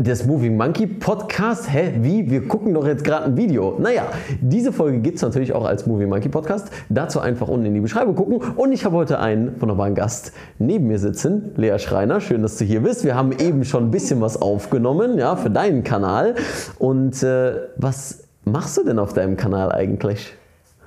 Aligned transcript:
des 0.00 0.26
Moving 0.26 0.56
Monkey 0.56 0.86
Podcast. 0.86 1.72
Hä, 1.72 1.94
wie? 2.02 2.30
Wir 2.30 2.46
gucken 2.46 2.72
doch 2.72 2.86
jetzt 2.86 3.02
gerade 3.02 3.26
ein 3.26 3.36
Video. 3.36 3.76
Naja, 3.80 4.06
diese 4.40 4.72
Folge 4.72 5.00
gibt 5.00 5.16
es 5.16 5.22
natürlich 5.22 5.52
auch 5.52 5.64
als 5.64 5.86
Moving 5.86 6.08
Monkey 6.08 6.28
Podcast. 6.28 6.70
Dazu 6.88 7.18
einfach 7.18 7.48
unten 7.48 7.66
in 7.66 7.74
die 7.74 7.80
Beschreibung 7.80 8.14
gucken. 8.14 8.36
Und 8.56 8.72
ich 8.72 8.84
habe 8.84 8.94
heute 8.94 9.18
einen 9.18 9.60
wunderbaren 9.60 9.96
Gast 9.96 10.32
neben 10.60 10.86
mir 10.86 11.00
sitzen, 11.00 11.50
Lea 11.56 11.78
Schreiner. 11.80 12.20
Schön, 12.20 12.42
dass 12.42 12.56
du 12.58 12.64
hier 12.64 12.80
bist. 12.80 13.04
Wir 13.04 13.16
haben 13.16 13.32
eben 13.32 13.64
schon 13.64 13.88
ein 13.88 13.90
bisschen 13.90 14.20
was 14.20 14.40
aufgenommen, 14.40 15.18
ja, 15.18 15.34
für 15.34 15.50
deinen 15.50 15.82
Kanal. 15.82 16.36
Und 16.78 17.20
äh, 17.24 17.54
was 17.76 18.24
machst 18.44 18.76
du 18.78 18.84
denn 18.84 19.00
auf 19.00 19.14
deinem 19.14 19.36
Kanal 19.36 19.72
eigentlich? 19.72 20.32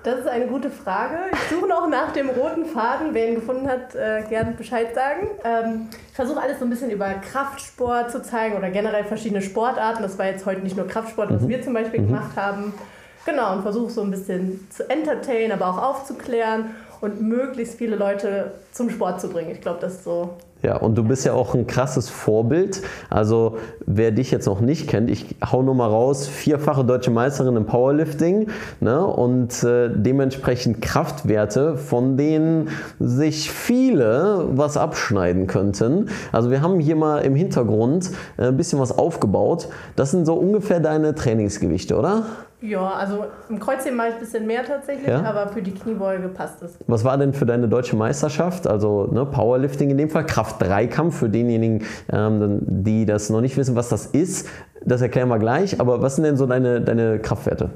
Das 0.04 0.18
ist 0.18 0.28
eine 0.28 0.48
gute 0.48 0.72
Frage. 0.72 1.16
Ich 1.32 1.56
suche 1.56 1.68
noch 1.68 1.88
nach 1.88 2.12
dem 2.12 2.30
roten 2.30 2.66
Faden. 2.66 3.14
Wer 3.14 3.30
ihn 3.30 3.36
gefunden 3.36 3.68
hat, 3.68 3.94
äh, 3.94 4.24
gerne 4.28 4.54
Bescheid 4.54 4.96
sagen. 4.96 5.28
Ähm, 5.44 5.90
ich 6.10 6.16
versuche 6.16 6.42
alles 6.42 6.58
so 6.58 6.66
ein 6.66 6.72
bisschen 6.72 6.90
über 6.90 7.08
Kraftsport 7.14 8.12
zu 8.12 8.24
zeigen 8.24 8.58
oder 8.58 8.72
generell 8.72 9.04
verschiedene 9.04 9.44
Sportarten. 9.44 10.02
Das 10.02 10.18
war 10.18 10.26
jetzt 10.26 10.48
heute 10.48 10.62
nicht 10.62 10.76
nur 10.76 10.88
Kraftsport, 10.88 11.32
was 11.32 11.48
wir 11.48 11.62
zum 11.62 11.74
Beispiel 11.74 12.04
gemacht 12.08 12.36
haben. 12.36 12.74
Genau, 13.28 13.54
und 13.54 13.62
versuche 13.62 13.92
so 13.92 14.02
ein 14.02 14.10
bisschen 14.10 14.68
zu 14.72 14.90
entertainen, 14.90 15.52
aber 15.52 15.68
auch 15.68 15.78
aufzuklären 15.78 16.74
und 17.02 17.22
möglichst 17.22 17.78
viele 17.78 17.96
Leute 17.96 18.54
zum 18.72 18.90
Sport 18.90 19.22
zu 19.22 19.30
bringen. 19.30 19.52
Ich 19.52 19.62
glaube, 19.62 19.80
das 19.82 19.94
ist 19.94 20.04
so 20.04 20.38
Ja, 20.64 20.78
und 20.78 20.96
du 20.96 21.04
bist 21.04 21.26
ja 21.26 21.34
auch 21.34 21.56
ein 21.56 21.66
krasses 21.66 22.10
Vorbild. 22.10 22.82
Also, 23.10 23.58
wer 23.86 24.12
dich 24.12 24.30
jetzt 24.30 24.46
noch 24.46 24.62
nicht 24.62 24.88
kennt, 24.88 25.10
ich 25.10 25.36
hau 25.44 25.64
nur 25.64 25.74
mal 25.74 25.90
raus: 25.90 26.28
vierfache 26.28 26.86
deutsche 26.86 27.10
Meisterin 27.10 27.56
im 27.56 27.66
Powerlifting 27.66 28.48
ne? 28.80 29.04
und 29.06 29.64
äh, 29.64 29.90
dementsprechend 29.90 30.82
Kraftwerte, 30.82 31.78
von 31.78 32.16
denen 32.16 32.70
sich 33.00 33.50
viele 33.50 34.46
was 34.52 34.78
abschneiden 34.78 35.48
könnten. 35.48 36.10
Also, 36.32 36.52
wir 36.52 36.62
haben 36.62 36.80
hier 36.80 36.96
mal 36.96 37.20
im 37.20 37.36
Hintergrund 37.36 38.12
äh, 38.38 38.48
ein 38.48 38.58
bisschen 38.58 38.80
was 38.80 38.98
aufgebaut. 38.98 39.68
Das 39.96 40.12
sind 40.12 40.26
so 40.26 40.36
ungefähr 40.36 40.80
deine 40.80 41.16
Trainingsgewichte, 41.16 41.98
oder? 41.98 42.26
Ja, 42.62 42.92
also 42.92 43.26
im 43.50 43.60
Kreuzheben 43.60 43.98
mache 43.98 44.10
ich 44.10 44.14
ein 44.16 44.20
bisschen 44.20 44.46
mehr 44.46 44.64
tatsächlich, 44.64 45.08
Ja? 45.08 45.24
aber 45.24 45.48
für 45.48 45.64
die 45.64 45.74
Kniebeuge 45.74 46.28
passt 46.30 46.62
es. 46.62 46.78
Was 46.86 47.04
war 47.04 47.18
denn 47.18 47.34
für 47.34 47.48
deine 47.48 47.68
deutsche 47.68 47.96
Meisterschaft? 47.96 48.68
Also 48.68 49.08
ne, 49.12 49.26
Powerlifting 49.26 49.90
in 49.90 49.98
dem 49.98 50.10
Fall, 50.12 50.26
Kraft-3-Kampf 50.28 51.18
für 51.18 51.30
denjenigen, 51.30 51.84
ähm, 52.14 52.60
die 52.62 53.06
das 53.08 53.32
noch 53.32 53.42
nicht 53.42 53.58
wissen, 53.58 53.76
was 53.76 53.90
das 53.90 54.06
ist. 54.06 54.48
Das 54.86 55.02
erklären 55.02 55.30
wir 55.30 55.40
gleich. 55.40 55.80
Aber 55.80 56.02
was 56.04 56.16
sind 56.18 56.26
denn 56.26 56.38
so 56.38 56.46
deine, 56.46 56.82
deine 56.82 57.18
Kraftwerte? 57.20 57.72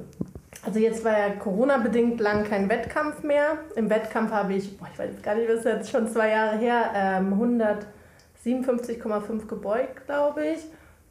Also 0.63 0.80
jetzt 0.80 1.03
war 1.03 1.11
ja 1.13 1.30
Corona-bedingt 1.39 2.19
lang 2.19 2.44
kein 2.44 2.69
Wettkampf 2.69 3.23
mehr. 3.23 3.53
Im 3.75 3.89
Wettkampf 3.89 4.31
habe 4.31 4.53
ich, 4.53 4.78
boah, 4.78 4.88
ich 4.91 5.00
weiß 5.00 5.09
gar 5.23 5.36
nicht, 5.36 5.47
was 5.50 5.58
ist 5.59 5.66
jetzt 5.66 5.89
schon 5.91 6.08
zwei 6.08 6.30
Jahre 6.30 6.58
her, 6.58 6.91
ähm, 6.95 7.33
157,5 8.45 9.47
gebeugt, 9.47 10.06
glaube 10.06 10.41
ich. 10.45 10.59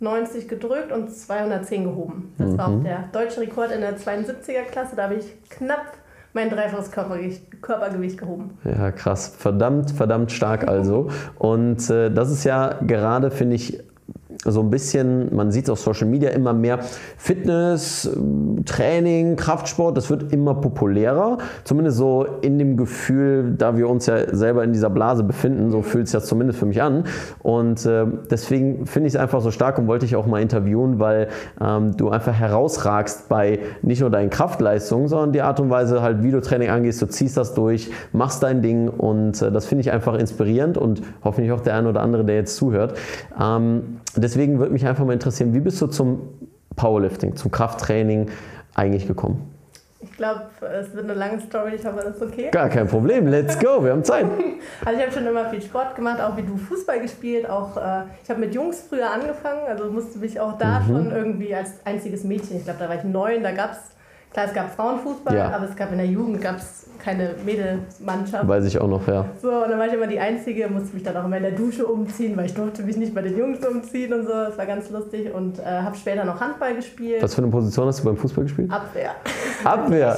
90 0.00 0.48
gedrückt 0.48 0.92
und 0.92 1.10
210 1.10 1.84
gehoben. 1.84 2.34
Das 2.38 2.58
war 2.58 2.68
auch 2.68 2.82
der 2.82 3.04
deutsche 3.12 3.40
Rekord 3.40 3.70
in 3.70 3.80
der 3.80 3.96
72er-Klasse. 3.96 4.96
Da 4.96 5.04
habe 5.04 5.14
ich 5.14 5.26
knapp 5.50 5.94
mein 6.32 6.50
dreifaches 6.50 6.90
Körpergewicht, 6.90 7.62
Körpergewicht 7.62 8.18
gehoben. 8.18 8.58
Ja, 8.64 8.90
krass. 8.90 9.28
Verdammt, 9.38 9.92
verdammt 9.92 10.32
stark 10.32 10.68
also. 10.68 11.10
Und 11.38 11.88
äh, 11.90 12.10
das 12.10 12.30
ist 12.30 12.44
ja 12.44 12.74
gerade, 12.82 13.30
finde 13.30 13.54
ich, 13.54 13.82
so 14.44 14.60
ein 14.60 14.70
bisschen, 14.70 15.34
man 15.34 15.50
sieht 15.50 15.64
es 15.64 15.70
auf 15.70 15.80
Social 15.80 16.06
Media 16.06 16.30
immer 16.30 16.52
mehr, 16.52 16.80
Fitness, 17.16 18.10
Training, 18.64 19.36
Kraftsport, 19.36 19.96
das 19.96 20.10
wird 20.10 20.32
immer 20.32 20.54
populärer. 20.54 21.38
Zumindest 21.64 21.98
so 21.98 22.26
in 22.42 22.58
dem 22.58 22.76
Gefühl, 22.76 23.54
da 23.56 23.76
wir 23.76 23.88
uns 23.88 24.06
ja 24.06 24.34
selber 24.34 24.64
in 24.64 24.72
dieser 24.72 24.90
Blase 24.90 25.24
befinden, 25.24 25.70
so 25.70 25.82
fühlt 25.82 26.06
es 26.06 26.12
ja 26.12 26.20
zumindest 26.20 26.58
für 26.58 26.66
mich 26.66 26.82
an. 26.82 27.04
Und 27.42 27.84
äh, 27.86 28.06
deswegen 28.30 28.86
finde 28.86 29.08
ich 29.08 29.14
es 29.14 29.20
einfach 29.20 29.40
so 29.40 29.50
stark 29.50 29.78
und 29.78 29.86
wollte 29.86 30.06
ich 30.06 30.16
auch 30.16 30.26
mal 30.26 30.40
interviewen, 30.40 30.98
weil 30.98 31.28
ähm, 31.60 31.96
du 31.96 32.10
einfach 32.10 32.34
herausragst 32.34 33.28
bei 33.28 33.60
nicht 33.82 34.00
nur 34.00 34.10
deinen 34.10 34.30
Kraftleistungen, 34.30 35.08
sondern 35.08 35.32
die 35.32 35.42
Art 35.42 35.60
und 35.60 35.70
Weise 35.70 36.02
halt, 36.02 36.22
wie 36.22 36.30
du 36.30 36.40
Training 36.40 36.70
angehst, 36.70 37.00
du 37.02 37.06
ziehst 37.06 37.36
das 37.36 37.54
durch, 37.54 37.90
machst 38.12 38.42
dein 38.42 38.62
Ding 38.62 38.88
und 38.88 39.40
äh, 39.42 39.50
das 39.50 39.66
finde 39.66 39.80
ich 39.82 39.92
einfach 39.92 40.14
inspirierend 40.14 40.78
und 40.78 41.02
hoffentlich 41.22 41.52
auch 41.52 41.60
der 41.60 41.74
ein 41.74 41.86
oder 41.86 42.00
andere, 42.00 42.24
der 42.24 42.36
jetzt 42.36 42.56
zuhört. 42.56 42.94
Ähm, 43.40 43.98
deswegen 44.24 44.58
würde 44.58 44.72
mich 44.72 44.86
einfach 44.86 45.04
mal 45.04 45.12
interessieren, 45.12 45.54
wie 45.54 45.60
bist 45.60 45.80
du 45.80 45.86
zum 45.86 46.28
Powerlifting, 46.76 47.36
zum 47.36 47.50
Krafttraining 47.50 48.28
eigentlich 48.74 49.06
gekommen? 49.06 49.50
Ich 50.00 50.12
glaube, 50.18 50.42
es 50.78 50.92
wird 50.94 51.04
eine 51.04 51.14
lange 51.14 51.40
Story. 51.40 51.76
Ich 51.76 51.86
hoffe, 51.86 52.00
das 52.04 52.16
ist 52.16 52.22
okay. 52.22 52.50
Gar 52.50 52.68
kein 52.68 52.86
Problem, 52.86 53.26
let's 53.26 53.58
go, 53.58 53.82
wir 53.82 53.92
haben 53.92 54.04
Zeit. 54.04 54.26
Also 54.84 54.98
ich 54.98 55.06
habe 55.06 55.12
schon 55.16 55.26
immer 55.26 55.48
viel 55.48 55.62
Sport 55.62 55.94
gemacht, 55.94 56.20
auch 56.20 56.36
wie 56.36 56.42
du 56.42 56.56
Fußball 56.56 57.00
gespielt. 57.00 57.48
Auch 57.48 57.76
äh, 57.76 58.02
ich 58.22 58.28
habe 58.28 58.40
mit 58.40 58.54
Jungs 58.54 58.82
früher 58.88 59.10
angefangen, 59.10 59.60
also 59.68 59.90
musste 59.90 60.18
mich 60.18 60.38
auch 60.40 60.58
da 60.58 60.80
Mhm. 60.80 60.86
schon 60.88 61.10
irgendwie 61.10 61.54
als 61.54 61.70
einziges 61.86 62.22
Mädchen. 62.24 62.56
Ich 62.58 62.64
glaube, 62.64 62.78
da 62.80 62.88
war 62.88 62.96
ich 62.96 63.04
neun. 63.04 63.42
Da 63.42 63.52
gab 63.52 63.72
es 63.72 63.78
klar, 64.34 64.46
es 64.48 64.52
gab 64.52 64.74
Frauenfußball, 64.74 65.34
Ja. 65.34 65.50
aber 65.50 65.64
es 65.70 65.74
gab 65.76 65.90
in 65.92 65.98
der 65.98 66.06
Jugend 66.06 66.42
gab's 66.42 66.86
keine 66.98 67.34
Mädelmannschaft. 67.44 68.46
Weiß 68.48 68.64
ich 68.66 68.78
auch 68.80 68.88
noch, 68.88 69.06
ja. 69.08 69.26
So, 69.40 69.50
und 69.50 69.70
dann 69.70 69.78
war 69.78 69.86
ich 69.86 69.92
immer 69.92 70.06
die 70.06 70.18
Einzige, 70.18 70.68
musste 70.68 70.94
mich 70.94 71.02
dann 71.02 71.16
auch 71.16 71.24
immer 71.26 71.36
in 71.36 71.42
der 71.42 71.52
Dusche 71.52 71.86
umziehen, 71.86 72.34
weil 72.36 72.46
ich 72.46 72.54
durfte 72.54 72.82
mich 72.82 72.96
nicht 72.96 73.14
bei 73.14 73.20
den 73.22 73.36
Jungs 73.38 73.58
umziehen 73.66 74.12
und 74.12 74.22
so. 74.26 74.32
Das 74.32 74.56
war 74.58 74.66
ganz 74.66 74.90
lustig 74.90 75.32
und 75.34 75.58
äh, 75.58 75.62
habe 75.64 75.96
später 75.96 76.24
noch 76.24 76.40
Handball 76.40 76.74
gespielt. 76.74 77.22
Was 77.22 77.34
für 77.34 77.42
eine 77.42 77.50
Position 77.50 77.86
hast 77.86 78.00
du 78.00 78.04
beim 78.04 78.16
Fußball 78.16 78.44
gespielt? 78.44 78.70
Abwehr. 78.70 79.10
Abwehr. 79.64 80.16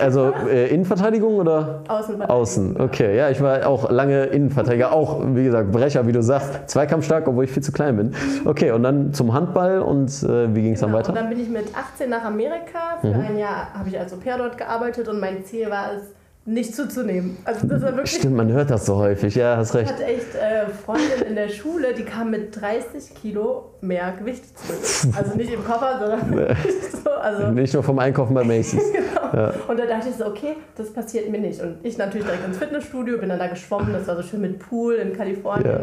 Also 0.00 0.32
äh, 0.50 0.68
Innenverteidigung 0.68 1.36
oder? 1.36 1.80
Außenverteidigung. 1.88 2.28
Außen, 2.40 2.80
okay. 2.80 3.16
Ja, 3.16 3.30
ich 3.30 3.40
war 3.40 3.66
auch 3.66 3.90
lange 3.90 4.24
Innenverteidiger, 4.26 4.92
auch 4.92 5.20
wie 5.34 5.44
gesagt 5.44 5.70
Brecher, 5.72 6.06
wie 6.06 6.12
du 6.12 6.22
sagst, 6.22 6.68
zweikampfstark, 6.68 7.26
obwohl 7.28 7.44
ich 7.44 7.50
viel 7.50 7.62
zu 7.62 7.72
klein 7.72 7.96
bin. 7.96 8.14
Okay, 8.44 8.70
und 8.70 8.82
dann 8.82 9.12
zum 9.12 9.32
Handball 9.32 9.80
und 9.80 10.08
äh, 10.22 10.54
wie 10.54 10.62
ging 10.62 10.72
es 10.74 10.80
dann 10.80 10.90
Genau, 10.90 10.98
weiter? 10.98 11.08
Und 11.10 11.16
dann 11.16 11.28
bin 11.28 11.40
ich 11.40 11.48
mit 11.48 11.66
18 11.76 12.10
nach 12.10 12.24
Amerika. 12.24 12.98
Für 13.00 13.08
ein 13.14 13.38
Jahr 13.38 13.68
habe 13.76 13.88
ich 13.88 13.98
als 13.98 14.12
Au-pair 14.12 14.38
dort 14.38 14.56
gearbeitet 14.58 15.08
und 15.08 15.20
mein 15.20 15.44
Ziel 15.44 15.70
war 15.70 15.88
es, 15.96 16.02
nicht 16.46 16.74
zuzunehmen. 16.74 17.38
Also 17.44 17.66
das 17.66 17.82
war 17.82 17.92
wirklich 17.92 18.16
Stimmt, 18.16 18.36
man 18.36 18.52
hört 18.52 18.70
das 18.70 18.84
so 18.84 18.96
häufig, 18.96 19.34
ja, 19.34 19.56
hast 19.56 19.70
Ich 19.70 19.80
recht. 19.80 19.92
hatte 19.92 20.04
echt 20.04 20.34
äh, 20.34 20.68
Freundin 20.68 21.22
in 21.26 21.34
der 21.36 21.48
Schule, 21.48 21.94
die 21.94 22.04
kam 22.04 22.30
mit 22.30 22.60
30 22.60 23.14
Kilo 23.14 23.70
mehr 23.80 24.12
Gewicht 24.18 24.44
zurück. 24.58 25.14
Also 25.16 25.36
nicht 25.36 25.52
im 25.52 25.64
Koffer, 25.64 25.98
sondern 26.00 26.56
so. 27.04 27.10
Also, 27.10 27.46
Nicht 27.48 27.72
nur 27.72 27.82
vom 27.82 27.98
Einkaufen 27.98 28.34
bei 28.34 28.44
Macy's. 28.44 28.82
genau. 28.92 29.52
Und 29.68 29.78
da 29.78 29.86
dachte 29.86 30.10
ich 30.10 30.16
so, 30.16 30.26
okay, 30.26 30.56
das 30.76 30.92
passiert 30.92 31.30
mir 31.30 31.40
nicht. 31.40 31.62
Und 31.62 31.78
ich 31.82 31.96
natürlich 31.96 32.26
direkt 32.26 32.44
ins 32.46 32.58
Fitnessstudio, 32.58 33.18
bin 33.18 33.30
dann 33.30 33.38
da 33.38 33.46
geschwommen, 33.46 33.92
das 33.94 34.06
war 34.06 34.16
so 34.16 34.22
schön 34.22 34.42
mit 34.42 34.58
Pool 34.58 34.96
in 34.96 35.14
Kalifornien. 35.16 35.66
Ja. 35.66 35.80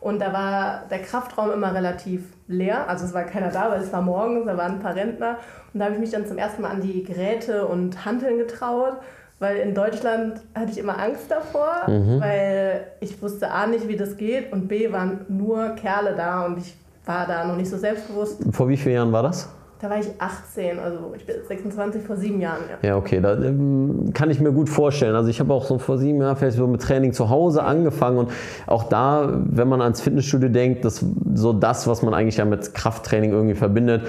Und 0.00 0.20
da 0.20 0.32
war 0.32 0.84
der 0.90 1.00
Kraftraum 1.00 1.50
immer 1.50 1.74
relativ 1.74 2.20
leer. 2.46 2.88
Also 2.88 3.06
es 3.06 3.14
war 3.14 3.24
keiner 3.24 3.48
da, 3.50 3.70
weil 3.70 3.80
es 3.80 3.92
war 3.92 4.02
morgens, 4.02 4.46
da 4.46 4.56
waren 4.56 4.74
ein 4.74 4.80
paar 4.80 4.94
Rentner. 4.94 5.38
Und 5.72 5.80
da 5.80 5.86
habe 5.86 5.94
ich 5.94 6.00
mich 6.00 6.10
dann 6.10 6.26
zum 6.26 6.38
ersten 6.38 6.62
Mal 6.62 6.70
an 6.70 6.82
die 6.82 7.02
Geräte 7.02 7.66
und 7.66 8.04
Hanteln 8.04 8.38
getraut. 8.38 8.98
Weil 9.40 9.56
in 9.56 9.74
Deutschland 9.74 10.40
hatte 10.54 10.70
ich 10.70 10.78
immer 10.78 10.98
Angst 10.98 11.30
davor, 11.30 11.82
weil 11.86 12.86
ich 13.00 13.20
wusste 13.20 13.50
A 13.50 13.66
nicht, 13.66 13.88
wie 13.88 13.96
das 13.96 14.16
geht 14.16 14.52
und 14.52 14.68
B 14.68 14.92
waren 14.92 15.26
nur 15.28 15.70
Kerle 15.70 16.14
da 16.16 16.46
und 16.46 16.58
ich 16.58 16.76
war 17.04 17.26
da 17.26 17.44
noch 17.44 17.56
nicht 17.56 17.68
so 17.68 17.76
selbstbewusst. 17.76 18.42
Vor 18.52 18.68
wie 18.68 18.76
vielen 18.76 18.94
Jahren 18.94 19.12
war 19.12 19.22
das? 19.22 19.48
Da 19.80 19.90
war 19.90 19.98
ich 19.98 20.06
18, 20.18 20.78
also 20.78 21.12
ich 21.14 21.26
bin 21.26 21.36
jetzt 21.36 21.48
26 21.48 22.02
vor 22.02 22.16
sieben 22.16 22.40
Jahren. 22.40 22.62
Ja. 22.82 22.88
Ja, 22.88 22.96
okay, 22.96 23.20
da 23.20 23.34
ähm, 23.34 24.12
kann 24.14 24.30
ich 24.30 24.40
mir 24.40 24.52
gut 24.52 24.70
vorstellen. 24.70 25.14
Also 25.14 25.28
ich 25.28 25.40
habe 25.40 25.52
auch 25.52 25.66
so 25.66 25.78
vor 25.78 25.98
sieben 25.98 26.22
Jahren 26.22 26.36
vielleicht 26.36 26.56
so 26.56 26.66
mit 26.66 26.80
Training 26.80 27.12
zu 27.12 27.28
Hause 27.28 27.64
angefangen 27.64 28.16
und 28.16 28.30
auch 28.66 28.84
da, 28.84 29.28
wenn 29.44 29.68
man 29.68 29.82
ans 29.82 30.00
Fitnessstudio 30.00 30.48
denkt, 30.48 30.84
das 30.86 31.04
so 31.34 31.52
das, 31.52 31.86
was 31.86 32.02
man 32.02 32.14
eigentlich 32.14 32.38
ja 32.38 32.46
mit 32.46 32.72
Krafttraining 32.72 33.32
irgendwie 33.32 33.56
verbindet. 33.56 34.06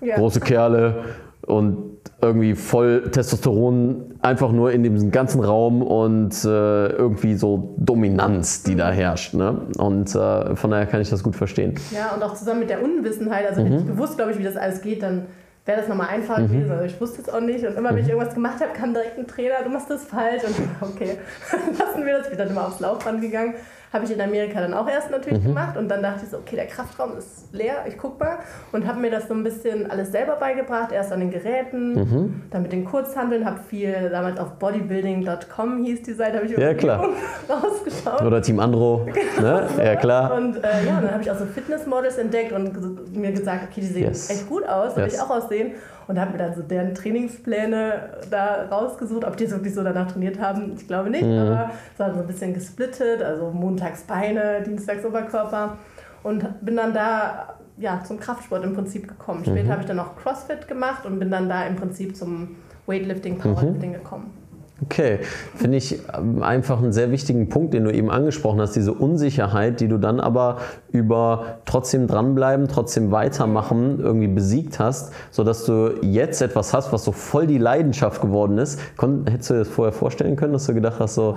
Ja. 0.00 0.16
Große 0.16 0.38
Kerle 0.38 1.02
und 1.44 1.89
irgendwie 2.22 2.54
voll 2.54 3.10
Testosteron 3.10 4.14
einfach 4.20 4.52
nur 4.52 4.72
in 4.72 4.82
diesem 4.82 5.10
ganzen 5.10 5.42
Raum 5.42 5.82
und 5.82 6.32
äh, 6.44 6.88
irgendwie 6.88 7.34
so 7.34 7.74
Dominanz, 7.78 8.62
die 8.62 8.76
da 8.76 8.90
herrscht. 8.90 9.34
Ne? 9.34 9.62
Und 9.78 10.14
äh, 10.14 10.56
von 10.56 10.70
daher 10.70 10.86
kann 10.86 11.00
ich 11.00 11.08
das 11.08 11.22
gut 11.22 11.36
verstehen. 11.36 11.74
Ja, 11.92 12.14
und 12.14 12.22
auch 12.22 12.34
zusammen 12.34 12.60
mit 12.60 12.70
der 12.70 12.82
Unwissenheit. 12.82 13.48
Also 13.48 13.62
hätte 13.62 13.76
ich 13.76 13.86
gewusst, 13.86 14.16
glaube 14.16 14.32
ich, 14.32 14.38
wie 14.38 14.42
das 14.42 14.56
alles 14.56 14.82
geht, 14.82 15.02
dann 15.02 15.26
wäre 15.64 15.80
das 15.80 15.88
nochmal 15.88 16.08
einfacher 16.08 16.42
gewesen. 16.42 16.70
Also 16.70 16.84
ich 16.84 17.00
wusste 17.00 17.22
es 17.22 17.28
auch 17.28 17.40
nicht. 17.40 17.64
Und 17.64 17.76
immer, 17.76 17.90
wenn 17.90 18.02
ich 18.02 18.08
irgendwas 18.08 18.34
gemacht 18.34 18.60
habe, 18.60 18.72
kam 18.74 18.92
direkt 18.92 19.18
ein 19.18 19.26
Trainer, 19.26 19.62
du 19.64 19.70
machst 19.70 19.88
das 19.88 20.04
falsch. 20.04 20.42
Und 20.44 20.54
okay, 20.90 21.16
lassen 21.78 22.04
wir 22.04 22.18
das. 22.18 22.24
Ich 22.24 22.30
bin 22.30 22.38
dann 22.38 22.50
immer 22.50 22.66
aufs 22.66 22.80
Laufband 22.80 23.20
gegangen. 23.20 23.54
Habe 23.92 24.04
ich 24.04 24.12
in 24.12 24.20
Amerika 24.20 24.60
dann 24.60 24.72
auch 24.72 24.88
erst 24.88 25.10
natürlich 25.10 25.42
gemacht 25.42 25.76
und 25.76 25.88
dann 25.88 26.00
dachte 26.00 26.20
ich 26.24 26.30
so, 26.30 26.36
okay, 26.38 26.54
der 26.54 26.66
Kraftraum 26.66 27.16
ist 27.18 27.52
leer, 27.52 27.84
ich 27.88 27.98
guck 27.98 28.20
mal 28.20 28.38
und 28.70 28.86
habe 28.86 29.00
mir 29.00 29.10
das 29.10 29.26
so 29.26 29.34
ein 29.34 29.42
bisschen 29.42 29.90
alles 29.90 30.12
selber 30.12 30.36
beigebracht, 30.36 30.92
erst 30.92 31.10
an 31.12 31.18
den 31.18 31.30
Geräten, 31.32 32.44
dann 32.50 32.62
mit 32.62 32.70
den 32.70 32.84
Kurzhandeln, 32.84 33.44
habe 33.44 33.58
viel 33.68 34.08
damals 34.10 34.38
auf 34.38 34.52
bodybuilding.com 34.60 35.84
hieß 35.84 36.02
die 36.02 36.12
Seite, 36.12 36.36
habe 36.36 36.46
ich 36.46 36.56
Ja, 36.56 36.74
klar. 36.74 37.04
rausgeschaut. 37.48 38.22
Oder 38.22 38.40
Team 38.42 38.60
Andro. 38.60 39.06
Ne? 39.40 39.66
Ja, 39.78 39.96
klar. 39.96 40.34
Und 40.34 40.56
äh, 40.58 40.60
ja, 40.86 41.00
dann 41.00 41.10
habe 41.12 41.22
ich 41.22 41.30
auch 41.30 41.38
so 41.38 41.46
Fitnessmodels 41.46 42.18
entdeckt 42.18 42.52
und 42.52 43.16
mir 43.16 43.32
gesagt, 43.32 43.64
okay, 43.70 43.80
die 43.80 43.86
sehen 43.86 44.04
Yes. 44.04 44.30
echt 44.30 44.48
gut 44.48 44.66
aus, 44.68 44.94
soll 44.94 45.04
Yes. 45.04 45.14
ich 45.14 45.20
auch 45.20 45.30
aussehen. 45.30 45.72
Und 46.10 46.18
habe 46.18 46.32
mir 46.32 46.38
dann 46.38 46.54
so 46.56 46.62
deren 46.62 46.92
Trainingspläne 46.92 47.92
da 48.32 48.64
rausgesucht. 48.68 49.24
Ob 49.24 49.36
die 49.36 49.44
es 49.44 49.52
wirklich 49.52 49.72
so 49.72 49.84
danach 49.84 50.10
trainiert 50.10 50.40
haben, 50.40 50.72
ich 50.76 50.88
glaube 50.88 51.08
nicht. 51.08 51.22
Mhm. 51.22 51.38
Aber 51.38 51.70
es 51.94 52.00
war 52.00 52.12
so 52.12 52.20
ein 52.20 52.26
bisschen 52.26 52.52
gesplittet, 52.52 53.22
also 53.22 53.50
montags 53.52 54.02
Beine, 54.02 54.60
dienstags 54.66 55.04
Oberkörper. 55.04 55.76
Und 56.24 56.44
bin 56.64 56.74
dann 56.74 56.92
da 56.92 57.54
ja, 57.78 58.02
zum 58.04 58.18
Kraftsport 58.18 58.64
im 58.64 58.74
Prinzip 58.74 59.06
gekommen. 59.06 59.44
Später 59.44 59.64
Mhm. 59.66 59.70
habe 59.70 59.80
ich 59.82 59.86
dann 59.86 59.98
noch 59.98 60.16
CrossFit 60.16 60.66
gemacht 60.66 61.06
und 61.06 61.20
bin 61.20 61.30
dann 61.30 61.48
da 61.48 61.64
im 61.64 61.76
Prinzip 61.76 62.16
zum 62.16 62.56
Weightlifting, 62.86 63.38
Powerlifting 63.38 63.92
gekommen. 63.92 64.32
Okay, 64.82 65.18
finde 65.56 65.76
ich 65.76 65.98
ähm, 66.16 66.42
einfach 66.42 66.78
einen 66.82 66.92
sehr 66.92 67.10
wichtigen 67.10 67.48
Punkt, 67.48 67.74
den 67.74 67.84
du 67.84 67.92
eben 67.92 68.10
angesprochen 68.10 68.60
hast, 68.60 68.74
diese 68.76 68.94
Unsicherheit, 68.94 69.80
die 69.80 69.88
du 69.88 69.98
dann 69.98 70.20
aber 70.20 70.58
über 70.90 71.58
trotzdem 71.66 72.06
dranbleiben, 72.06 72.66
trotzdem 72.68 73.10
weitermachen 73.10 74.00
irgendwie 74.00 74.28
besiegt 74.28 74.78
hast, 74.78 75.12
sodass 75.30 75.64
du 75.64 75.94
jetzt 76.02 76.40
etwas 76.40 76.72
hast, 76.72 76.92
was 76.92 77.04
so 77.04 77.12
voll 77.12 77.46
die 77.46 77.58
Leidenschaft 77.58 78.22
geworden 78.22 78.56
ist. 78.58 78.80
Kon 78.96 79.26
hättest 79.28 79.50
du 79.50 79.54
dir 79.54 79.58
das 79.60 79.68
vorher 79.68 79.92
vorstellen 79.92 80.36
können, 80.36 80.54
dass 80.54 80.66
du 80.66 80.74
gedacht 80.74 80.98
hast, 80.98 81.14
so 81.14 81.36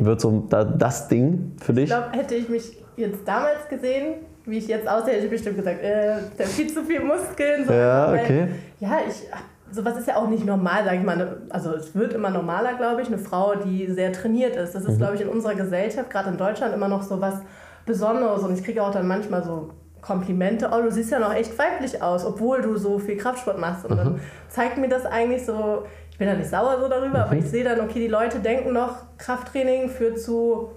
wird 0.00 0.20
so 0.20 0.44
da, 0.48 0.64
das 0.64 1.08
Ding 1.08 1.52
für 1.60 1.74
dich? 1.74 1.84
Ich 1.84 1.90
glaube, 1.90 2.12
hätte 2.12 2.34
ich 2.36 2.48
mich 2.48 2.76
jetzt 2.96 3.20
damals 3.26 3.68
gesehen, 3.68 4.14
wie 4.46 4.58
ich 4.58 4.66
jetzt 4.68 4.88
aussehe, 4.88 5.14
hätte 5.14 5.26
ich 5.26 5.30
bestimmt 5.30 5.56
gesagt, 5.58 5.82
äh, 5.82 6.14
der 6.38 6.46
viel 6.46 6.72
zu 6.72 6.82
viel 6.84 7.00
Muskeln. 7.00 7.66
So 7.66 7.72
Ja, 7.72 8.06
einfach, 8.06 8.16
weil- 8.16 8.24
okay. 8.24 8.46
Ja, 8.80 8.98
ich, 9.06 9.28
sowas 9.70 9.96
ist 9.98 10.08
ja 10.08 10.16
auch 10.16 10.28
nicht 10.28 10.44
normal, 10.44 10.84
sage 10.84 10.96
ich 10.98 11.02
mal. 11.04 11.16
Ne- 11.16 11.36
Also 11.50 11.72
es 11.74 11.94
wird 11.94 12.12
immer 12.12 12.30
normaler, 12.30 12.74
glaube 12.74 13.02
ich, 13.02 13.08
eine 13.08 13.18
Frau, 13.18 13.54
die 13.54 13.86
sehr 13.90 14.12
trainiert 14.12 14.56
ist. 14.56 14.74
Das 14.74 14.84
ist, 14.84 14.98
glaube 14.98 15.14
ich, 15.16 15.20
in 15.20 15.28
unserer 15.28 15.54
Gesellschaft, 15.54 16.10
gerade 16.10 16.30
in 16.30 16.36
Deutschland, 16.36 16.74
immer 16.74 16.88
noch 16.88 17.02
so 17.02 17.20
was 17.20 17.34
Besonderes. 17.86 18.42
Und 18.42 18.54
ich 18.58 18.64
kriege 18.64 18.82
auch 18.82 18.90
dann 18.92 19.06
manchmal 19.06 19.42
so 19.44 19.70
Komplimente, 20.00 20.70
oh, 20.72 20.80
du 20.80 20.90
siehst 20.92 21.10
ja 21.10 21.18
noch 21.18 21.34
echt 21.34 21.58
weiblich 21.58 22.00
aus, 22.02 22.24
obwohl 22.24 22.62
du 22.62 22.76
so 22.76 22.98
viel 22.98 23.16
Kraftsport 23.16 23.58
machst. 23.58 23.84
Und 23.84 23.96
dann 23.96 24.20
zeigt 24.48 24.78
mir 24.78 24.88
das 24.88 25.04
eigentlich 25.04 25.44
so, 25.44 25.84
ich 26.10 26.18
bin 26.18 26.28
da 26.28 26.34
nicht 26.34 26.48
sauer 26.48 26.78
so 26.80 26.88
darüber, 26.88 27.24
aber 27.24 27.34
ich 27.36 27.44
sehe 27.44 27.64
dann, 27.64 27.80
okay, 27.80 27.98
die 28.00 28.08
Leute 28.08 28.38
denken 28.38 28.72
noch, 28.72 29.02
Krafttraining 29.18 29.88
führt 29.90 30.20
zu, 30.20 30.70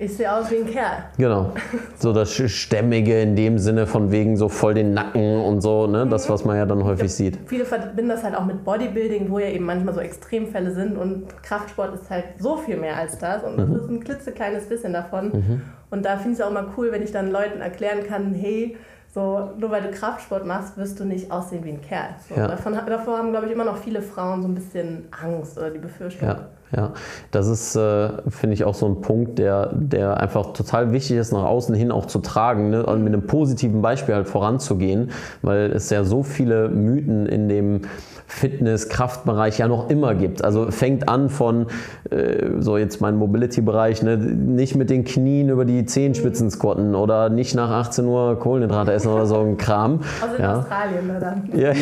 ich 0.00 0.16
sehe 0.16 0.32
aus 0.32 0.50
wie 0.50 0.56
ein 0.56 0.66
Kerl. 0.66 1.04
Genau. 1.18 1.52
So 1.98 2.14
das 2.14 2.32
Stämmige 2.32 3.20
in 3.20 3.36
dem 3.36 3.58
Sinne 3.58 3.86
von 3.86 4.10
wegen 4.10 4.38
so 4.38 4.48
voll 4.48 4.72
den 4.72 4.94
Nacken 4.94 5.36
und 5.42 5.60
so, 5.60 5.86
ne? 5.86 6.06
Das, 6.06 6.30
was 6.30 6.46
man 6.46 6.56
ja 6.56 6.64
dann 6.64 6.82
häufig 6.82 7.12
sieht. 7.12 7.38
Viele 7.44 7.66
verbinden 7.66 8.08
das 8.08 8.24
halt 8.24 8.34
auch 8.34 8.46
mit 8.46 8.64
Bodybuilding, 8.64 9.30
wo 9.30 9.38
ja 9.38 9.48
eben 9.48 9.66
manchmal 9.66 9.92
so 9.92 10.00
Extremfälle 10.00 10.72
sind 10.72 10.96
und 10.96 11.24
Kraftsport 11.42 11.94
ist 11.94 12.08
halt 12.08 12.24
so 12.38 12.56
viel 12.56 12.78
mehr 12.78 12.96
als 12.96 13.18
das 13.18 13.44
und 13.44 13.58
das 13.58 13.68
ist 13.68 13.90
ein 13.90 14.02
klitzekleines 14.02 14.66
bisschen 14.66 14.94
davon. 14.94 15.62
Und 15.90 16.06
da 16.06 16.16
finde 16.16 16.32
ich 16.32 16.38
es 16.38 16.40
auch 16.40 16.50
immer 16.50 16.72
cool, 16.78 16.90
wenn 16.90 17.02
ich 17.02 17.12
dann 17.12 17.30
Leuten 17.30 17.60
erklären 17.60 18.06
kann, 18.08 18.32
hey, 18.32 18.78
so 19.12 19.50
nur 19.58 19.70
weil 19.70 19.82
du 19.82 19.90
Kraftsport 19.90 20.46
machst, 20.46 20.76
wirst 20.76 21.00
du 21.00 21.04
nicht 21.04 21.30
aussehen 21.32 21.64
wie 21.64 21.70
ein 21.70 21.80
Kerl. 21.82 22.10
So, 22.28 22.34
Ja. 22.36 22.46
davon, 22.46 22.74
davor 22.86 23.18
haben, 23.18 23.30
glaube 23.32 23.46
ich, 23.46 23.52
immer 23.52 23.64
noch 23.64 23.76
viele 23.76 24.02
Frauen 24.02 24.42
so 24.42 24.48
ein 24.48 24.54
bisschen 24.54 25.08
Angst 25.10 25.58
oder 25.58 25.70
die 25.70 25.78
Befürchtung. 25.80 26.28
Ja, 26.28 26.46
ja. 26.76 26.92
Das 27.32 27.48
ist, 27.48 27.74
äh, 27.74 28.10
finde 28.28 28.54
ich, 28.54 28.62
auch 28.64 28.74
so 28.74 28.86
ein 28.86 29.00
Punkt, 29.00 29.38
der, 29.40 29.70
der 29.72 30.18
einfach 30.20 30.52
total 30.52 30.92
wichtig 30.92 31.16
ist, 31.16 31.32
nach 31.32 31.44
außen 31.44 31.74
hin 31.74 31.90
auch 31.90 32.06
zu 32.06 32.20
tragen 32.20 32.70
ne? 32.70 32.86
und 32.86 33.02
mit 33.02 33.12
einem 33.12 33.26
positiven 33.26 33.82
Beispiel 33.82 34.14
halt 34.14 34.28
voranzugehen, 34.28 35.10
weil 35.42 35.72
es 35.72 35.90
ja 35.90 36.04
so 36.04 36.22
viele 36.22 36.68
Mythen 36.68 37.26
in 37.26 37.48
dem 37.48 37.82
Fitness-Kraftbereich 38.30 39.58
ja 39.58 39.66
noch 39.66 39.90
immer 39.90 40.14
gibt. 40.14 40.44
Also 40.44 40.70
fängt 40.70 41.08
an 41.08 41.28
von, 41.28 41.66
äh, 42.10 42.60
so 42.60 42.78
jetzt 42.78 43.00
mein 43.00 43.16
Mobility-Bereich, 43.16 44.02
ne? 44.02 44.16
nicht 44.16 44.76
mit 44.76 44.88
den 44.88 45.04
Knien 45.04 45.48
über 45.48 45.64
die 45.64 45.84
Zehenspitzen 45.84 46.50
squatten 46.50 46.94
oder 46.94 47.28
nicht 47.28 47.54
nach 47.54 47.70
18 47.70 48.06
Uhr 48.06 48.38
Kohlenhydrate 48.38 48.92
essen 48.92 49.08
oder 49.08 49.26
so 49.26 49.40
ein 49.40 49.56
Kram. 49.56 50.00
Also 50.22 50.36
in 50.36 50.42
ja. 50.42 50.58
Australien 50.58 51.10
dann. 51.20 51.50
Ja. 51.58 51.72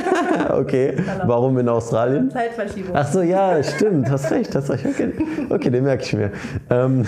okay, 0.58 0.96
warum 1.24 1.56
in 1.58 1.68
Australien? 1.68 2.30
Zeitverschiebung. 2.30 2.94
Ach 2.94 3.06
so, 3.06 3.22
ja, 3.22 3.62
stimmt, 3.62 4.10
hast 4.10 4.30
recht, 4.32 4.54
hast 4.54 4.70
recht. 4.70 4.84
Okay, 4.84 5.12
okay 5.50 5.70
den 5.70 5.84
merke 5.84 6.02
ich 6.02 6.12
mir. 6.12 6.32
Ähm, 6.68 7.04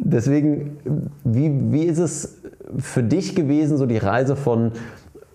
deswegen, 0.00 0.78
wie, 1.24 1.50
wie 1.72 1.84
ist 1.84 1.98
es 1.98 2.42
für 2.76 3.02
dich 3.02 3.34
gewesen, 3.34 3.78
so 3.78 3.86
die 3.86 3.96
Reise 3.96 4.36
von 4.36 4.72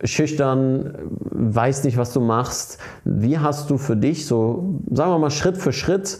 schüchtern, 0.04 0.96
weiß 1.32 1.84
nicht, 1.84 1.98
was 1.98 2.14
du 2.14 2.20
machst. 2.20 2.78
Wie 3.04 3.40
hast 3.40 3.70
du 3.70 3.78
für 3.78 3.96
dich 3.96 4.26
so, 4.26 4.80
sagen 4.92 5.12
wir 5.12 5.20
mal, 5.20 5.32
Schritt 5.32 5.58
für 5.58 5.74
Schritt, 5.74 6.20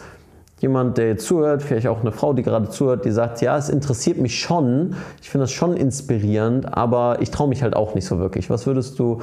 jemand, 0.60 0.98
der 0.98 1.10
jetzt 1.10 1.26
zuhört, 1.26 1.62
vielleicht 1.62 1.88
auch 1.88 2.02
eine 2.02 2.14
Frau, 2.14 2.34
die 2.34 2.42
gerade 2.42 2.70
zuhört, 2.70 3.04
die 3.06 3.12
sagt, 3.12 3.42
ja, 3.42 3.58
es 3.58 3.70
interessiert 3.70 4.18
mich 4.18 4.40
schon, 4.40 4.96
ich 5.22 5.30
finde 5.30 5.44
das 5.44 5.52
schon 5.52 5.76
inspirierend, 5.76 6.74
aber 6.76 7.18
ich 7.20 7.32
traue 7.32 7.50
mich 7.50 7.62
halt 7.62 7.76
auch 7.76 7.96
nicht 7.96 8.06
so 8.06 8.18
wirklich. 8.18 8.50
Was 8.50 8.66
würdest 8.66 8.98
du 8.98 9.22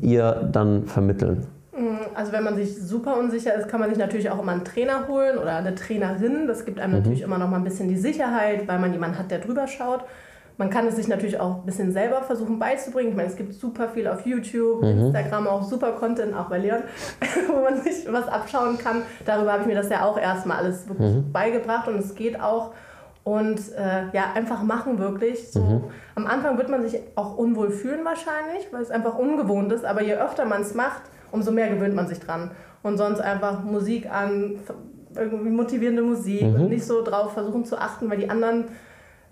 ihr 0.00 0.48
dann 0.52 0.84
vermitteln? 0.86 1.44
Also 2.14 2.32
wenn 2.32 2.44
man 2.44 2.56
sich 2.56 2.80
super 2.80 3.18
unsicher 3.18 3.54
ist, 3.54 3.68
kann 3.68 3.80
man 3.80 3.90
sich 3.90 3.98
natürlich 3.98 4.30
auch 4.30 4.40
immer 4.40 4.52
einen 4.52 4.64
Trainer 4.64 5.06
holen 5.08 5.36
oder 5.36 5.56
eine 5.56 5.74
Trainerin. 5.74 6.46
Das 6.46 6.64
gibt 6.64 6.80
einem 6.80 6.94
natürlich 6.94 7.20
immer 7.20 7.36
noch 7.36 7.50
mal 7.50 7.58
ein 7.58 7.64
bisschen 7.64 7.88
die 7.88 7.98
Sicherheit, 7.98 8.66
weil 8.66 8.78
man 8.78 8.92
jemanden 8.92 9.18
hat, 9.18 9.30
der 9.30 9.40
drüber 9.40 9.66
schaut. 9.66 10.04
Man 10.58 10.70
kann 10.70 10.86
es 10.86 10.96
sich 10.96 11.06
natürlich 11.06 11.38
auch 11.38 11.56
ein 11.56 11.66
bisschen 11.66 11.92
selber 11.92 12.22
versuchen 12.22 12.58
beizubringen. 12.58 13.10
Ich 13.10 13.16
meine, 13.16 13.28
es 13.28 13.36
gibt 13.36 13.52
super 13.54 13.88
viel 13.88 14.08
auf 14.08 14.24
YouTube, 14.24 14.82
Instagram, 14.82 15.46
auch 15.46 15.62
super 15.62 15.92
Content, 15.92 16.34
auch 16.34 16.46
bei 16.46 16.58
Leon, 16.58 16.82
wo 17.48 17.62
man 17.62 17.82
sich 17.82 18.10
was 18.10 18.26
abschauen 18.28 18.78
kann. 18.78 19.02
Darüber 19.24 19.52
habe 19.52 19.62
ich 19.62 19.68
mir 19.68 19.74
das 19.74 19.90
ja 19.90 20.04
auch 20.04 20.18
erstmal 20.18 20.58
alles 20.58 20.88
wirklich 20.88 21.22
beigebracht 21.32 21.88
und 21.88 21.98
es 21.98 22.14
geht 22.14 22.40
auch. 22.40 22.72
Und 23.22 23.58
äh, 23.76 24.04
ja, 24.12 24.32
einfach 24.34 24.62
machen 24.62 24.98
wirklich. 25.00 25.50
So. 25.50 25.90
Am 26.14 26.26
Anfang 26.28 26.58
wird 26.58 26.68
man 26.68 26.82
sich 26.88 27.00
auch 27.16 27.36
unwohl 27.36 27.70
fühlen 27.70 28.04
wahrscheinlich, 28.04 28.68
weil 28.70 28.82
es 28.82 28.90
einfach 28.92 29.18
ungewohnt 29.18 29.72
ist. 29.72 29.84
Aber 29.84 30.00
je 30.00 30.14
öfter 30.14 30.44
man 30.44 30.62
es 30.62 30.74
macht, 30.74 31.02
umso 31.32 31.50
mehr 31.50 31.68
gewöhnt 31.68 31.96
man 31.96 32.06
sich 32.06 32.20
dran. 32.20 32.52
Und 32.84 32.98
sonst 32.98 33.20
einfach 33.20 33.64
Musik 33.64 34.08
an, 34.08 34.60
irgendwie 35.16 35.50
motivierende 35.50 36.02
Musik 36.02 36.42
und 36.42 36.68
nicht 36.68 36.84
so 36.84 37.02
drauf 37.02 37.32
versuchen 37.32 37.64
zu 37.64 37.78
achten, 37.78 38.08
weil 38.10 38.18
die 38.18 38.30
anderen, 38.30 38.66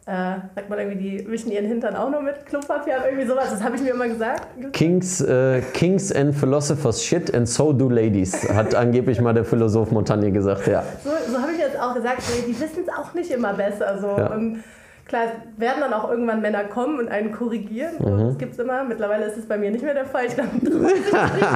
äh, 0.06 0.36
sagt 0.54 0.68
man 0.68 0.78
irgendwie, 0.78 0.98
die 1.20 1.28
wischen 1.30 1.50
ihren 1.50 1.64
Hintern 1.66 1.96
auch 1.96 2.10
nur 2.10 2.20
mit 2.20 2.44
Klopapier, 2.46 2.96
irgendwie 3.06 3.26
sowas. 3.26 3.50
Das 3.50 3.62
habe 3.62 3.76
ich 3.76 3.82
mir 3.82 3.90
immer 3.92 4.06
gesagt. 4.08 4.46
Kings, 4.72 5.20
äh, 5.22 5.62
Kings 5.72 6.12
and 6.12 6.34
Philosophers 6.34 7.02
shit 7.02 7.34
and 7.34 7.48
so 7.48 7.72
do 7.72 7.88
ladies, 7.88 8.48
hat 8.52 8.74
angeblich 8.74 9.20
mal 9.20 9.32
der 9.32 9.44
Philosoph 9.44 9.90
Montaigne 9.92 10.30
gesagt, 10.30 10.66
ja. 10.66 10.82
So, 11.02 11.10
so 11.32 11.38
habe 11.40 11.52
ich 11.52 11.58
jetzt 11.58 11.78
auch 11.80 11.94
gesagt, 11.94 12.22
die 12.46 12.52
wissen 12.60 12.82
es 12.86 12.88
auch 12.92 13.14
nicht 13.14 13.30
immer 13.30 13.54
besser. 13.54 13.98
So. 13.98 14.08
Ja. 14.08 14.26
Und 14.34 14.62
klar, 15.06 15.22
werden 15.56 15.80
dann 15.80 15.92
auch 15.94 16.10
irgendwann 16.10 16.42
Männer 16.42 16.64
kommen 16.64 16.98
und 16.98 17.08
einen 17.08 17.32
korrigieren. 17.32 17.94
So, 17.98 18.08
Mhm. 18.10 18.26
Das 18.28 18.38
gibt 18.38 18.52
es 18.52 18.58
immer. 18.58 18.84
Mittlerweile 18.84 19.24
ist 19.24 19.38
es 19.38 19.46
bei 19.46 19.56
mir 19.56 19.70
nicht 19.70 19.84
mehr 19.84 19.94
der 19.94 20.06
Fall. 20.06 20.26
Ich 20.26 20.34
glaube, 20.34 20.50
nicht 20.60 20.70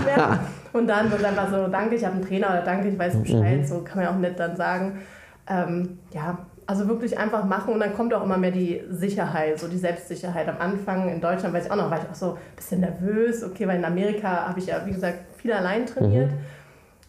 mehr. 0.06 0.38
Und 0.72 0.86
dann 0.86 1.10
wird 1.10 1.22
einfach 1.24 1.50
so, 1.50 1.66
danke, 1.66 1.96
ich 1.96 2.04
habe 2.04 2.14
einen 2.16 2.26
Trainer 2.26 2.48
oder 2.48 2.62
danke, 2.62 2.88
ich 2.88 2.98
weiß 2.98 3.14
Mhm. 3.14 3.22
Bescheid. 3.22 3.68
So 3.68 3.80
kann 3.80 3.96
man 3.96 4.04
ja 4.06 4.10
auch 4.10 4.18
nett 4.18 4.38
dann 4.40 4.56
sagen. 4.56 5.00
Ähm, 5.50 5.98
ja, 6.12 6.38
also 6.68 6.86
wirklich 6.86 7.18
einfach 7.18 7.46
machen 7.46 7.72
und 7.72 7.80
dann 7.80 7.94
kommt 7.94 8.12
auch 8.12 8.22
immer 8.22 8.36
mehr 8.36 8.50
die 8.50 8.82
Sicherheit, 8.90 9.58
so 9.58 9.68
die 9.68 9.78
Selbstsicherheit. 9.78 10.46
Am 10.48 10.58
Anfang 10.58 11.08
in 11.08 11.18
Deutschland, 11.18 11.54
weiß 11.54 11.64
ich 11.64 11.70
auch 11.70 11.76
noch, 11.76 11.90
war 11.90 11.98
ich 11.98 12.10
auch 12.10 12.14
so 12.14 12.32
ein 12.32 12.56
bisschen 12.56 12.80
nervös. 12.80 13.42
Okay, 13.42 13.66
weil 13.66 13.78
in 13.78 13.86
Amerika 13.86 14.46
habe 14.46 14.58
ich 14.58 14.66
ja, 14.66 14.84
wie 14.84 14.92
gesagt, 14.92 15.18
viel 15.38 15.50
allein 15.50 15.86
trainiert. 15.86 16.30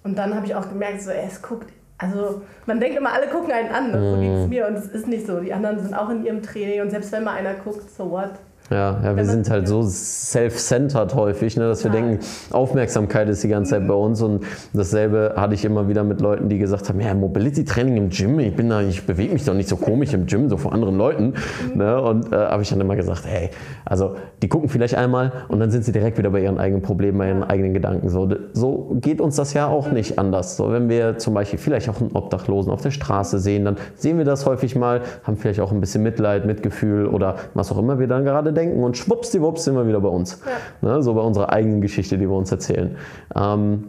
Und 0.05 0.17
dann 0.17 0.33
habe 0.33 0.45
ich 0.45 0.55
auch 0.55 0.69
gemerkt, 0.69 1.01
so, 1.01 1.11
ey, 1.11 1.25
es 1.27 1.41
guckt, 1.41 1.73
also 1.97 2.41
man 2.67 2.79
denkt 2.79 2.97
immer, 2.97 3.11
alle 3.11 3.27
gucken 3.27 3.51
einen 3.51 3.69
an. 3.69 3.91
So 3.91 4.17
ging 4.17 4.33
es 4.33 4.47
mir 4.47 4.65
und 4.65 4.75
es 4.75 4.87
ist 4.87 5.09
nicht 5.09 5.27
so. 5.27 5.41
Die 5.41 5.53
anderen 5.53 5.77
sind 5.77 5.93
auch 5.93 6.09
in 6.09 6.23
ihrem 6.23 6.41
Training 6.41 6.79
und 6.79 6.89
selbst 6.89 7.11
wenn 7.11 7.25
mal 7.25 7.35
einer 7.35 7.55
guckt, 7.55 7.91
so 7.91 8.09
what? 8.09 8.31
Ja, 8.69 8.99
ja 9.03 9.15
wir 9.15 9.25
sind 9.25 9.49
halt 9.49 9.67
so 9.67 9.83
self-centered 9.83 11.15
häufig, 11.15 11.57
ne, 11.57 11.67
dass 11.67 11.83
wir 11.83 11.91
Ja. 11.91 11.99
denken, 11.99 12.19
Aufmerksamkeit 12.51 13.27
ist 13.29 13.43
die 13.43 13.47
ganze 13.47 13.71
Zeit 13.71 13.87
bei 13.87 13.93
uns 13.93 14.21
und 14.21 14.43
dasselbe 14.73 15.33
hatte 15.35 15.55
ich 15.55 15.65
immer 15.65 15.87
wieder 15.87 16.03
mit 16.03 16.21
Leuten, 16.21 16.49
die 16.49 16.57
gesagt 16.59 16.87
haben, 16.89 16.99
ja, 17.01 17.13
Mobility-Training 17.13 17.97
im 17.97 18.09
Gym, 18.09 18.39
ich 18.39 18.55
bin 18.55 18.69
da, 18.69 18.81
ich 18.81 19.05
bewege 19.05 19.33
mich 19.33 19.45
doch 19.45 19.53
nicht 19.53 19.69
so 19.69 19.75
komisch 19.75 20.13
im 20.13 20.25
Gym, 20.27 20.49
so 20.49 20.57
vor 20.57 20.73
anderen 20.73 20.97
Leuten. 20.97 21.33
Ne, 21.73 21.99
und 22.01 22.31
äh, 22.31 22.35
habe 22.35 22.61
ich 22.61 22.69
dann 22.69 22.79
immer 22.81 22.95
gesagt, 22.95 23.23
hey, 23.25 23.49
also 23.85 24.15
die 24.41 24.47
gucken 24.47 24.69
vielleicht 24.69 24.95
einmal 24.95 25.31
und 25.47 25.59
dann 25.59 25.71
sind 25.71 25.83
sie 25.83 25.91
direkt 25.91 26.17
wieder 26.17 26.29
bei 26.29 26.41
ihren 26.41 26.59
eigenen 26.59 26.81
Problemen, 26.81 27.17
bei 27.17 27.27
ihren 27.29 27.43
eigenen 27.43 27.73
Gedanken. 27.73 28.09
So, 28.09 28.29
so 28.53 28.97
geht 29.01 29.19
uns 29.21 29.35
das 29.35 29.53
ja 29.53 29.67
auch 29.67 29.91
nicht 29.91 30.19
anders. 30.19 30.57
So, 30.57 30.71
wenn 30.71 30.89
wir 30.89 31.17
zum 31.17 31.33
Beispiel 31.33 31.57
vielleicht 31.59 31.89
auch 31.89 31.99
einen 31.99 32.11
Obdachlosen 32.13 32.71
auf 32.71 32.81
der 32.81 32.91
Straße 32.91 33.39
sehen, 33.39 33.65
dann 33.65 33.77
sehen 33.95 34.17
wir 34.17 34.25
das 34.25 34.45
häufig 34.45 34.75
mal, 34.75 35.01
haben 35.23 35.37
vielleicht 35.37 35.59
auch 35.59 35.71
ein 35.71 35.79
bisschen 35.79 36.03
Mitleid, 36.03 36.45
Mitgefühl 36.45 37.07
oder 37.07 37.35
was 37.53 37.71
auch 37.71 37.77
immer 37.77 37.99
wir 37.99 38.07
dann 38.07 38.23
gerade 38.23 38.53
denken 38.53 38.58
und 38.67 38.97
schwuppsdiwupps 38.97 39.63
sind 39.63 39.75
wir 39.75 39.87
wieder 39.87 40.01
bei 40.01 40.09
uns. 40.09 40.41
Ne, 40.81 41.01
so 41.01 41.13
bei 41.13 41.21
unserer 41.21 41.51
eigenen 41.51 41.81
Geschichte, 41.81 42.17
die 42.17 42.29
wir 42.29 42.35
uns 42.35 42.51
erzählen. 42.51 42.97
Ähm, 43.35 43.85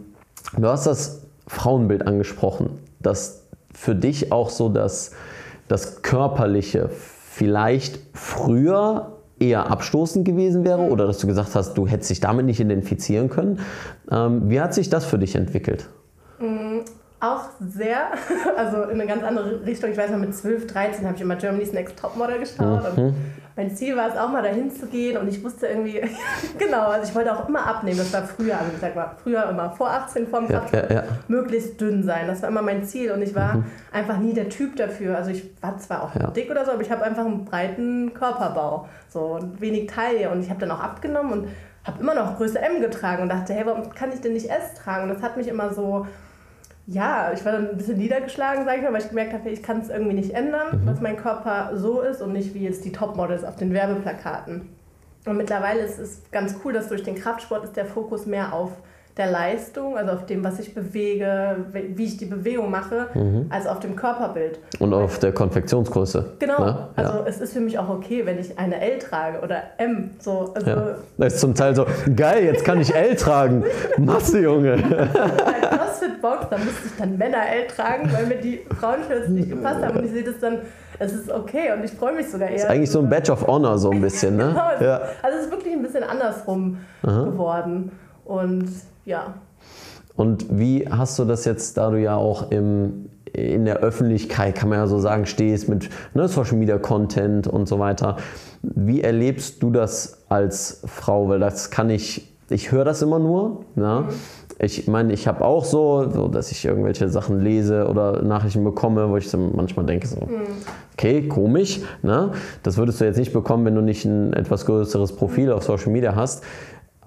du 0.57 0.67
hast 0.67 0.87
das 0.87 1.23
Frauenbild 1.47 2.07
angesprochen, 2.07 2.79
dass 2.99 3.47
für 3.73 3.95
dich 3.95 4.31
auch 4.31 4.49
so 4.49 4.69
das, 4.69 5.11
das 5.67 6.01
Körperliche 6.01 6.89
vielleicht 6.89 7.99
früher 8.13 9.17
eher 9.39 9.71
abstoßend 9.71 10.23
gewesen 10.25 10.63
wäre 10.63 10.81
oder 10.81 11.07
dass 11.07 11.17
du 11.17 11.27
gesagt 11.27 11.55
hast, 11.55 11.73
du 11.73 11.87
hättest 11.87 12.11
dich 12.11 12.19
damit 12.19 12.45
nicht 12.45 12.59
identifizieren 12.59 13.29
können. 13.29 13.59
Ähm, 14.11 14.49
wie 14.49 14.61
hat 14.61 14.73
sich 14.73 14.89
das 14.89 15.05
für 15.05 15.17
dich 15.17 15.35
entwickelt? 15.35 15.89
Auch 17.21 17.43
sehr, 17.59 18.07
also 18.57 18.83
in 18.83 18.99
eine 18.99 19.05
ganz 19.05 19.23
andere 19.23 19.63
Richtung. 19.63 19.91
Ich 19.91 19.97
weiß 19.97 20.09
noch, 20.09 20.17
mit 20.17 20.33
12, 20.33 20.65
13 20.65 21.05
habe 21.05 21.15
ich 21.15 21.21
immer 21.21 21.35
Germany's 21.35 21.71
Next 21.71 21.97
Topmodel 21.99 22.39
geschaut. 22.39 22.97
Und 22.97 23.13
mein 23.61 23.75
Ziel 23.75 23.95
war 23.95 24.09
es 24.09 24.17
auch 24.17 24.29
mal 24.29 24.41
dahin 24.41 24.71
zu 24.71 24.87
gehen 24.87 25.17
und 25.17 25.27
ich 25.27 25.43
wusste 25.43 25.67
irgendwie, 25.67 26.01
genau, 26.57 26.87
also 26.87 27.07
ich 27.07 27.15
wollte 27.15 27.31
auch 27.33 27.47
immer 27.47 27.65
abnehmen. 27.67 27.97
Das 27.99 28.11
war 28.11 28.23
früher, 28.23 28.57
also 28.57 28.71
ich 28.73 28.79
sag 28.79 28.95
mal, 28.95 29.11
früher 29.21 29.47
immer 29.49 29.69
vor 29.71 29.89
18 29.91 30.27
vorm 30.27 30.45
Ja, 30.49 30.59
Kraftsport, 30.59 30.89
ja, 30.89 30.95
ja. 30.97 31.03
möglichst 31.27 31.79
dünn 31.79 32.03
sein. 32.03 32.25
Das 32.27 32.41
war 32.41 32.49
immer 32.49 32.61
mein 32.63 32.83
Ziel 32.83 33.11
und 33.11 33.21
ich 33.21 33.35
war 33.35 33.63
einfach 33.91 34.17
nie 34.17 34.33
der 34.33 34.49
Typ 34.49 34.75
dafür. 34.77 35.15
Also 35.15 35.29
ich 35.29 35.51
war 35.61 35.77
zwar 35.77 36.03
auch 36.03 36.15
Ja. 36.15 36.31
dick 36.31 36.49
oder 36.49 36.65
so, 36.65 36.71
aber 36.71 36.81
ich 36.81 36.91
habe 36.91 37.03
einfach 37.03 37.25
einen 37.25 37.45
breiten 37.45 38.13
Körperbau, 38.13 38.87
so 39.09 39.39
wenig 39.59 39.87
Taille 39.91 40.29
und 40.31 40.41
ich 40.41 40.49
habe 40.49 40.59
dann 40.59 40.71
auch 40.71 40.79
abgenommen 40.81 41.31
und 41.31 41.47
habe 41.83 41.99
immer 42.01 42.15
noch 42.15 42.37
Größe 42.37 42.59
M 42.59 42.81
getragen 42.81 43.23
und 43.23 43.29
dachte, 43.29 43.53
hey, 43.53 43.65
warum 43.65 43.91
kann 43.93 44.11
ich 44.11 44.21
denn 44.21 44.33
nicht 44.33 44.49
S 44.49 44.73
tragen? 44.83 45.03
Und 45.09 45.15
das 45.15 45.21
hat 45.23 45.37
mich 45.37 45.47
immer 45.47 45.73
so 45.73 46.05
ja, 46.87 47.31
ich 47.33 47.45
war 47.45 47.53
dann 47.53 47.69
ein 47.69 47.77
bisschen 47.77 47.97
niedergeschlagen, 47.97 48.65
sage 48.65 48.77
ich 48.77 48.83
mal, 48.83 48.93
weil 48.93 49.01
ich 49.01 49.09
gemerkt 49.09 49.33
habe, 49.33 49.49
ich 49.49 49.63
kann 49.63 49.79
es 49.79 49.89
irgendwie 49.89 50.15
nicht 50.15 50.31
ändern, 50.31 50.83
dass 50.85 50.99
mein 50.99 51.17
Körper 51.17 51.71
so 51.75 52.01
ist 52.01 52.21
und 52.21 52.33
nicht 52.33 52.53
wie 52.53 52.63
jetzt 52.63 52.83
die 52.85 52.91
Topmodels 52.91 53.43
auf 53.43 53.55
den 53.55 53.73
Werbeplakaten. 53.73 54.69
Und 55.25 55.37
mittlerweile 55.37 55.81
ist 55.81 55.99
es 55.99 56.23
ganz 56.31 56.55
cool, 56.63 56.73
dass 56.73 56.89
durch 56.89 57.03
den 57.03 57.15
Kraftsport 57.15 57.63
ist 57.63 57.75
der 57.75 57.85
Fokus 57.85 58.25
mehr 58.25 58.53
auf 58.53 58.71
der 59.17 59.29
Leistung, 59.29 59.97
also 59.97 60.13
auf 60.13 60.25
dem, 60.25 60.43
was 60.43 60.59
ich 60.59 60.73
bewege, 60.73 61.57
wie 61.73 62.05
ich 62.05 62.17
die 62.17 62.25
Bewegung 62.25 62.69
mache, 62.71 63.07
als 63.49 63.67
auf 63.67 63.79
dem 63.79 63.95
Körperbild. 63.95 64.59
Und 64.79 64.93
auf 64.93 65.19
der 65.19 65.33
Konfektionsgröße. 65.33 66.33
Genau, 66.39 66.59
Ne? 66.63 66.87
also 66.95 67.13
Ja. 67.19 67.23
es 67.25 67.41
ist 67.41 67.53
für 67.53 67.59
mich 67.59 67.77
auch 67.77 67.89
okay, 67.89 68.25
wenn 68.25 68.39
ich 68.39 68.57
eine 68.57 68.79
L 68.79 68.99
trage 68.99 69.39
oder 69.41 69.63
M. 69.77 70.11
So, 70.19 70.51
also 70.55 70.69
Ja. 70.69 70.95
Das 71.17 71.33
ist 71.33 71.39
zum 71.41 71.53
Teil 71.55 71.75
so, 71.75 71.85
geil, 72.15 72.45
jetzt 72.45 72.63
kann 72.63 72.79
ich 72.79 72.95
L 72.95 73.15
tragen. 73.15 73.63
Masse, 73.97 74.39
Junge. 74.39 74.77
bei 74.77 75.67
CrossFit-Box, 75.67 76.47
da 76.49 76.57
musste 76.57 76.85
ich 76.87 76.97
dann 76.97 77.17
Männer 77.17 77.37
L 77.49 77.67
tragen, 77.67 78.09
weil 78.13 78.25
mir 78.27 78.35
die 78.37 78.61
Frauenshirts 78.79 79.27
nicht 79.29 79.49
gepasst 79.49 79.83
haben. 79.83 79.97
Und 79.97 80.05
ich 80.05 80.11
sehe 80.11 80.23
das 80.23 80.39
dann, 80.39 80.59
es 80.99 81.11
ist 81.13 81.29
okay 81.31 81.71
und 81.77 81.83
ich 81.83 81.91
freue 81.91 82.13
mich 82.15 82.29
sogar 82.29 82.47
eher. 82.49 82.55
Ist 82.55 82.65
eigentlich 82.65 82.91
so 82.91 82.99
ein 82.99 83.09
Badge 83.09 83.31
of 83.33 83.45
Honor, 83.45 83.77
so 83.77 83.91
ein 83.91 83.99
bisschen, 84.01 84.37
ne? 84.37 84.45
Genau, 84.79 84.89
Ja. 84.89 85.01
Also 85.21 85.37
es 85.39 85.45
ist 85.45 85.51
wirklich 85.51 85.73
ein 85.73 85.81
bisschen 85.83 86.03
andersrum 86.03 86.77
geworden. 87.01 87.91
Und 88.25 88.69
ja, 89.05 89.33
Und 90.15 90.45
wie 90.59 90.87
hast 90.87 91.17
du 91.19 91.25
das 91.25 91.45
jetzt, 91.45 91.77
da 91.77 91.89
du 91.89 91.99
ja 91.99 92.15
auch 92.15 92.51
im, 92.51 93.09
in 93.33 93.65
der 93.65 93.77
Öffentlichkeit, 93.77 94.55
kann 94.55 94.69
man 94.69 94.79
ja 94.79 94.87
so 94.87 94.99
sagen, 94.99 95.25
stehst 95.25 95.69
mit 95.69 95.89
ne, 96.13 96.27
Social 96.27 96.57
Media 96.57 96.77
Content 96.77 97.47
und 97.47 97.67
so 97.67 97.79
weiter, 97.79 98.17
wie 98.61 99.01
erlebst 99.01 99.63
du 99.63 99.71
das 99.71 100.23
als 100.29 100.81
Frau? 100.85 101.29
Weil 101.29 101.39
das 101.39 101.71
kann 101.71 101.89
ich, 101.89 102.31
ich 102.49 102.71
höre 102.71 102.85
das 102.85 103.01
immer 103.01 103.19
nur. 103.19 103.65
Ne? 103.75 104.09
Ich 104.59 104.87
meine, 104.87 105.13
ich 105.13 105.27
habe 105.27 105.43
auch 105.43 105.65
so, 105.65 106.07
so, 106.11 106.27
dass 106.27 106.51
ich 106.51 106.65
irgendwelche 106.65 107.09
Sachen 107.09 107.39
lese 107.39 107.87
oder 107.87 108.21
Nachrichten 108.21 108.63
bekomme, 108.63 109.09
wo 109.09 109.17
ich 109.17 109.27
so 109.27 109.37
manchmal 109.37 109.87
denke, 109.87 110.07
so, 110.07 110.17
okay, 110.93 111.27
komisch. 111.27 111.81
Ne? 112.03 112.31
Das 112.61 112.77
würdest 112.77 113.01
du 113.01 113.05
jetzt 113.05 113.17
nicht 113.17 113.33
bekommen, 113.33 113.65
wenn 113.65 113.73
du 113.73 113.81
nicht 113.81 114.05
ein 114.05 114.33
etwas 114.33 114.67
größeres 114.67 115.15
Profil 115.15 115.51
auf 115.51 115.63
Social 115.63 115.91
Media 115.91 116.15
hast. 116.15 116.43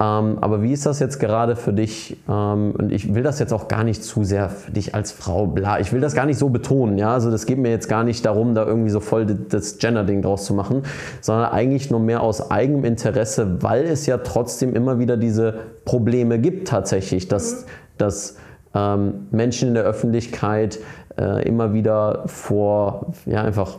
Ähm, 0.04 0.38
aber 0.40 0.62
wie 0.62 0.72
ist 0.72 0.84
das 0.86 0.98
jetzt 0.98 1.18
gerade 1.18 1.56
für 1.56 1.72
dich? 1.72 2.16
Ähm, 2.28 2.74
und 2.76 2.92
ich 2.92 3.14
will 3.14 3.22
das 3.22 3.38
jetzt 3.38 3.52
auch 3.52 3.68
gar 3.68 3.84
nicht 3.84 4.02
zu 4.04 4.24
sehr 4.24 4.50
für 4.50 4.70
dich 4.70 4.94
als 4.94 5.12
Frau, 5.12 5.46
bla. 5.46 5.80
Ich 5.80 5.92
will 5.92 6.00
das 6.00 6.14
gar 6.14 6.26
nicht 6.26 6.38
so 6.38 6.50
betonen, 6.50 6.98
ja. 6.98 7.12
Also 7.12 7.30
das 7.30 7.46
geht 7.46 7.58
mir 7.58 7.70
jetzt 7.70 7.88
gar 7.88 8.04
nicht 8.04 8.24
darum, 8.24 8.54
da 8.54 8.66
irgendwie 8.66 8.90
so 8.90 9.00
voll 9.00 9.24
das 9.24 9.78
Gender-Ding 9.78 10.20
draus 10.22 10.44
zu 10.44 10.54
machen, 10.54 10.82
sondern 11.20 11.50
eigentlich 11.52 11.90
nur 11.90 12.00
mehr 12.00 12.22
aus 12.22 12.50
eigenem 12.50 12.84
Interesse, 12.84 13.62
weil 13.62 13.84
es 13.84 14.04
ja 14.06 14.18
trotzdem 14.18 14.74
immer 14.74 14.98
wieder 14.98 15.16
diese 15.16 15.54
Probleme 15.84 16.38
gibt 16.38 16.68
tatsächlich, 16.68 17.28
dass, 17.28 17.64
dass 17.96 18.36
ähm, 18.74 19.28
Menschen 19.30 19.68
in 19.68 19.74
der 19.74 19.84
Öffentlichkeit 19.84 20.80
äh, 21.16 21.46
immer 21.48 21.72
wieder 21.72 22.24
vor, 22.26 23.12
ja, 23.26 23.42
einfach 23.42 23.78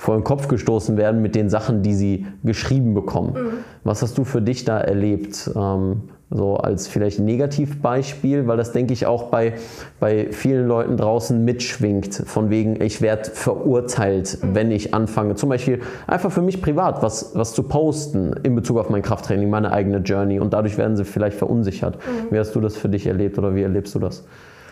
vor 0.00 0.14
den 0.14 0.24
Kopf 0.24 0.48
gestoßen 0.48 0.96
werden 0.96 1.20
mit 1.20 1.34
den 1.34 1.50
Sachen, 1.50 1.82
die 1.82 1.92
sie 1.92 2.26
geschrieben 2.42 2.94
bekommen. 2.94 3.34
Was 3.84 4.00
hast 4.00 4.16
du 4.16 4.24
für 4.24 4.40
dich 4.40 4.64
da 4.64 4.80
erlebt? 4.80 5.50
Ähm, 5.54 6.04
so 6.30 6.56
als 6.56 6.88
vielleicht 6.88 7.18
Negativbeispiel, 7.18 8.46
weil 8.46 8.56
das 8.56 8.72
denke 8.72 8.94
ich 8.94 9.04
auch 9.04 9.24
bei, 9.24 9.54
bei 9.98 10.32
vielen 10.32 10.66
Leuten 10.66 10.96
draußen 10.96 11.44
mitschwingt, 11.44 12.14
von 12.14 12.48
wegen, 12.48 12.80
ich 12.80 13.02
werde 13.02 13.28
verurteilt, 13.30 14.38
wenn 14.40 14.70
ich 14.70 14.94
anfange, 14.94 15.34
zum 15.34 15.50
Beispiel 15.50 15.82
einfach 16.06 16.32
für 16.32 16.40
mich 16.40 16.62
privat 16.62 17.02
was, 17.02 17.32
was 17.34 17.52
zu 17.52 17.64
posten 17.64 18.32
in 18.42 18.54
Bezug 18.54 18.78
auf 18.78 18.88
mein 18.88 19.02
Krafttraining, 19.02 19.50
meine 19.50 19.70
eigene 19.70 19.98
Journey 19.98 20.40
und 20.40 20.54
dadurch 20.54 20.78
werden 20.78 20.96
sie 20.96 21.04
vielleicht 21.04 21.36
verunsichert. 21.36 21.98
Wie 22.30 22.38
hast 22.38 22.54
du 22.54 22.60
das 22.60 22.74
für 22.74 22.88
dich 22.88 23.06
erlebt 23.06 23.36
oder 23.36 23.54
wie 23.54 23.62
erlebst 23.62 23.94
du 23.94 23.98
das? 23.98 24.24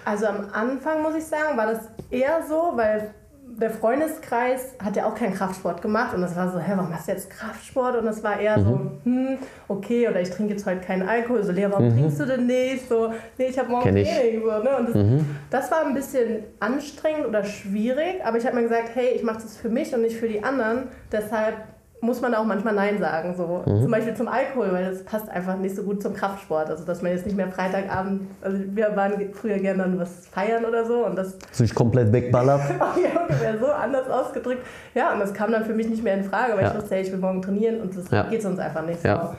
also 0.09 0.27
am 0.27 0.47
Anfang 0.53 1.03
muss 1.03 1.15
ich 1.15 1.27
sagen, 1.27 1.57
war 1.57 1.67
das 1.67 1.81
eher 2.11 2.41
so, 2.49 2.73
weil 2.77 3.11
der 3.57 3.71
Freundeskreis 3.71 4.75
hat 4.83 4.97
ja 4.97 5.07
auch 5.07 5.15
keinen 5.15 5.35
Kraftsport 5.35 5.83
gemacht 5.83 6.15
und 6.15 6.21
das 6.21 6.37
war 6.37 6.51
so, 6.51 6.59
hä, 6.59 6.73
warum 6.77 6.91
machst 6.91 7.09
du 7.09 7.13
jetzt 7.13 7.31
Kraftsport? 7.31 7.97
Und 7.97 8.07
das 8.07 8.23
war 8.23 8.39
eher 8.39 8.61
so, 8.61 8.81
hm, 9.05 9.39
okay, 9.67 10.09
oder 10.09 10.21
ich 10.21 10.31
trinke 10.31 10.53
jetzt 10.53 10.67
heute 10.67 10.81
keinen 10.81 11.09
Alkohol. 11.09 11.43
So, 11.43 11.53
Lea, 11.53 11.67
warum 11.71 11.91
trinkst 11.91 12.21
du 12.21 12.27
denn 12.27 12.47
nicht? 12.47 12.89
So, 12.89 13.13
nee, 13.37 13.47
ich 13.47 13.59
habe 13.59 13.71
morgen. 13.71 13.91
Training. 13.91 14.43
So, 14.43 14.63
ne? 14.63 14.77
Und 14.77 14.89
das, 14.89 15.25
das 15.51 15.71
war 15.71 15.87
ein 15.87 15.95
bisschen 15.95 16.45
anstrengend 16.61 17.27
oder 17.27 17.45
schwierig, 17.45 18.25
aber 18.25 18.39
ich 18.39 18.47
habe 18.47 18.57
mir 18.57 18.63
gesagt, 18.63 18.91
hey, 18.95 19.13
ich 19.15 19.23
mache 19.23 19.43
das 19.43 19.57
für 19.57 19.69
mich 19.69 19.95
und 19.95 20.03
nicht 20.03 20.17
für 20.17 20.29
die 20.29 20.43
anderen. 20.43 20.89
Deshalb 21.11 21.55
muss 22.01 22.21
man 22.21 22.35
auch 22.35 22.45
manchmal 22.45 22.75
Nein 22.75 22.99
sagen. 22.99 23.35
So. 23.37 23.63
Zum 23.65 23.91
Beispiel 23.91 24.15
zum 24.15 24.29
Alkohol, 24.29 24.69
weil 24.73 24.85
das 24.91 25.03
passt 25.05 25.29
einfach 25.29 25.57
nicht 25.57 25.75
so 25.75 25.83
gut 25.83 26.01
zum 26.03 26.15
Kraftsport. 26.15 26.71
Also 26.71 26.85
dass 26.85 27.03
man 27.03 27.13
jetzt 27.13 27.27
nicht 27.27 27.37
mehr 27.37 27.49
Freitagabend, 27.49 28.23
also 28.41 28.59
wir 28.75 28.95
waren 28.95 29.33
früher 29.35 29.59
gerne 29.59 29.83
dann 29.83 29.99
was 29.99 30.27
feiern 30.29 30.65
oder 30.65 30.85
so 30.85 31.05
und 31.05 31.17
das 31.17 31.37
Sich 31.53 31.75
komplett 31.75 32.13
wegballert? 32.13 32.61
ja, 32.79 33.21
ungefähr 33.23 33.59
so 33.59 33.67
anders 33.67 34.09
ausgedrückt. 34.09 34.65
Ja, 34.95 35.13
und 35.13 35.21
das 35.21 35.35
kam 35.35 35.51
dann 35.51 35.65
für 35.65 35.75
mich 35.75 35.89
nicht 35.89 36.05
mehr 36.05 36.15
in 36.15 36.25
Frage, 36.25 36.53
weil 36.55 36.63
Ja. 36.63 36.71
ich 36.71 36.77
wusste, 36.77 36.95
hey, 36.95 37.03
ich 37.03 37.11
will 37.13 37.19
morgen 37.19 37.43
trainieren 37.43 37.81
und 37.81 37.97
das 37.97 38.11
Ja. 38.11 38.23
geht 38.25 38.43
sonst 38.43 38.61
einfach 38.61 38.85
nicht 38.87 39.01
so. 39.03 39.09
Ja. 39.09 39.37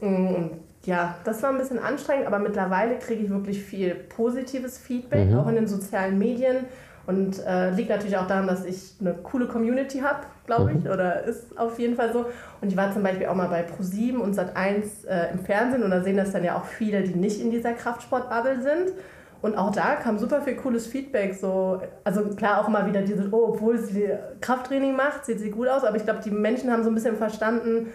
Mm, 0.00 0.06
Und 0.34 0.50
ja, 0.84 1.14
das 1.24 1.42
war 1.42 1.50
ein 1.50 1.58
bisschen 1.58 1.78
anstrengend, 1.78 2.26
aber 2.26 2.38
mittlerweile 2.38 2.96
kriege 2.98 3.22
ich 3.24 3.30
wirklich 3.30 3.62
viel 3.62 3.94
positives 3.94 4.78
Feedback, 4.78 5.28
Mhm. 5.28 5.38
auch 5.38 5.46
in 5.48 5.54
den 5.56 5.66
sozialen 5.68 6.18
Medien. 6.18 6.64
Und 7.06 7.44
äh, 7.44 7.70
liegt 7.70 7.88
natürlich 7.90 8.16
auch 8.16 8.26
daran, 8.26 8.46
dass 8.46 8.64
ich 8.64 8.94
eine 9.00 9.14
coole 9.14 9.46
Community 9.46 10.00
habe, 10.00 10.20
glaube 10.46 10.72
ich, 10.72 10.84
Mhm. 10.84 10.90
oder 10.90 11.24
ist 11.24 11.58
auf 11.58 11.78
jeden 11.78 11.96
Fall 11.96 12.12
so. 12.12 12.26
Und 12.60 12.68
ich 12.68 12.76
war 12.76 12.92
zum 12.92 13.02
Beispiel 13.02 13.26
auch 13.26 13.34
mal 13.34 13.48
bei 13.48 13.64
Pro7 13.66 14.16
und 14.18 14.36
Sat1 14.38 15.06
äh, 15.08 15.32
im 15.32 15.40
Fernsehen 15.40 15.82
und 15.82 15.90
da 15.90 16.02
sehen 16.02 16.16
das 16.16 16.32
dann 16.32 16.44
ja 16.44 16.56
auch 16.56 16.66
viele, 16.66 17.02
die 17.02 17.14
nicht 17.14 17.40
in 17.40 17.50
dieser 17.50 17.72
Kraftsport-Bubble 17.72 18.60
sind. 18.62 18.92
Und 19.42 19.56
auch 19.56 19.70
da 19.72 19.94
kam 19.96 20.18
super 20.18 20.42
viel 20.42 20.54
cooles 20.56 20.86
Feedback. 20.86 21.34
So, 21.34 21.80
also 22.04 22.24
klar 22.36 22.60
auch 22.60 22.68
immer 22.68 22.86
wieder 22.86 23.00
dieses, 23.00 23.32
oh, 23.32 23.46
obwohl 23.54 23.78
sie 23.78 24.10
Krafttraining 24.42 24.94
macht, 24.94 25.24
sieht 25.24 25.40
sie 25.40 25.50
gut 25.50 25.66
aus, 25.68 25.82
aber 25.82 25.96
ich 25.96 26.04
glaube, 26.04 26.20
die 26.22 26.30
Menschen 26.30 26.70
haben 26.70 26.84
so 26.84 26.90
ein 26.90 26.94
bisschen 26.94 27.16
verstanden, 27.16 27.88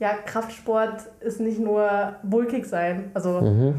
ja, 0.00 0.08
Kraftsport 0.24 1.02
ist 1.20 1.40
nicht 1.40 1.60
nur 1.60 1.86
bulkig 2.22 2.64
sein. 2.66 3.10
Also 3.14 3.74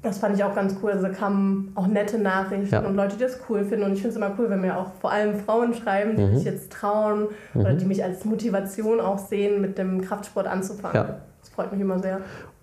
das 0.00 0.18
fand 0.18 0.36
ich 0.36 0.44
auch 0.44 0.54
ganz 0.54 0.76
cool. 0.82 0.92
Also 0.92 1.02
da 1.08 1.12
kamen 1.12 1.72
auch 1.74 1.88
nette 1.88 2.18
Nachrichten 2.18 2.72
Ja. 2.72 2.86
und 2.86 2.94
Leute, 2.94 3.16
die 3.16 3.24
das 3.24 3.38
cool 3.48 3.64
finden. 3.64 3.84
Und 3.84 3.92
ich 3.92 4.00
finde 4.00 4.10
es 4.10 4.16
immer 4.16 4.32
cool, 4.38 4.48
wenn 4.48 4.60
mir 4.60 4.78
auch 4.78 4.92
vor 5.00 5.10
allem 5.10 5.34
Frauen 5.40 5.74
schreiben, 5.74 6.16
die 6.16 6.36
sich 6.36 6.44
jetzt 6.44 6.70
trauen 6.72 7.26
oder 7.54 7.74
die 7.74 7.84
mich 7.84 8.02
als 8.04 8.24
Motivation 8.24 9.00
auch 9.00 9.18
sehen, 9.18 9.60
mit 9.60 9.76
dem 9.76 10.00
Kraftsport 10.00 10.46
anzufangen. 10.46 10.94
Ja. 10.94 11.16
Das 11.40 11.48
freut 11.50 11.72
mich 11.72 11.80
immer 11.80 11.98
sehr. 11.98 12.20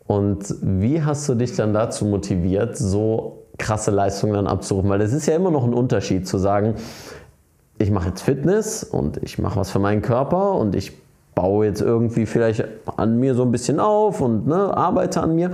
Und 0.07 0.55
wie 0.61 1.03
hast 1.03 1.27
du 1.27 1.35
dich 1.35 1.55
dann 1.57 1.73
dazu 1.73 2.05
motiviert, 2.05 2.77
so 2.77 3.43
krasse 3.57 3.91
Leistungen 3.91 4.33
dann 4.33 4.47
abzurufen? 4.47 4.89
Weil 4.89 5.01
es 5.01 5.11
ist 5.11 5.25
ja 5.27 5.35
immer 5.35 5.51
noch 5.51 5.65
ein 5.65 5.73
Unterschied 5.73 6.25
zu 6.25 6.37
sagen, 6.37 6.75
ich 7.79 7.91
mache 7.91 8.07
jetzt 8.07 8.21
Fitness 8.21 8.85
und 8.85 9.17
ich 9.21 9.37
mache 9.39 9.59
was 9.59 9.69
für 9.69 9.79
meinen 9.79 10.01
Körper 10.01 10.53
und 10.53 10.73
ich 10.73 10.93
baue 11.37 11.67
jetzt 11.67 11.81
irgendwie 11.81 12.25
vielleicht 12.25 12.65
an 12.97 13.19
mir 13.19 13.35
so 13.35 13.43
ein 13.43 13.51
bisschen 13.51 13.79
auf 13.79 14.21
und 14.21 14.47
ne, 14.47 14.75
arbeite 14.75 15.21
an 15.21 15.35
mir. 15.35 15.51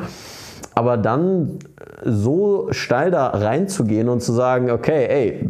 Aber 0.76 0.96
dann 0.96 1.60
so 2.06 2.68
steil 2.72 3.12
da 3.12 3.28
reinzugehen 3.28 4.08
und 4.08 4.22
zu 4.22 4.32
sagen, 4.32 4.72
okay, 4.72 5.06
ey, 5.10 5.50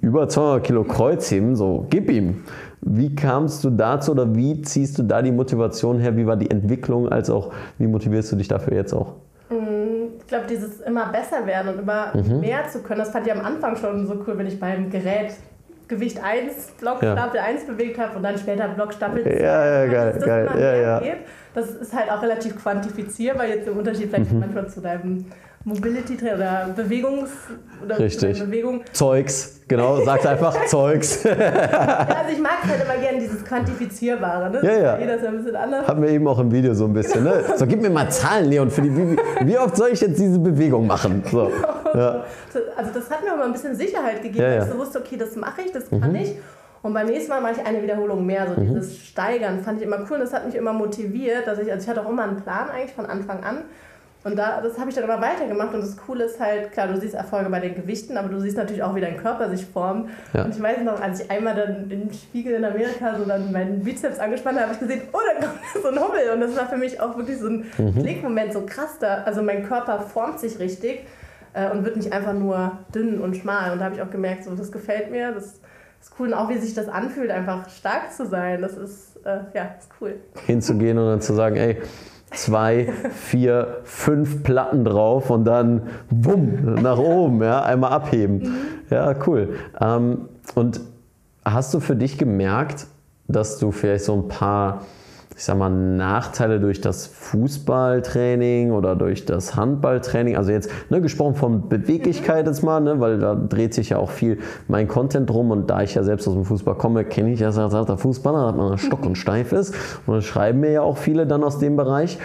über 0.00 0.28
200 0.30 0.64
Kilo 0.64 0.82
Kreuzheben, 0.84 1.54
so 1.56 1.86
gib 1.90 2.10
ihm. 2.10 2.44
Wie 2.80 3.14
kamst 3.14 3.64
du 3.64 3.70
dazu 3.70 4.12
oder 4.12 4.34
wie 4.34 4.62
ziehst 4.62 4.98
du 4.98 5.02
da 5.02 5.20
die 5.20 5.32
Motivation 5.32 5.98
her? 5.98 6.16
Wie 6.16 6.26
war 6.26 6.36
die 6.36 6.50
Entwicklung, 6.50 7.10
als 7.10 7.28
auch 7.28 7.52
wie 7.78 7.86
motivierst 7.86 8.32
du 8.32 8.36
dich 8.36 8.48
dafür 8.48 8.74
jetzt 8.76 8.94
auch? 8.94 9.12
Ich 9.50 10.26
glaube, 10.26 10.46
dieses 10.48 10.80
immer 10.80 11.12
besser 11.12 11.46
werden 11.46 11.74
und 11.74 11.80
immer 11.82 12.16
Mhm. 12.16 12.40
mehr 12.40 12.66
zu 12.72 12.78
können, 12.80 13.00
das 13.00 13.10
fand 13.10 13.26
ich 13.26 13.32
am 13.32 13.44
Anfang 13.44 13.76
schon 13.76 14.06
so 14.06 14.14
cool, 14.26 14.38
wenn 14.38 14.46
ich 14.46 14.58
beim 14.58 14.88
Gerät 14.90 15.32
Gewicht 15.88 16.22
1, 16.22 16.72
Blockstapel 16.80 17.38
1 17.40 17.66
bewegt 17.66 17.98
habe 17.98 18.16
und 18.16 18.22
dann 18.22 18.36
später 18.38 18.66
Blockstapel 18.68 19.22
2. 19.22 19.30
Ja, 19.30 19.84
ja, 19.84 19.86
geil, 19.92 20.12
das 20.16 20.24
geil, 20.24 20.48
ja, 20.58 20.74
ja. 20.76 20.98
Geht. 21.00 21.16
Das 21.54 21.70
ist 21.70 21.94
halt 21.94 22.10
auch 22.10 22.20
relativ 22.22 22.60
quantifizierbar, 22.60 23.46
jetzt 23.46 23.68
im 23.68 23.78
Unterschied 23.78 24.10
vielleicht 24.10 24.32
Mhm. 24.32 24.40
manchmal 24.40 24.68
zu 24.68 24.80
deinem 24.80 25.24
Mobility 25.64 26.16
Trainer 26.16 26.34
oder 26.36 26.68
Bewegungs 26.76 27.30
oder 27.84 27.98
Richtig. 27.98 28.38
Bewegung. 28.38 28.82
Zeugs, 28.92 29.60
genau, 29.66 30.00
sagt 30.04 30.24
einfach 30.26 30.64
Zeugs. 30.66 31.24
Ja, 31.24 31.30
also 31.32 32.32
ich 32.32 32.40
mag 32.40 32.58
halt 32.68 32.84
immer 32.84 32.96
gerne 33.02 33.18
dieses 33.18 33.44
Quantifizierbare. 33.44 34.50
Ne? 34.50 34.60
Ja, 34.62 34.78
ja. 34.78 34.98
Jeder 34.98 35.14
ist 35.16 35.22
ja 35.22 35.28
ein 35.30 35.38
bisschen 35.38 35.56
anders. 35.56 35.88
Hatten 35.88 36.02
wir 36.02 36.08
eben 36.10 36.26
auch 36.28 36.38
im 36.38 36.52
Video 36.52 36.72
so 36.74 36.84
ein 36.84 36.92
bisschen. 36.92 37.24
Ne? 37.24 37.42
So, 37.56 37.66
gib 37.66 37.82
mir 37.82 37.90
mal 37.90 38.08
Zahlen, 38.10 38.48
Leon, 38.48 38.70
für 38.70 38.82
die, 38.82 38.96
wie, 38.96 39.16
wie 39.44 39.58
oft 39.58 39.76
soll 39.76 39.88
ich 39.92 40.00
jetzt 40.00 40.20
diese 40.20 40.38
Bewegung 40.38 40.86
machen? 40.86 41.24
So, 41.30 41.50
ja. 41.96 42.24
Also 42.76 42.90
das 42.92 43.10
hat 43.10 43.24
mir 43.24 43.32
aber 43.32 43.44
ein 43.44 43.52
bisschen 43.52 43.74
Sicherheit 43.74 44.22
gegeben, 44.22 44.42
Ja, 44.44 44.48
ja. 44.50 44.60
weil 44.60 44.66
ich 44.66 44.72
so 44.72 44.78
wusste, 44.78 44.98
okay, 45.00 45.16
das 45.16 45.36
mache 45.36 45.62
ich, 45.62 45.72
das 45.72 45.88
kann 45.90 46.14
ich. 46.14 46.36
Und 46.82 46.94
beim 46.94 47.06
nächsten 47.06 47.30
Mal 47.30 47.40
mache 47.40 47.54
ich 47.60 47.66
eine 47.66 47.82
Wiederholung 47.82 48.24
mehr. 48.24 48.46
So 48.48 48.60
dieses 48.60 48.98
Steigern 48.98 49.60
fand 49.60 49.80
ich 49.80 49.86
immer 49.86 49.98
cool 50.08 50.16
und 50.16 50.20
das 50.20 50.32
hat 50.32 50.46
mich 50.46 50.54
immer 50.54 50.72
motiviert, 50.72 51.46
dass 51.46 51.58
ich, 51.58 51.70
also 51.72 51.82
ich 51.82 51.88
hatte 51.88 52.06
auch 52.06 52.10
immer 52.10 52.22
einen 52.24 52.36
Plan 52.42 52.70
eigentlich 52.70 52.92
von 52.94 53.06
Anfang 53.06 53.42
an. 53.42 53.62
Und 54.24 54.36
da, 54.36 54.60
das 54.60 54.76
habe 54.76 54.88
ich 54.90 54.96
dann 54.96 55.04
immer 55.04 55.20
weitergemacht 55.20 55.72
und 55.72 55.80
das 55.82 55.96
Coole 55.96 56.24
ist 56.24 56.40
halt, 56.40 56.72
klar, 56.72 56.88
du 56.88 56.98
siehst 57.00 57.14
Erfolge 57.14 57.48
bei 57.48 57.60
den 57.60 57.76
Gewichten, 57.76 58.16
aber 58.16 58.28
du 58.28 58.40
siehst 58.40 58.56
natürlich 58.56 58.82
auch, 58.82 58.92
wie 58.96 59.00
dein 59.00 59.16
Körper 59.16 59.48
sich 59.48 59.64
formt. 59.64 60.10
Ja. 60.32 60.42
Und 60.44 60.54
ich 60.54 60.60
weiß 60.60 60.80
noch, 60.82 61.00
als 61.00 61.20
ich 61.20 61.30
einmal 61.30 61.54
dann 61.54 61.88
im 61.88 62.12
Spiegel 62.12 62.54
in 62.54 62.64
Amerika 62.64 63.16
so 63.16 63.24
dann 63.24 63.52
meinen 63.52 63.84
Bizeps 63.84 64.18
angespannt 64.18 64.58
habe, 64.58 64.72
habe 64.72 64.74
ich 64.74 64.80
gesehen, 64.80 65.02
oh, 65.12 65.18
da 65.24 65.46
kommt 65.46 65.60
so 65.80 65.88
ein 65.88 65.94
Hubbel. 66.00 66.30
Und 66.34 66.40
das 66.40 66.56
war 66.56 66.68
für 66.68 66.76
mich 66.76 67.00
auch 67.00 67.16
wirklich 67.16 67.38
so 67.38 67.48
ein 67.48 67.66
Klickmoment, 68.00 68.52
so 68.52 68.62
krass 68.66 68.98
da. 68.98 69.22
Also 69.24 69.42
mein 69.42 69.64
Körper 69.64 70.00
formt 70.00 70.40
sich 70.40 70.58
richtig 70.58 71.00
äh, 71.56 71.70
und 71.70 71.84
wird 71.84 71.96
nicht 71.96 72.12
einfach 72.12 72.34
nur 72.34 72.72
dünn 72.94 73.20
und 73.20 73.36
schmal. 73.36 73.72
Und 73.72 73.78
da 73.78 73.86
habe 73.86 73.94
ich 73.96 74.02
auch 74.02 74.10
gemerkt, 74.10 74.44
so, 74.44 74.54
das 74.54 74.70
gefällt 74.70 75.10
mir, 75.10 75.32
das 75.32 75.44
ist 75.46 75.62
cool. 76.20 76.28
Und 76.28 76.34
auch 76.34 76.48
wie 76.50 76.58
sich 76.58 76.74
das 76.74 76.88
anfühlt, 76.88 77.30
einfach 77.30 77.68
stark 77.70 78.12
zu 78.12 78.26
sein, 78.26 78.60
das 78.60 78.76
ist, 78.76 79.16
äh, 79.24 79.38
ja, 79.54 79.64
ist 79.78 79.90
cool. 80.00 80.16
Hinzugehen 80.44 80.98
und 80.98 81.06
dann 81.06 81.20
zu 81.20 81.32
sagen, 81.32 81.56
ey, 81.56 81.78
zwei, 82.30 82.92
vier, 83.10 83.78
fünf 83.84 84.42
Platten 84.42 84.84
drauf 84.84 85.30
und 85.30 85.44
dann 85.44 85.88
bumm, 86.10 86.74
nach 86.82 86.98
oben, 86.98 87.42
ja, 87.42 87.62
einmal 87.62 87.92
abheben. 87.92 88.54
Ja, 88.90 89.14
cool. 89.26 89.54
Ähm, 89.80 90.28
und 90.54 90.80
hast 91.44 91.72
du 91.72 91.80
für 91.80 91.96
dich 91.96 92.18
gemerkt, 92.18 92.86
dass 93.28 93.58
du 93.58 93.70
vielleicht 93.72 94.04
so 94.04 94.14
ein 94.14 94.28
paar, 94.28 94.82
ich 95.36 95.44
sag 95.44 95.58
mal, 95.58 95.68
Nachteile 95.68 96.60
durch 96.60 96.80
das 96.80 97.06
Fußballtraining 97.06 98.72
oder 98.72 98.96
durch 98.96 99.26
das 99.26 99.54
Handballtraining, 99.54 100.34
also 100.34 100.50
jetzt 100.50 100.70
ne, 100.88 101.02
gesprochen 101.02 101.34
von 101.34 101.68
Beweglichkeit 101.68 102.46
jetzt 102.46 102.62
mal, 102.62 102.80
ne, 102.80 103.00
weil 103.00 103.18
da 103.18 103.34
dreht 103.34 103.74
sich 103.74 103.90
ja 103.90 103.98
auch 103.98 104.10
viel 104.10 104.38
mein 104.66 104.88
Content 104.88 105.28
drum 105.28 105.50
und 105.50 105.68
da 105.68 105.82
ich 105.82 105.94
ja 105.94 106.04
selbst 106.04 106.26
aus 106.26 106.32
dem 106.32 106.46
Fußball 106.46 106.76
komme, 106.76 107.04
kenne 107.04 107.32
ich 107.32 107.40
ja 107.40 107.48
als 107.48 107.58
alter 107.58 107.98
Fußballer, 107.98 108.46
dass 108.46 108.56
man 108.56 108.78
stock 108.78 109.04
und 109.04 109.16
steif 109.16 109.52
ist 109.52 109.74
und 110.06 110.14
das 110.14 110.24
schreiben 110.24 110.60
mir 110.60 110.70
ja 110.70 110.80
auch 110.80 110.96
viele 110.96 111.26
dann 111.26 111.44
aus 111.44 111.58
dem 111.58 111.76
Bereich. 111.76 112.18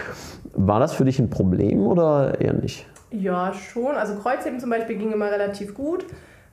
War 0.53 0.79
das 0.79 0.93
für 0.93 1.03
dich 1.03 1.19
ein 1.19 1.29
Problem 1.29 1.85
oder 1.85 2.39
eher 2.39 2.53
nicht? 2.53 2.85
Ja, 3.11 3.53
schon. 3.53 3.95
Also 3.95 4.15
Kreuzheben 4.15 4.59
zum 4.59 4.69
Beispiel 4.69 4.97
ging 4.97 5.11
immer 5.11 5.29
relativ 5.29 5.73
gut. 5.73 6.05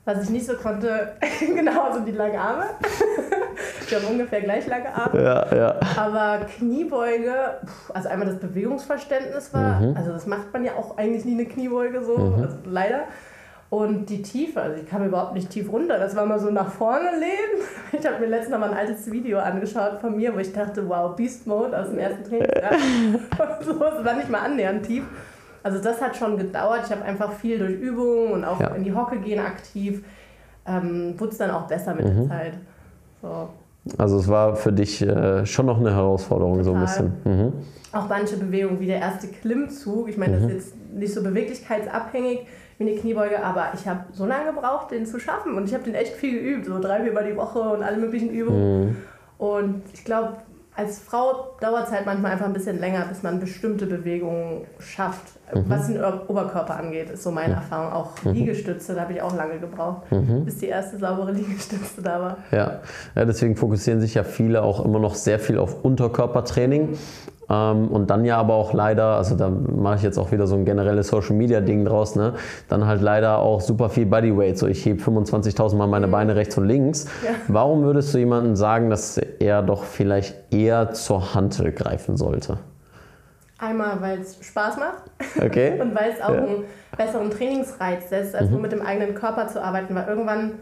Was 0.09 0.23
ich 0.23 0.31
nicht 0.31 0.47
so 0.47 0.55
konnte, 0.55 1.13
genau, 1.39 1.93
sind 1.93 2.09
die 2.09 2.13
langen 2.13 2.39
Arme. 2.39 2.65
Wir 3.89 3.99
haben 3.99 4.07
ungefähr 4.07 4.41
gleich 4.41 4.67
lange 4.67 4.89
Arme. 4.89 5.23
Ja, 5.23 5.55
ja. 5.55 5.81
Aber 5.99 6.47
Kniebeuge, 6.47 7.35
also 7.93 8.09
einmal 8.09 8.29
das 8.29 8.39
Bewegungsverständnis 8.39 9.53
war, 9.53 9.83
also 9.95 10.13
das 10.13 10.27
macht 10.27 10.51
man 10.51 10.65
ja 10.65 10.73
auch 10.77 10.97
eigentlich 10.97 11.27
nie 11.27 11.35
eine 11.35 11.45
Kniebeuge 11.45 12.03
so, 12.03 12.17
also 12.41 12.57
leider. 12.65 13.01
Und 13.69 14.07
die 14.07 14.23
Tiefe, 14.23 14.63
also 14.63 14.81
ich 14.81 14.89
kam 14.89 15.05
überhaupt 15.05 15.35
nicht 15.35 15.51
tief 15.51 15.71
runter, 15.71 15.99
das 15.99 16.17
war 16.17 16.25
mal 16.25 16.41
so 16.41 16.51
nach 16.51 16.73
vorne 16.73 17.11
lehnen. 17.11 17.69
Ich 17.93 18.07
habe 18.07 18.19
mir 18.19 18.29
letztens 18.29 18.53
noch 18.53 18.61
mal 18.61 18.71
ein 18.71 18.79
altes 18.79 19.11
Video 19.11 19.39
angeschaut 19.41 20.01
von 20.01 20.17
mir, 20.17 20.35
wo 20.35 20.39
ich 20.39 20.55
dachte, 20.55 20.89
wow, 20.89 21.15
Beast 21.17 21.47
Mode 21.47 21.79
aus 21.79 21.91
dem 21.91 21.99
ersten 21.99 22.25
Training. 22.25 22.49
so, 23.61 23.73
es 23.73 24.05
war 24.05 24.15
nicht 24.15 24.31
mal 24.31 24.41
annähernd 24.41 24.87
tief. 24.87 25.05
Also 25.69 25.83
das 25.83 26.01
hat 26.01 26.17
schon 26.17 26.39
gedauert. 26.39 26.81
Ich 26.87 26.91
habe 26.91 27.03
einfach 27.05 27.31
viel 27.33 27.59
durch 27.59 27.75
Übungen 27.75 28.33
und 28.33 28.45
auch 28.45 28.59
Ja. 28.59 28.69
in 28.69 28.85
die 28.85 28.95
Hocke 28.95 29.19
gehen 29.19 29.39
aktiv. 29.39 30.03
Ähm, 30.67 31.15
Wurde 31.19 31.33
es 31.33 31.39
dann 31.39 31.51
auch 31.51 31.67
besser 31.67 31.95
mit 31.95 32.07
der 32.07 32.27
Zeit. 32.27 32.55
So. 33.21 33.49
Also 33.99 34.19
es 34.19 34.29
war 34.29 34.57
für 34.57 34.73
dich 34.73 35.03
äh, 35.03 35.45
schon 35.45 35.67
noch 35.67 35.79
eine 35.79 35.95
Herausforderung 35.95 36.63
so 36.65 36.73
ein 36.73 36.81
Total. 36.87 37.11
bisschen. 37.11 37.47
Mhm. 37.47 37.53
Auch 37.93 38.09
manche 38.09 38.37
Bewegungen 38.39 38.81
wie 38.81 38.87
der 38.87 38.99
erste 38.99 39.29
Klimmzug. 39.29 40.09
Ich 40.09 40.17
meine, 40.17 40.37
das 40.41 40.45
ist 40.45 40.53
jetzt 40.55 40.75
nicht 40.95 41.13
so 41.13 41.23
beweglichkeitsabhängig 41.23 42.47
wie 42.79 42.89
eine 42.89 42.99
Kniebeuge, 42.99 43.43
aber 43.45 43.67
ich 43.75 43.87
habe 43.87 44.01
so 44.13 44.25
lange 44.25 44.53
gebraucht, 44.53 44.91
den 44.91 45.05
zu 45.05 45.21
schaffen. 45.21 45.55
Und 45.55 45.65
ich 45.65 45.75
habe 45.75 45.85
den 45.85 45.95
echt 45.95 46.15
viel 46.15 46.33
geübt, 46.41 46.65
so 46.67 46.79
drei, 46.81 47.03
viermal 47.03 47.25
die 47.31 47.37
Woche 47.37 47.59
und 47.61 47.83
alle 47.83 47.99
möglichen 47.99 48.31
Übungen. 48.31 48.97
Und 49.37 49.83
ich 49.93 50.03
glaube, 50.05 50.35
als 50.79 51.01
Frau 51.01 51.57
dauert 51.61 51.89
es 51.89 51.93
halt 51.93 52.07
manchmal 52.07 52.31
einfach 52.33 52.47
ein 52.47 52.53
bisschen 52.53 52.79
länger, 52.79 53.05
bis 53.09 53.23
man 53.25 53.41
bestimmte 53.41 53.85
Bewegungen 53.87 54.63
schafft. 54.79 55.33
Was 55.53 55.89
den 55.89 55.97
Ober- 55.99 56.23
Oberkörper 56.29 56.77
angeht, 56.77 57.11
ist 57.11 57.23
so 57.25 57.31
meine 57.33 57.55
Erfahrung. 57.55 57.93
Auch 57.93 58.11
Liegestütze, 58.25 58.95
da 58.95 59.01
habe 59.03 59.15
ich 59.15 59.23
auch 59.23 59.35
lange 59.35 59.59
gebraucht, 59.59 60.03
bis 60.45 60.59
die 60.59 60.67
erste 60.67 60.99
saubere 60.99 61.33
Liegestütze 61.41 62.01
da 62.03 62.21
war. 62.21 62.37
Ja. 62.53 62.81
ja, 63.17 63.25
deswegen 63.25 63.57
fokussieren 63.57 64.01
sich 64.01 64.15
ja 64.15 64.23
viele 64.25 64.63
auch 64.63 64.85
immer 64.85 64.99
noch 65.01 65.15
sehr 65.17 65.39
viel 65.41 65.59
auf 65.59 65.85
Unterkörpertraining. 65.85 66.97
Ähm, 67.51 67.89
und 67.89 68.11
dann 68.11 68.25
ja 68.25 68.37
aber 68.37 68.55
auch 68.55 68.73
leider, 68.75 69.17
also 69.17 69.35
da 69.35 69.49
mache 69.49 69.97
ich 69.97 70.03
jetzt 70.03 70.19
auch 70.19 70.33
wieder 70.33 70.47
so 70.47 70.55
ein 70.55 70.65
generelles 70.65 71.09
Social 71.09 71.35
Media 71.35 71.61
Ding 71.61 71.85
draus, 71.85 72.15
ne? 72.15 72.35
Dann 72.69 72.87
halt 72.87 73.01
leider 73.01 73.39
auch 73.39 73.61
super 73.61 73.89
viel 73.89 74.07
Bodyweight. 74.07 74.59
So 74.59 74.67
ich 74.67 74.85
hebe 74.85 75.01
25.000 75.03 75.77
Mal 75.77 75.87
meine 75.87 76.09
Beine 76.09 76.37
rechts 76.37 76.59
und 76.59 76.67
links. 76.67 77.07
Warum 77.49 77.83
würdest 77.85 78.13
du 78.13 78.19
jemandem 78.19 78.55
sagen, 78.57 78.91
dass 78.91 79.17
er 79.17 79.63
doch 79.63 79.85
vielleicht 79.85 80.53
eher 80.53 80.93
zur 80.93 81.35
Hantel 81.35 81.73
greifen 81.73 82.17
sollte? 82.17 82.59
Einmal, 83.61 84.01
weil 84.01 84.21
es 84.21 84.39
Spaß 84.41 84.77
macht. 84.77 85.03
Okay? 85.45 85.73
Und 85.81 85.93
weil 85.93 86.13
es 86.13 86.23
auch 86.23 86.33
Ja. 86.33 86.43
einen 86.43 86.65
besseren 86.97 87.29
Trainingsreiz 87.31 88.09
setzt, 88.09 88.37
als 88.37 88.51
nur 88.51 88.61
mit 88.61 88.71
dem 88.71 88.83
eigenen 88.83 89.17
Körper 89.17 89.49
zu 89.49 89.61
arbeiten, 89.61 89.97
weil 89.97 90.07
irgendwann 90.07 90.53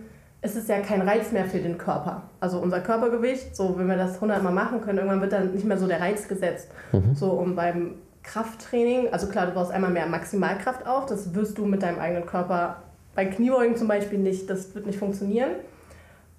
ist 0.46 0.56
es 0.56 0.68
ja 0.68 0.80
kein 0.80 1.02
Reiz 1.02 1.32
mehr 1.32 1.44
für 1.44 1.58
den 1.58 1.76
Körper. 1.76 2.22
Also 2.40 2.58
unser 2.58 2.80
Körpergewicht, 2.80 3.54
so 3.54 3.76
wenn 3.76 3.88
wir 3.88 3.96
das 3.96 4.14
100 4.14 4.42
Mal 4.42 4.52
machen 4.52 4.80
können, 4.80 4.98
irgendwann 4.98 5.20
wird 5.20 5.32
dann 5.32 5.52
nicht 5.52 5.64
mehr 5.64 5.76
so 5.76 5.86
der 5.86 6.00
Reiz 6.00 6.28
gesetzt. 6.28 6.70
So 7.14 7.32
und 7.32 7.56
beim 7.56 7.96
Krafttraining, 8.22 9.12
also 9.12 9.26
klar, 9.28 9.46
du 9.46 9.52
baust 9.52 9.70
einmal 9.72 9.90
mehr 9.90 10.06
Maximalkraft 10.06 10.86
auf, 10.86 11.06
das 11.06 11.34
wirst 11.34 11.58
du 11.58 11.66
mit 11.66 11.82
deinem 11.82 11.98
eigenen 11.98 12.26
Körper 12.26 12.82
bei 13.14 13.26
Kniebeugen 13.26 13.76
zum 13.76 13.88
Beispiel 13.88 14.18
nicht, 14.18 14.48
das 14.48 14.74
wird 14.74 14.86
nicht 14.86 14.98
funktionieren. 14.98 15.50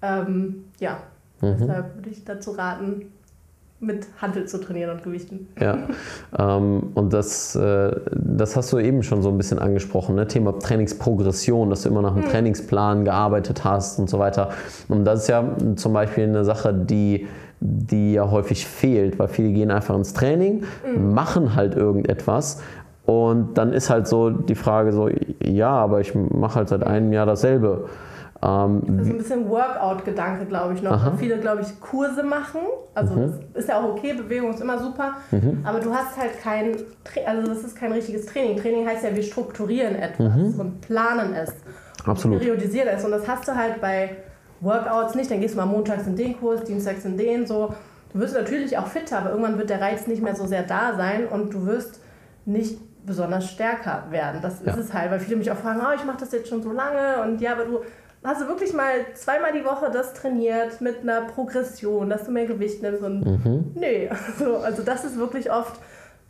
Ähm, 0.00 0.64
ja, 0.78 1.02
deshalb 1.42 1.96
würde 1.96 2.10
ich 2.10 2.24
dazu 2.24 2.52
raten, 2.52 3.12
mit 3.80 4.06
Hantel 4.20 4.46
zu 4.46 4.60
trainieren 4.60 4.90
und 4.90 5.02
Gewichten. 5.04 5.48
Ja, 5.60 5.78
ähm, 6.36 6.90
und 6.94 7.12
das, 7.12 7.54
äh, 7.54 7.92
das 8.12 8.56
hast 8.56 8.72
du 8.72 8.78
eben 8.78 9.02
schon 9.02 9.22
so 9.22 9.28
ein 9.28 9.36
bisschen 9.36 9.58
angesprochen, 9.58 10.16
ne? 10.16 10.26
Thema 10.26 10.58
Trainingsprogression, 10.58 11.70
dass 11.70 11.82
du 11.82 11.90
immer 11.90 12.02
nach 12.02 12.16
einem 12.16 12.24
Trainingsplan 12.24 13.04
gearbeitet 13.04 13.64
hast 13.64 13.98
und 13.98 14.10
so 14.10 14.18
weiter. 14.18 14.50
Und 14.88 15.04
das 15.04 15.22
ist 15.22 15.28
ja 15.28 15.44
zum 15.76 15.92
Beispiel 15.92 16.24
eine 16.24 16.44
Sache, 16.44 16.74
die, 16.74 17.28
die 17.60 18.14
ja 18.14 18.28
häufig 18.30 18.66
fehlt, 18.66 19.18
weil 19.18 19.28
viele 19.28 19.52
gehen 19.52 19.70
einfach 19.70 19.96
ins 19.96 20.12
Training, 20.12 20.64
machen 20.96 21.54
halt 21.54 21.74
irgendetwas 21.74 22.60
und 23.08 23.56
dann 23.56 23.72
ist 23.72 23.88
halt 23.88 24.06
so 24.06 24.28
die 24.28 24.54
Frage 24.54 24.92
so, 24.92 25.08
ja, 25.42 25.70
aber 25.70 26.02
ich 26.02 26.14
mache 26.14 26.56
halt 26.56 26.68
seit 26.68 26.86
einem 26.86 27.10
Jahr 27.10 27.24
dasselbe. 27.24 27.88
Ähm, 28.40 28.82
Das 28.98 29.06
ist 29.06 29.12
ein 29.12 29.18
bisschen 29.18 29.48
Workout-Gedanke, 29.48 30.46
glaube 30.46 30.74
ich, 30.74 30.82
noch. 30.82 30.92
Aha. 30.92 31.12
Viele, 31.18 31.38
glaube 31.38 31.62
ich, 31.62 31.80
Kurse 31.80 32.22
machen. 32.22 32.60
Also 32.94 33.14
Mhm. 33.14 33.32
das 33.54 33.62
ist 33.64 33.68
ja 33.68 33.80
auch 33.80 33.88
okay, 33.90 34.12
Bewegung 34.12 34.50
ist 34.54 34.60
immer 34.60 34.78
super. 34.78 35.14
Aber 35.64 35.80
du 35.80 35.92
hast 35.92 36.16
halt 36.16 36.40
kein, 36.40 36.76
also 37.26 37.48
das 37.48 37.64
ist 37.64 37.74
kein 37.76 37.90
richtiges 37.92 38.26
Training. 38.26 38.56
Training 38.56 38.86
heißt 38.86 39.02
ja, 39.04 39.14
wir 39.14 39.22
strukturieren 39.24 39.96
etwas 39.96 40.54
und 40.56 40.80
planen 40.82 41.34
es. 41.34 41.50
Mhm. 41.50 42.10
Absolut. 42.10 42.36
Und 42.36 42.42
periodisieren 42.46 42.88
es. 42.88 43.04
Und 43.04 43.10
das 43.10 43.26
hast 43.26 43.48
du 43.48 43.56
halt 43.56 43.80
bei 43.80 44.16
Workouts 44.60 45.14
nicht. 45.16 45.30
Dann 45.30 45.40
gehst 45.40 45.54
du 45.54 45.58
mal 45.58 45.66
montags 45.66 46.06
in 46.06 46.14
den 46.14 46.38
Kurs, 46.38 46.62
dienstags 46.62 47.04
in 47.04 47.16
den 47.16 47.44
so. 47.46 47.74
Du 48.12 48.20
wirst 48.20 48.34
natürlich 48.34 48.78
auch 48.78 48.86
fitter, 48.86 49.18
aber 49.18 49.30
irgendwann 49.30 49.58
wird 49.58 49.68
der 49.68 49.80
Reiz 49.80 50.06
nicht 50.06 50.22
mehr 50.22 50.34
so 50.36 50.46
sehr 50.46 50.62
da 50.62 50.94
sein 50.96 51.26
und 51.26 51.52
du 51.52 51.66
wirst 51.66 52.00
nicht 52.46 52.78
besonders 53.04 53.50
stärker 53.50 54.04
werden. 54.10 54.40
Das 54.42 54.62
Ja. 54.64 54.72
ist 54.72 54.78
es 54.78 54.94
halt, 54.94 55.10
weil 55.10 55.20
viele 55.20 55.36
mich 55.36 55.50
auch 55.50 55.56
fragen, 55.56 55.80
oh, 55.82 55.92
ich 55.94 56.04
mache 56.04 56.18
das 56.20 56.32
jetzt 56.32 56.48
schon 56.48 56.62
so 56.62 56.72
lange 56.72 57.20
und 57.22 57.40
ja, 57.40 57.52
aber 57.52 57.64
du 57.64 57.80
hast 58.24 58.42
du 58.42 58.48
wirklich 58.48 58.72
mal 58.72 58.92
zweimal 59.14 59.52
die 59.52 59.64
Woche 59.64 59.90
das 59.92 60.12
trainiert 60.14 60.80
mit 60.80 61.00
einer 61.02 61.22
Progression, 61.22 62.10
dass 62.10 62.24
du 62.24 62.30
mehr 62.32 62.46
Gewicht 62.46 62.82
nimmst 62.82 63.02
und 63.02 63.20
Mhm. 63.20 63.72
nee, 63.74 64.08
also, 64.28 64.56
also 64.58 64.82
das 64.82 65.04
ist 65.04 65.16
wirklich 65.18 65.50
oft 65.50 65.80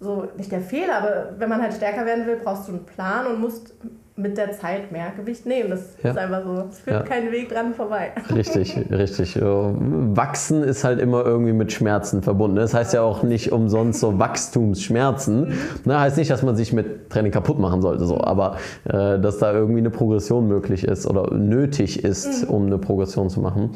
so 0.01 0.29
nicht 0.37 0.53
der 0.53 0.61
Fehler, 0.61 0.97
aber 0.99 1.35
wenn 1.39 1.49
man 1.49 1.61
halt 1.61 1.75
stärker 1.75 2.07
werden 2.07 2.27
will, 2.27 2.37
brauchst 2.43 2.69
du 2.69 2.73
einen 2.73 2.85
Plan 2.87 3.27
und 3.27 3.41
musst 3.41 3.75
mit 4.19 4.37
der 4.37 4.51
Zeit 4.53 4.91
mehr 4.93 5.13
Gewicht 5.17 5.47
nehmen. 5.47 5.71
Das 5.71 5.97
Ja. 6.03 6.11
ist 6.11 6.19
einfach 6.19 6.43
so. 6.45 6.65
Es 6.69 6.81
führt 6.81 6.97
Ja. 6.97 7.03
keinen 7.03 7.31
Weg 7.33 7.49
dran 7.49 7.73
vorbei. 7.75 8.11
Richtig, 8.35 8.77
richtig. 8.91 9.39
Wachsen 9.41 10.63
ist 10.63 10.85
halt 10.85 11.01
immer 11.01 11.25
irgendwie 11.25 11.53
mit 11.53 11.73
Schmerzen 11.73 12.23
verbunden. 12.23 12.57
Das 12.57 12.75
heißt 12.75 12.93
ja 12.95 13.03
auch 13.03 13.23
nicht 13.23 13.53
umsonst 13.53 14.01
so 14.01 14.19
Wachstumsschmerzen. 14.19 15.53
Ne, 15.85 16.01
heißt 16.01 16.17
nicht, 16.19 16.31
dass 16.31 16.43
man 16.43 16.57
sich 16.57 16.73
mit 16.73 17.11
Training 17.11 17.33
kaputt 17.33 17.59
machen 17.59 17.81
sollte, 17.81 18.05
so, 18.07 18.21
aber 18.21 18.57
äh, 18.85 19.19
dass 19.19 19.39
da 19.39 19.53
irgendwie 19.53 19.79
eine 19.81 19.91
Progression 19.91 20.49
möglich 20.49 20.85
ist 20.85 21.07
oder 21.07 21.33
nötig 21.35 22.05
ist, 22.05 22.45
um 22.49 22.67
eine 22.67 22.79
Progression 22.79 23.31
zu 23.31 23.41
machen. 23.41 23.71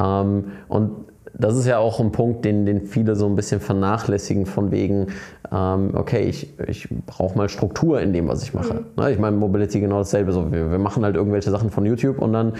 Ähm, 0.00 0.52
und 0.68 1.07
das 1.34 1.56
ist 1.56 1.66
ja 1.66 1.78
auch 1.78 2.00
ein 2.00 2.12
Punkt, 2.12 2.44
den, 2.44 2.66
den 2.66 2.82
viele 2.82 3.16
so 3.16 3.26
ein 3.26 3.36
bisschen 3.36 3.60
vernachlässigen, 3.60 4.46
von 4.46 4.70
wegen, 4.70 5.08
ähm, 5.52 5.90
okay, 5.94 6.22
ich, 6.24 6.58
ich 6.66 6.88
brauche 7.06 7.36
mal 7.36 7.48
Struktur 7.48 8.00
in 8.00 8.12
dem, 8.12 8.28
was 8.28 8.42
ich 8.42 8.54
mache. 8.54 8.84
Ne, 8.96 9.10
ich 9.10 9.18
meine, 9.18 9.36
Mobility 9.36 9.80
genau 9.80 9.98
dasselbe. 9.98 10.32
So, 10.32 10.50
wir, 10.52 10.70
wir 10.70 10.78
machen 10.78 11.04
halt 11.04 11.16
irgendwelche 11.16 11.50
Sachen 11.50 11.70
von 11.70 11.84
YouTube 11.86 12.18
und 12.18 12.32
dann, 12.32 12.52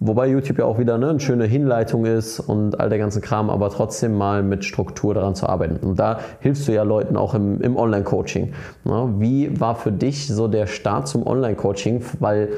wobei 0.00 0.28
YouTube 0.28 0.58
ja 0.58 0.64
auch 0.64 0.78
wieder 0.78 0.98
ne, 0.98 1.10
eine 1.10 1.20
schöne 1.20 1.44
Hinleitung 1.44 2.04
ist 2.04 2.40
und 2.40 2.78
all 2.80 2.88
der 2.88 2.98
ganze 2.98 3.20
Kram, 3.20 3.50
aber 3.50 3.70
trotzdem 3.70 4.16
mal 4.16 4.42
mit 4.42 4.64
Struktur 4.64 5.14
daran 5.14 5.34
zu 5.34 5.48
arbeiten. 5.48 5.84
Und 5.86 5.98
da 5.98 6.20
hilfst 6.40 6.66
du 6.68 6.72
ja 6.72 6.82
Leuten 6.82 7.16
auch 7.16 7.34
im, 7.34 7.60
im 7.60 7.76
Online-Coaching. 7.76 8.52
Ne? 8.84 9.14
Wie 9.18 9.60
war 9.60 9.76
für 9.76 9.92
dich 9.92 10.28
so 10.28 10.48
der 10.48 10.66
Start 10.66 11.08
zum 11.08 11.26
Online-Coaching? 11.26 12.02
Weil 12.20 12.48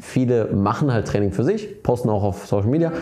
viele 0.00 0.46
machen 0.46 0.92
halt 0.92 1.06
Training 1.06 1.32
für 1.32 1.44
sich, 1.44 1.82
posten 1.82 2.10
auch 2.10 2.22
auf 2.22 2.46
Social 2.46 2.68
Media. 2.68 2.92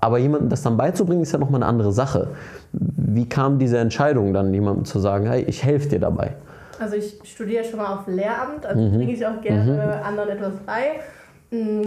Aber 0.00 0.18
jemandem 0.18 0.48
das 0.48 0.62
dann 0.62 0.76
beizubringen, 0.76 1.22
ist 1.22 1.32
ja 1.32 1.38
nochmal 1.38 1.62
eine 1.62 1.70
andere 1.70 1.92
Sache. 1.92 2.28
Wie 2.72 3.28
kam 3.28 3.58
diese 3.58 3.78
Entscheidung 3.78 4.32
dann, 4.32 4.52
jemandem 4.54 4.84
zu 4.84 4.98
sagen, 4.98 5.26
hey, 5.26 5.42
ich 5.42 5.64
helfe 5.64 5.88
dir 5.88 6.00
dabei? 6.00 6.36
Also 6.78 6.96
ich 6.96 7.20
studiere 7.24 7.64
schon 7.64 7.78
mal 7.78 7.94
auf 7.94 8.06
Lehramt, 8.06 8.64
also 8.64 8.88
bringe 8.88 9.12
ich 9.12 9.26
auch 9.26 9.40
gerne 9.42 10.02
anderen 10.02 10.30
etwas 10.30 10.54
bei. 10.64 11.00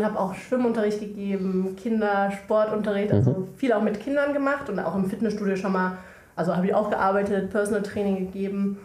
Habe 0.03 0.19
auch 0.19 0.35
Schwimmunterricht 0.35 0.99
gegeben, 0.99 1.75
Kindersportunterricht, 1.81 3.13
also 3.13 3.47
viel 3.55 3.73
auch 3.73 3.81
mit 3.81 3.99
Kindern 3.99 4.33
gemacht 4.33 4.69
und 4.69 4.77
auch 4.79 4.93
im 4.93 5.05
Fitnessstudio 5.05 5.55
schon 5.55 5.71
mal, 5.71 5.93
also 6.35 6.55
habe 6.55 6.67
ich 6.67 6.75
auch 6.75 6.89
gearbeitet, 6.89 7.49
Personal 7.49 7.81
Training 7.81 8.17
gegeben. 8.17 8.77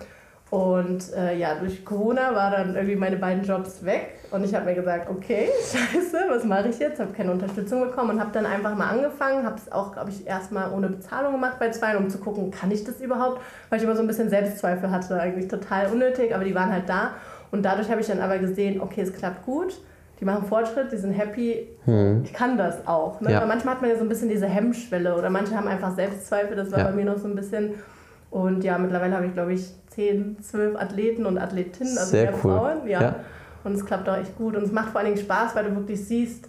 Und 0.51 1.13
äh, 1.15 1.37
ja, 1.37 1.57
durch 1.57 1.85
Corona 1.85 2.35
war 2.35 2.51
dann 2.51 2.75
irgendwie 2.75 2.97
meine 2.97 3.17
beiden 3.17 3.45
Jobs 3.45 3.85
weg 3.85 4.15
und 4.31 4.45
ich 4.45 4.55
habe 4.55 4.65
mir 4.65 4.75
gesagt, 4.75 5.11
okay, 5.11 5.49
scheiße, 5.61 6.17
was 6.31 6.45
mache 6.45 6.69
ich 6.69 6.79
jetzt? 6.79 6.99
Habe 7.01 7.13
keine 7.13 7.33
Unterstützung 7.33 7.83
bekommen 7.83 8.11
und 8.13 8.21
habe 8.21 8.31
dann 8.33 8.47
einfach 8.47 8.75
mal 8.75 8.89
angefangen, 8.89 9.45
habe 9.45 9.57
es 9.57 9.71
auch, 9.71 9.93
glaube 9.93 10.09
ich, 10.09 10.27
erstmal 10.27 10.73
ohne 10.73 10.89
Bezahlung 10.89 11.33
gemacht 11.33 11.57
bei 11.59 11.71
zwei, 11.71 11.99
um 11.99 12.09
zu 12.09 12.17
gucken, 12.19 12.51
kann 12.51 12.71
ich 12.71 12.83
das 12.83 12.99
überhaupt? 13.03 13.43
Weil 13.69 13.79
ich 13.79 13.85
immer 13.85 13.95
so 13.95 14.01
ein 14.01 14.07
bisschen 14.07 14.31
Selbstzweifel 14.31 14.91
hatte, 14.91 15.21
eigentlich 15.21 15.49
total 15.49 15.89
unnötig, 15.93 16.35
aber 16.35 16.45
die 16.45 16.55
waren 16.55 16.73
halt 16.73 16.89
da 16.89 17.11
und 17.51 17.63
dadurch 17.63 17.91
habe 17.91 18.01
ich 18.01 18.07
dann 18.07 18.21
aber 18.21 18.39
gesehen, 18.39 18.81
okay, 18.81 19.03
es 19.03 19.13
klappt 19.13 19.45
gut. 19.45 19.79
Die 20.21 20.25
machen 20.25 20.47
Fortschritt, 20.47 20.91
die 20.91 20.97
sind 20.97 21.13
happy. 21.13 21.69
Ich 22.25 22.33
kann 22.33 22.59
das 22.59 22.89
auch. 22.89 23.21
Ne? 23.21 23.31
Ja. 23.31 23.47
Manchmal 23.47 23.75
hat 23.75 23.83
man 23.83 23.91
ja 23.91 23.97
so 23.97 24.03
ein 24.03 24.09
bisschen 24.09 24.29
diese 24.29 24.47
Hemmschwelle 24.47 25.15
oder 25.15 25.31
manche 25.31 25.55
haben 25.55 25.69
einfach 25.69 25.95
Selbstzweifel. 25.95 26.57
Das 26.57 26.73
war 26.73 26.81
Ja. 26.81 26.85
bei 26.87 26.91
mir 26.93 27.05
noch 27.05 27.19
so 27.19 27.29
ein 27.29 27.37
bisschen. 27.37 27.75
Und 28.31 28.65
ja, 28.65 28.79
mittlerweile 28.79 29.15
habe 29.15 29.27
ich, 29.27 29.33
glaube 29.35 29.53
ich, 29.53 29.73
10, 29.99 30.37
12 30.41 30.77
Athleten 30.77 31.27
und 31.27 31.39
Athletinnen, 31.39 31.99
also 31.99 32.11
Sehr 32.13 32.31
mehr 32.31 32.35
cool. 32.35 32.53
Frauen. 32.53 32.87
Ja. 32.87 33.01
Ja. 33.03 33.15
Und 33.65 33.73
es 33.73 33.85
klappt 33.85 34.09
auch 34.09 34.17
echt 34.17 34.37
gut. 34.39 34.55
Und 34.57 34.63
es 34.63 34.71
macht 34.71 34.91
vor 34.91 35.01
allen 35.01 35.13
Dingen 35.13 35.25
Spaß, 35.25 35.57
weil 35.57 35.65
du 35.65 35.75
wirklich 35.75 36.05
siehst, 36.07 36.49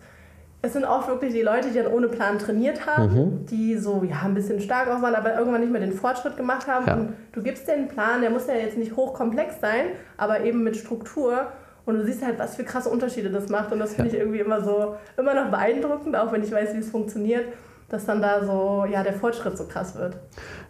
es 0.62 0.74
sind 0.74 0.86
oft 0.86 1.08
wirklich 1.08 1.34
die 1.34 1.42
Leute, 1.42 1.70
die 1.70 1.80
dann 1.82 1.92
ohne 1.92 2.10
Plan 2.10 2.38
trainiert 2.38 2.86
haben, 2.86 3.14
Mhm. 3.16 3.46
die 3.48 3.76
so 3.78 4.04
ja, 4.08 4.18
ein 4.24 4.36
bisschen 4.36 4.60
stark 4.62 4.88
auch 4.90 5.02
waren, 5.02 5.16
aber 5.16 5.34
irgendwann 5.36 5.62
nicht 5.62 5.72
mehr 5.72 5.82
den 5.82 5.94
Fortschritt 5.94 6.38
gemacht 6.38 6.68
haben. 6.68 6.86
Ja. 6.86 6.94
Und 6.94 7.14
du 7.32 7.42
gibst 7.42 7.68
dir 7.68 7.74
einen 7.74 7.88
Plan, 7.88 8.22
der 8.22 8.30
muss 8.30 8.46
ja 8.46 8.54
jetzt 8.54 8.78
nicht 8.78 8.96
hochkomplex 8.96 9.60
sein, 9.62 9.86
aber 10.18 10.42
eben 10.42 10.64
mit 10.64 10.76
Struktur. 10.78 11.48
Und 11.88 11.96
du 11.96 12.04
siehst 12.06 12.24
halt, 12.24 12.38
was 12.38 12.56
für 12.56 12.64
krasse 12.64 12.90
Unterschiede 12.90 13.32
das 13.32 13.50
macht. 13.50 13.72
Und 13.72 13.80
das 13.80 13.96
finde 13.96 14.12
Ja. 14.12 14.16
ich 14.18 14.20
irgendwie 14.22 14.42
immer 14.42 14.62
so, 14.64 14.96
immer 15.18 15.34
noch 15.34 15.50
beeindruckend, 15.50 16.16
auch 16.16 16.32
wenn 16.32 16.44
ich 16.44 16.52
weiß, 16.52 16.76
wie 16.76 16.80
es 16.80 16.90
funktioniert, 16.92 17.46
dass 17.90 18.06
dann 18.06 18.22
da 18.22 18.44
so, 18.46 18.86
ja, 18.92 19.04
der 19.04 19.14
Fortschritt 19.14 19.58
so 19.58 19.66
krass 19.66 19.98
wird. 19.98 20.16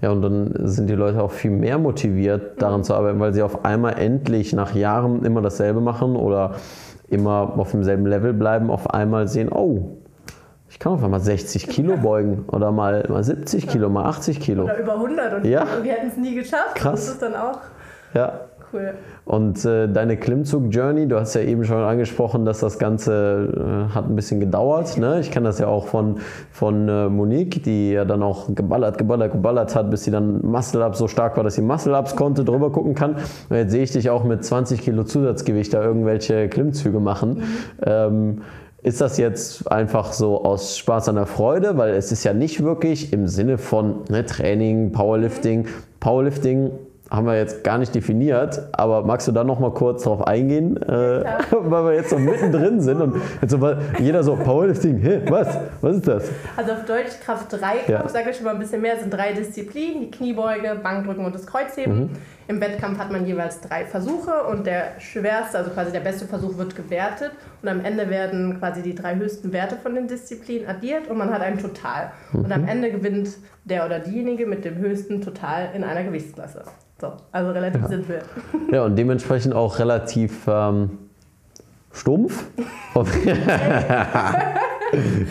Ja, 0.02 0.12
und 0.12 0.22
dann 0.22 0.54
sind 0.68 0.90
die 0.90 0.96
Leute 0.96 1.22
auch 1.22 1.32
viel 1.32 1.52
mehr 1.52 1.78
motiviert, 1.78 2.62
daran 2.62 2.84
zu 2.84 2.94
arbeiten, 2.94 3.20
weil 3.20 3.34
sie 3.34 3.44
auf 3.44 3.66
einmal 3.66 4.00
endlich 4.00 4.54
nach 4.54 4.74
Jahren 4.74 5.26
immer 5.26 5.42
dasselbe 5.42 5.82
machen 5.82 6.16
oder 6.16 6.56
immer 7.10 7.54
auf 7.58 7.72
demselben 7.72 8.06
Level 8.06 8.34
bleiben, 8.34 8.70
auf 8.72 8.90
einmal 8.92 9.28
sehen, 9.28 9.52
oh, 9.52 9.98
ich 10.70 10.78
kann 10.80 10.94
auf 10.94 11.04
einmal 11.04 11.20
60 11.20 11.68
Kilo 11.68 11.98
beugen 11.98 12.46
oder 12.52 12.72
mal, 12.72 13.04
mal 13.10 13.24
70 13.24 13.68
Kilo, 13.68 13.90
mal 13.90 14.06
80 14.06 14.40
Kilo. 14.40 14.64
Oder 14.64 14.78
über 14.78 14.94
100 14.94 15.34
und 15.34 15.46
Ja. 15.46 15.66
wir 15.82 15.92
hätten 15.94 16.08
es 16.08 16.18
nie 16.18 16.36
geschafft. 16.36 16.76
Krass. 16.76 17.06
Das 17.06 17.14
ist 17.16 17.22
dann 17.22 17.36
auch 17.36 17.60
Ja. 18.14 18.42
Cool. 18.74 18.94
Und 19.26 19.64
äh, 19.66 19.88
deine 19.88 20.18
Klimmzug-Journey, 20.18 21.08
du 21.08 21.20
hast 21.20 21.36
ja 21.36 21.42
eben 21.42 21.64
schon 21.66 21.78
angesprochen, 21.78 22.46
dass 22.46 22.60
das 22.60 22.80
Ganze 22.80 23.90
äh, 23.92 23.94
hat 23.94 24.10
ein 24.10 24.16
bisschen 24.16 24.40
gedauert. 24.40 24.98
Ne? 24.98 25.20
Ich 25.20 25.32
kenne 25.32 25.48
das 25.48 25.60
ja 25.60 25.68
auch 25.68 25.88
von, 25.88 26.20
von 26.52 26.88
äh, 26.88 27.10
Monique, 27.10 27.64
die 27.64 27.92
ja 27.92 28.06
dann 28.06 28.24
auch 28.24 28.48
geballert, 28.54 28.98
geballert, 28.98 29.32
geballert 29.32 29.76
hat, 29.76 29.90
bis 29.92 30.04
sie 30.04 30.12
dann 30.12 30.42
Muscle-Ups 30.46 30.98
so 30.98 31.08
stark 31.08 31.38
war, 31.38 31.44
dass 31.44 31.56
sie 31.56 31.62
Muscle-Ups 31.62 32.16
konnte, 32.16 32.44
drüber 32.44 32.72
gucken 32.72 32.96
kann. 32.96 33.16
Und 33.50 33.56
jetzt 33.56 33.72
sehe 33.72 33.84
ich 33.84 33.92
dich 33.92 34.10
auch 34.10 34.24
mit 34.24 34.44
20 34.44 34.82
Kilo 34.82 35.04
Zusatzgewicht 35.04 35.74
da 35.74 35.84
irgendwelche 35.84 36.50
Klimmzüge 36.50 37.00
machen. 37.00 37.44
Ähm, 37.86 38.42
ist 38.82 39.02
das 39.02 39.18
jetzt 39.18 39.70
einfach 39.70 40.14
so 40.14 40.44
aus 40.46 40.78
Spaß 40.78 41.10
an 41.10 41.16
der 41.16 41.26
Freude? 41.26 41.78
Weil 41.78 41.94
es 41.96 42.14
ist 42.14 42.24
ja 42.24 42.34
nicht 42.34 42.64
wirklich 42.64 43.12
im 43.12 43.28
Sinne 43.28 43.58
von 43.58 44.04
ne, 44.10 44.26
Training, 44.26 44.94
Powerlifting. 44.94 45.68
Powerlifting 46.00 46.72
haben 47.10 47.26
wir 47.26 47.36
jetzt 47.38 47.64
gar 47.64 47.78
nicht 47.78 47.94
definiert, 47.96 48.62
aber 48.72 49.04
magst 49.04 49.28
du 49.28 49.32
da 49.32 49.44
noch 49.44 49.60
mal 49.60 49.72
kurz 49.72 50.04
drauf 50.04 50.28
eingehen, 50.28 50.78
äh, 50.78 50.90
weil 51.52 51.86
wir 51.86 51.94
jetzt 51.96 52.12
so 52.12 52.20
mittendrin 52.20 52.80
sind 52.82 53.02
und 53.02 53.16
jetzt 53.42 53.52
so, 53.52 53.60
jeder 54.00 54.24
so 54.24 54.36
Powerlifting, 54.36 54.98
hä, 55.00 55.22
was, 55.30 55.48
was 55.82 55.96
ist 55.98 56.08
das? 56.08 56.30
Also 56.56 56.74
auf 56.74 56.86
Deutsch 56.86 57.20
Kraft 57.24 57.52
3 57.52 57.58
Kampf, 57.60 57.90
Ja. 57.90 58.08
sage 58.08 58.30
ich 58.30 58.36
schon 58.36 58.46
mal 58.46 58.54
ein 58.54 58.60
bisschen 58.60 58.82
mehr, 58.82 58.98
sind 59.00 59.12
drei 59.12 59.34
Disziplinen, 59.34 60.02
die 60.02 60.12
Kniebeuge, 60.12 60.80
Bankdrücken 60.84 61.26
und 61.26 61.34
das 61.34 61.46
Kreuzheben. 61.48 62.00
Mhm. 62.00 62.10
Im 62.50 62.60
Wettkampf 62.62 62.98
hat 62.98 63.12
man 63.12 63.28
jeweils 63.28 63.62
drei 63.62 63.86
Versuche 63.86 64.32
und 64.50 64.66
der 64.66 64.94
schwerste, 65.00 65.60
also 65.60 65.70
quasi 65.70 65.92
der 65.92 66.00
beste 66.00 66.26
Versuch 66.26 66.58
wird 66.58 66.76
gewertet 66.76 67.30
und 67.62 67.70
am 67.70 67.86
Ende 67.86 68.10
werden 68.10 68.58
quasi 68.58 68.82
die 68.82 68.96
drei 68.96 69.16
höchsten 69.16 69.54
Werte 69.54 69.76
von 69.76 69.94
den 69.94 70.08
Disziplinen 70.08 70.68
addiert 70.68 71.08
und 71.10 71.20
man 71.20 71.30
hat 71.32 71.42
ein 71.44 71.60
Total. 71.60 72.12
Und 72.34 72.48
Mhm. 72.48 72.52
am 72.52 72.68
Ende 72.68 72.90
gewinnt 72.90 73.30
der 73.66 73.86
oder 73.86 74.00
diejenige 74.00 74.48
mit 74.48 74.66
dem 74.66 74.78
höchsten 74.80 75.22
Total 75.22 75.70
in 75.76 75.84
einer 75.84 76.04
Gewichtsklasse. 76.04 76.64
So, 77.00 77.14
also 77.32 77.52
relativ 77.52 77.86
simpel. 77.86 78.24
Ja, 78.72 78.84
und 78.84 78.96
dementsprechend 78.96 79.54
auch 79.54 79.78
relativ 79.78 80.48
ähm, 80.48 80.98
stumpf. 81.94 82.46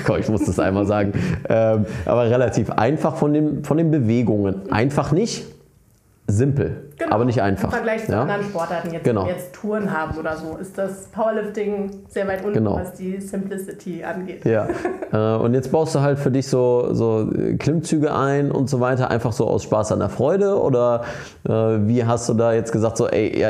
Komm, 0.06 0.18
ich 0.20 0.28
muss 0.28 0.44
das 0.44 0.60
einmal 0.60 0.86
sagen. 0.86 1.12
Ähm, 1.48 1.84
aber 2.06 2.30
relativ 2.30 2.70
einfach 2.70 3.16
von, 3.16 3.32
dem, 3.34 3.64
von 3.64 3.76
den 3.76 3.90
Bewegungen. 3.90 4.70
Einfach 4.70 5.10
nicht, 5.10 5.44
simpel, 6.30 6.90
aber 7.08 7.24
nicht 7.24 7.40
einfach. 7.40 7.64
Im 7.64 7.70
Vergleich 7.70 8.04
zu 8.04 8.12
ja? 8.12 8.20
anderen 8.20 8.42
Sportarten, 8.44 8.92
jetzt, 8.92 9.04
Genau. 9.04 9.26
jetzt 9.26 9.54
Touren 9.54 9.90
haben 9.96 10.18
oder 10.18 10.36
so, 10.36 10.58
ist 10.58 10.76
das 10.76 11.06
Powerlifting 11.06 12.02
sehr 12.08 12.28
weit 12.28 12.44
unten, 12.44 12.58
Genau. 12.58 12.76
was 12.76 12.92
die 12.92 13.18
Simplicity 13.18 14.04
angeht. 14.04 14.44
Ja, 14.44 14.68
äh, 15.12 15.38
und 15.42 15.54
jetzt 15.54 15.72
baust 15.72 15.94
du 15.94 16.00
halt 16.00 16.18
für 16.18 16.30
dich 16.30 16.46
so, 16.46 16.92
so 16.92 17.30
Klimmzüge 17.58 18.14
ein 18.14 18.52
und 18.52 18.68
so 18.68 18.78
weiter, 18.78 19.10
einfach 19.10 19.32
so 19.32 19.48
aus 19.48 19.62
Spaß 19.62 19.92
an 19.92 20.00
der 20.00 20.10
Freude? 20.10 20.60
Oder 20.60 21.04
äh, 21.48 21.50
wie 21.50 22.04
hast 22.04 22.28
du 22.28 22.34
da 22.34 22.52
jetzt 22.52 22.72
gesagt, 22.72 22.98
so, 22.98 23.08
ey, 23.08 23.40
ja, 23.40 23.48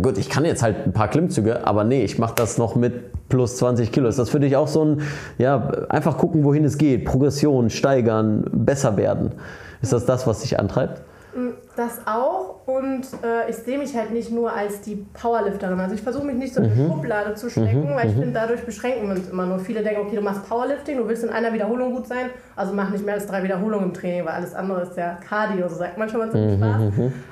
gut, 0.00 0.16
ich 0.16 0.30
kann 0.30 0.46
jetzt 0.46 0.62
halt 0.62 0.76
ein 0.86 0.94
paar 0.94 1.08
Klimmzüge, 1.08 1.66
aber 1.66 1.84
nee, 1.84 2.04
ich 2.04 2.18
mache 2.18 2.34
das 2.34 2.56
noch 2.56 2.74
mit 2.74 3.28
plus 3.28 3.56
20 3.58 3.92
Kilo. 3.92 4.08
Ist 4.08 4.18
das 4.18 4.30
für 4.30 4.40
dich 4.40 4.56
auch 4.56 4.68
so 4.68 4.82
ein, 4.82 5.02
ja, 5.36 5.68
einfach 5.90 6.16
gucken, 6.16 6.42
wohin 6.44 6.64
es 6.64 6.78
geht, 6.78 7.04
Progression, 7.04 7.68
steigern, 7.68 8.44
besser 8.50 8.96
werden? 8.96 9.32
Ist 9.82 9.92
das 9.92 10.06
das, 10.06 10.26
was 10.26 10.40
dich 10.40 10.58
antreibt? 10.58 11.02
Das 11.76 12.06
auch 12.06 12.66
und 12.66 13.02
äh, 13.24 13.50
ich 13.50 13.56
sehe 13.56 13.78
mich 13.78 13.96
halt 13.96 14.12
nicht 14.12 14.30
nur 14.30 14.52
als 14.52 14.80
die 14.82 14.94
Powerlifterin. 15.12 15.80
Also 15.80 15.96
ich 15.96 16.02
versuche 16.02 16.24
mich 16.24 16.36
nicht 16.36 16.54
so 16.54 16.60
in 16.62 16.66
Mhm. 16.72 16.78
eine 16.80 16.88
Schublade 16.92 17.34
zu 17.34 17.50
stecken, 17.50 17.90
weil 17.96 18.06
ich 18.10 18.12
finde, 18.12 18.32
dadurch 18.32 18.64
beschränken 18.64 19.08
wir 19.08 19.16
uns 19.16 19.28
immer 19.28 19.44
nur. 19.44 19.58
Viele 19.58 19.82
denken, 19.82 20.02
okay, 20.06 20.14
du 20.16 20.22
machst 20.22 20.48
Powerlifting, 20.48 20.98
du 20.98 21.08
willst 21.08 21.24
in 21.24 21.30
einer 21.30 21.52
Wiederholung 21.52 21.92
gut 21.92 22.06
sein, 22.06 22.30
also 22.54 22.72
mach 22.72 22.90
nicht 22.90 23.04
mehr 23.04 23.14
als 23.14 23.26
drei 23.26 23.42
Wiederholungen 23.42 23.86
im 23.88 23.92
Training, 23.94 24.24
weil 24.24 24.34
alles 24.34 24.54
andere 24.54 24.82
ist 24.82 24.96
ja 24.96 25.18
Cardio, 25.28 25.68
so 25.68 25.74
sagt 25.74 25.98
man 25.98 26.08
schon 26.08 26.20
mal 26.20 26.30
zum 26.30 26.46
Mhm, 26.46 26.56
Spaß. 26.58 26.82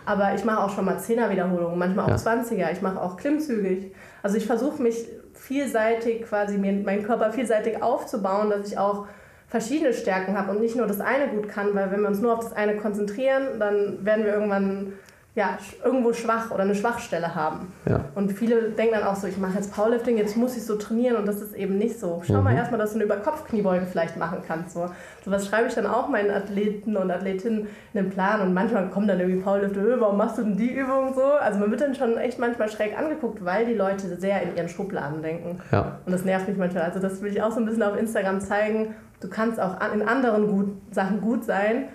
Aber 0.07 0.35
ich 0.35 0.44
mache 0.44 0.64
auch 0.64 0.70
schon 0.70 0.87
mal 0.87 0.96
10er 0.98 1.31
Wiederholungen, 1.31 1.78
manchmal 1.78 2.12
auch 2.12 2.16
20er, 2.18 2.72
ich 2.72 2.83
mache 2.83 3.00
auch 3.00 3.16
Klimmzüge. 3.16 3.68
Ich- 3.68 3.92
Also 4.24 4.37
ich 4.37 4.46
versuche 4.46 4.83
mich 4.83 5.07
vielseitig 5.35 6.22
quasi, 6.22 6.59
mir 6.59 6.72
meinen 6.72 7.05
Körper 7.05 7.33
vielseitig 7.33 7.83
aufzubauen, 7.83 8.50
dass 8.50 8.66
ich 8.66 8.78
auch 8.78 9.07
verschiedene 9.53 9.93
Stärken 9.93 10.37
habe 10.37 10.51
und 10.51 10.62
nicht 10.62 10.77
nur 10.77 10.87
das 10.87 11.01
eine 11.01 11.29
gut 11.29 11.47
kann, 11.47 11.75
weil 11.75 11.93
wenn 11.93 12.01
wir 12.01 12.09
uns 12.09 12.23
nur 12.23 12.33
auf 12.33 12.41
das 12.41 12.55
eine 12.55 12.79
konzentrieren, 12.79 13.59
dann 13.59 14.03
werden 14.03 14.25
wir 14.25 14.33
irgendwann 14.33 14.95
ja, 15.35 15.57
irgendwo 15.83 16.12
schwach 16.12 16.51
oder 16.51 16.64
eine 16.64 16.75
Schwachstelle 16.75 17.35
haben. 17.35 17.73
Ja. 17.88 18.05
Und 18.14 18.33
viele 18.33 18.71
denken 18.71 18.92
dann 18.92 19.05
auch 19.05 19.16
so, 19.16 19.27
ich 19.27 19.38
mache 19.38 19.55
jetzt 19.55 19.75
Powerlifting, 19.75 20.18
jetzt 20.18 20.37
muss 20.37 20.59
ich 20.59 20.66
so 20.66 20.77
trainieren 20.77 21.16
und 21.16 21.27
das 21.27 21.40
ist 21.40 21.55
eben 21.55 21.79
nicht 21.79 21.99
so. 21.99 22.23
Schau 22.27 22.42
mal 22.42 22.55
erstmal, 22.55 22.79
dass 22.79 22.90
du 22.90 22.97
eine 22.97 23.05
Überkopfkniebeuge 23.05 23.87
vielleicht 23.87 24.18
machen 24.18 24.42
kannst. 24.47 24.75
So. 24.75 24.90
so 25.25 25.31
was 25.31 25.47
schreibe 25.47 25.68
ich 25.68 25.75
dann 25.75 25.87
auch 25.87 26.09
meinen 26.09 26.31
Athleten 26.31 26.99
und 26.99 27.11
Athletinnen 27.11 27.61
in 27.95 28.03
den 28.03 28.11
Plan 28.11 28.42
und 28.42 28.53
manchmal 28.53 28.90
kommen 28.90 29.09
dann 29.09 29.21
irgendwie 29.21 29.40
Powerlifter, 29.40 29.81
"Ö, 29.81 29.97
warum 30.01 30.18
machst 30.18 30.37
du 30.37 30.42
denn 30.42 30.59
die 30.59 30.71
Übung 30.71 31.14
so? 31.14 31.25
Also 31.25 31.59
man 31.61 31.71
wird 31.71 31.81
dann 31.81 31.95
schon 31.95 32.18
echt 32.18 32.38
manchmal 32.38 32.68
schräg 32.68 32.99
angeguckt, 32.99 33.42
weil 33.42 33.64
die 33.64 33.75
Leute 33.75 34.14
sehr 34.21 34.42
in 34.42 34.55
ihren 34.55 34.68
Schubladen 34.68 35.23
denken. 35.23 35.61
Ja. 35.71 35.99
Und 36.05 36.12
das 36.12 36.27
nervt 36.27 36.47
mich 36.47 36.59
manchmal. 36.59 36.83
Also 36.83 36.99
das 36.99 37.23
will 37.23 37.33
ich 37.33 37.42
auch 37.42 37.53
so 37.53 37.61
ein 37.61 37.64
bisschen 37.64 37.85
auf 37.85 37.97
Instagram 37.97 38.42
zeigen. 38.42 38.95
Du 39.21 39.31
kannst 39.31 39.59
auch 39.59 39.79
in 39.95 40.03
anderen 40.07 40.47
gut, 40.49 40.73
Sachen 40.90 41.23
gut 41.23 41.45
sein 41.45 41.88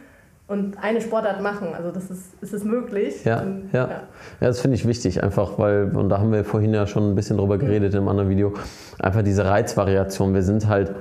und 0.48 0.82
eine 0.82 1.02
Sportart 1.02 1.42
machen. 1.42 1.70
Also 1.76 1.92
das 1.92 2.10
ist, 2.10 2.42
ist 2.42 2.54
es 2.54 2.64
möglich. 2.64 3.26
Ja, 3.26 3.42
und, 3.42 3.70
ja. 3.74 3.88
ja, 3.90 4.02
das 4.40 4.62
finde 4.62 4.76
ich 4.76 4.88
wichtig, 4.88 5.22
einfach 5.24 5.60
weil, 5.60 5.92
und 5.96 6.10
da 6.10 6.20
haben 6.20 6.32
wir 6.32 6.44
vorhin 6.46 6.74
ja 6.74 6.88
schon 6.88 7.12
ein 7.12 7.16
bisschen 7.16 7.38
drüber 7.38 7.58
geredet 7.58 7.94
im 7.96 8.08
anderen 8.08 8.30
Video, 8.30 8.54
einfach 9.00 9.24
diese 9.24 9.46
Reizvariation. 9.46 10.34
Wir 10.34 10.44
sind 10.44 10.68
halt 10.68 10.94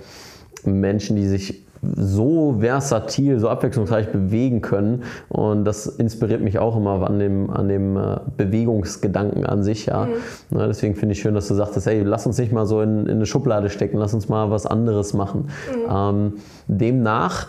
Menschen, 0.65 1.17
die 1.17 1.29
sich 1.29 1.67
so 1.95 2.57
versatil, 2.59 3.39
so 3.39 3.49
abwechslungsreich 3.49 4.09
bewegen 4.09 4.61
können. 4.63 5.05
Und 5.29 5.65
das 5.65 5.87
inspiriert 5.87 6.41
mich 6.41 6.59
auch 6.59 6.77
immer 6.77 7.09
an 7.09 7.19
dem, 7.19 7.51
an 7.51 7.69
dem 7.69 7.97
äh, 7.97 8.17
Bewegungsgedanken 8.37 9.47
an 9.47 9.63
sich. 9.63 9.87
Ja. 9.87 10.09
Na, 10.51 10.67
deswegen 10.67 10.97
finde 10.97 11.13
ich 11.13 11.21
schön, 11.21 11.35
dass 11.35 11.47
du 11.47 11.55
sagtest, 11.55 11.87
hey, 11.87 12.03
lass 12.03 12.27
uns 12.27 12.39
nicht 12.39 12.51
mal 12.51 12.67
so 12.67 12.81
in, 12.81 13.07
in 13.07 13.17
eine 13.17 13.27
Schublade 13.27 13.71
stecken, 13.71 13.99
lass 13.99 14.15
uns 14.15 14.29
mal 14.29 14.51
was 14.51 14.67
anderes 14.67 15.15
machen. 15.15 15.51
Ähm, 15.89 16.35
demnach 16.67 17.47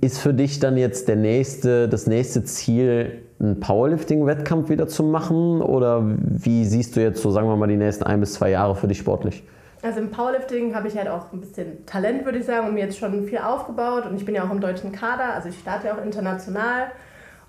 ist 0.00 0.18
für 0.18 0.32
dich 0.32 0.60
dann 0.60 0.76
jetzt 0.76 1.08
der 1.08 1.16
nächste, 1.16 1.88
das 1.88 2.06
nächste 2.06 2.44
Ziel, 2.44 3.22
einen 3.40 3.60
Powerlifting-Wettkampf 3.60 4.68
wieder 4.68 4.88
zu 4.88 5.02
machen? 5.02 5.60
Oder 5.62 6.02
wie 6.20 6.64
siehst 6.64 6.96
du 6.96 7.00
jetzt 7.00 7.22
so, 7.22 7.30
sagen 7.30 7.48
wir 7.48 7.56
mal, 7.56 7.66
die 7.66 7.76
nächsten 7.76 8.04
ein 8.04 8.20
bis 8.20 8.34
zwei 8.34 8.50
Jahre 8.50 8.74
für 8.76 8.88
dich 8.88 8.98
sportlich? 8.98 9.44
Also 9.82 10.00
im 10.00 10.10
Powerlifting 10.10 10.74
habe 10.74 10.88
ich 10.88 10.96
halt 10.96 11.08
auch 11.08 11.32
ein 11.32 11.40
bisschen 11.40 11.86
Talent, 11.86 12.24
würde 12.24 12.38
ich 12.38 12.44
sagen, 12.44 12.66
und 12.66 12.74
mir 12.74 12.80
jetzt 12.80 12.98
schon 12.98 13.26
viel 13.26 13.38
aufgebaut. 13.38 14.06
Und 14.06 14.16
ich 14.16 14.24
bin 14.24 14.34
ja 14.34 14.44
auch 14.44 14.50
im 14.50 14.60
deutschen 14.60 14.92
Kader, 14.92 15.34
also 15.34 15.48
ich 15.48 15.58
starte 15.58 15.86
ja 15.88 15.94
auch 15.94 16.04
international. 16.04 16.88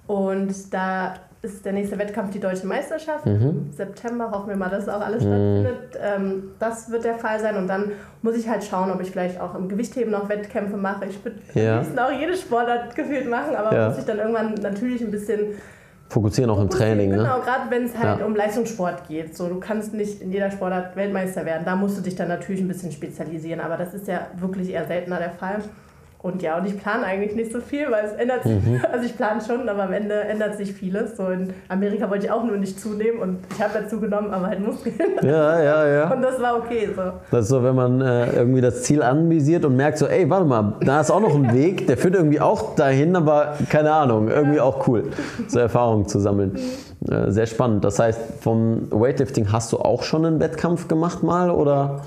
Und 0.06 0.74
da 0.74 1.16
ist 1.42 1.64
der 1.66 1.72
nächste 1.74 1.98
Wettkampf 1.98 2.32
die 2.32 2.40
Deutsche 2.40 2.68
Meisterschaft. 2.68 3.26
Im 3.26 3.72
September 3.72 4.30
hoffen 4.32 4.50
wir 4.50 4.58
mal, 4.58 4.70
dass 4.70 4.90
auch 4.90 5.00
alles 5.00 5.24
stattfindet. 5.24 5.98
Ähm, 6.02 6.44
das 6.60 6.92
wird 6.92 7.06
der 7.06 7.16
Fall 7.16 7.40
sein. 7.40 7.56
Und 7.56 7.68
dann 7.68 7.92
muss 8.22 8.36
ich 8.36 8.50
halt 8.50 8.64
schauen, 8.64 8.92
ob 8.92 9.00
ich 9.02 9.12
vielleicht 9.12 9.40
auch 9.40 9.56
im 9.56 9.70
Gewichtheben 9.70 10.12
noch 10.12 10.28
Wettkämpfe 10.28 10.76
mache. 10.76 11.06
Ich 11.06 11.24
würde 11.24 11.40
Ja. 11.54 11.76
am 11.78 11.80
liebsten 11.84 12.00
auch 12.00 12.12
jede 12.12 12.36
Sportart 12.36 12.94
gefühlt 12.96 13.30
machen, 13.30 13.56
aber 13.56 13.74
Ja. 13.74 13.90
muss 13.90 13.98
ich 14.00 14.06
dann 14.06 14.18
irgendwann 14.20 14.54
natürlich 14.56 15.02
ein 15.02 15.12
bisschen 15.12 15.40
Fokussieren 16.10 16.50
auch 16.50 16.60
im 16.60 16.70
Training, 16.72 17.12
Genau, 17.12 17.22
ne? 17.38 17.42
gerade 17.46 17.70
wenn 17.70 17.86
es 17.86 17.96
halt 17.96 18.20
Ja. 18.20 18.26
um 18.26 18.36
Leistungssport 18.36 19.08
geht. 19.08 19.38
So, 19.38 19.48
du 19.48 19.60
kannst 19.60 19.94
nicht 19.94 20.24
in 20.24 20.32
jeder 20.32 20.50
Sportart 20.50 20.96
Weltmeister 20.96 21.46
werden. 21.46 21.62
Da 21.66 21.76
musst 21.76 22.00
du 22.00 22.02
dich 22.02 22.16
dann 22.16 22.30
natürlich 22.30 22.62
ein 22.62 22.68
bisschen 22.68 22.92
spezialisieren, 22.92 23.60
aber 23.62 23.78
das 23.78 23.94
ist 23.94 24.08
ja 24.08 24.22
wirklich 24.38 24.72
eher 24.72 24.88
seltener 24.88 25.20
der 25.20 25.30
Fall. 25.30 25.58
Und 26.22 26.42
ja, 26.42 26.58
und 26.58 26.66
ich 26.66 26.78
plane 26.78 27.06
eigentlich 27.06 27.34
nicht 27.34 27.54
so 27.54 27.62
viel, 27.62 27.90
weil 27.90 28.04
es 28.06 28.12
ändert 28.12 28.44
sich, 28.44 28.52
Mhm. 28.52 28.82
also 28.92 29.06
ich 29.06 29.16
plane 29.16 29.40
schon, 29.40 29.70
aber 29.70 29.84
am 29.84 29.94
Ende 29.94 30.16
ändert 30.16 30.58
sich 30.58 30.74
vieles. 30.74 31.16
So 31.16 31.28
in 31.28 31.54
Amerika 31.70 32.10
wollte 32.10 32.26
ich 32.26 32.32
auch 32.32 32.44
nur 32.44 32.58
nicht 32.58 32.78
zunehmen 32.78 33.20
und 33.22 33.38
ich 33.56 33.64
habe 33.64 33.80
ja 33.80 33.88
zugenommen, 33.88 34.32
aber 34.34 34.48
halt 34.48 34.60
Muskeln. 34.60 34.96
Ja, 35.22 35.62
ja, 35.62 35.88
ja. 35.88 36.12
Und 36.14 36.22
das 36.22 36.42
war 36.42 36.58
okay 36.58 36.90
so. 36.94 37.02
Das 37.32 37.44
ist 37.46 37.50
so, 37.50 37.64
wenn 37.64 37.76
man 37.76 38.02
äh, 38.02 38.34
irgendwie 38.36 38.60
das 38.60 38.84
Ziel 38.84 39.02
anvisiert 39.02 39.64
und 39.64 39.78
merkt 39.78 39.98
so, 39.98 40.08
ey, 40.08 40.30
warte 40.30 40.46
mal, 40.46 40.74
da 40.82 41.00
ist 41.00 41.10
auch 41.10 41.22
noch 41.22 41.34
ein 41.36 41.54
Weg, 41.54 41.88
der 41.88 41.98
führt 41.98 42.16
irgendwie 42.16 42.42
auch 42.42 42.76
dahin, 42.76 43.16
aber 43.16 43.54
keine 43.70 43.94
Ahnung, 43.94 44.28
irgendwie 44.28 44.60
auch 44.60 44.88
cool, 44.90 45.04
so 45.48 45.60
Erfahrungen 45.60 46.06
zu 46.08 46.20
sammeln. 46.20 46.58
Äh, 47.10 47.32
sehr 47.32 47.46
spannend. 47.46 47.86
Das 47.86 47.98
heißt, 47.98 48.20
vom 48.42 48.88
Weightlifting 48.92 49.54
hast 49.54 49.72
du 49.72 49.78
auch 49.78 50.04
schon 50.04 50.26
einen 50.26 50.42
Wettkampf 50.42 50.90
gemacht 50.90 51.24
mal 51.24 51.50
oder? 51.50 52.02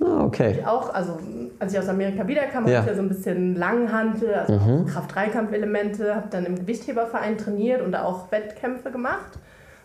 Ah, 0.00 0.24
okay. 0.24 0.62
Auch, 0.66 0.92
also 0.92 1.18
als 1.58 1.72
ich 1.72 1.78
aus 1.78 1.88
Amerika 1.88 2.26
wiederkam, 2.28 2.66
Ja. 2.66 2.78
habe 2.78 2.84
ich 2.84 2.90
ja 2.90 2.94
so 2.94 3.02
ein 3.02 3.08
bisschen 3.08 3.56
Langhantel, 3.56 4.34
also 4.34 4.54
auch 4.54 4.86
Kraft-3-Kampfelemente, 4.86 6.14
habe 6.14 6.28
dann 6.30 6.44
im 6.44 6.56
Gewichtheberverein 6.56 7.38
trainiert 7.38 7.80
und 7.82 7.92
da 7.92 8.04
auch 8.04 8.30
Wettkämpfe 8.30 8.90
gemacht. 8.90 9.38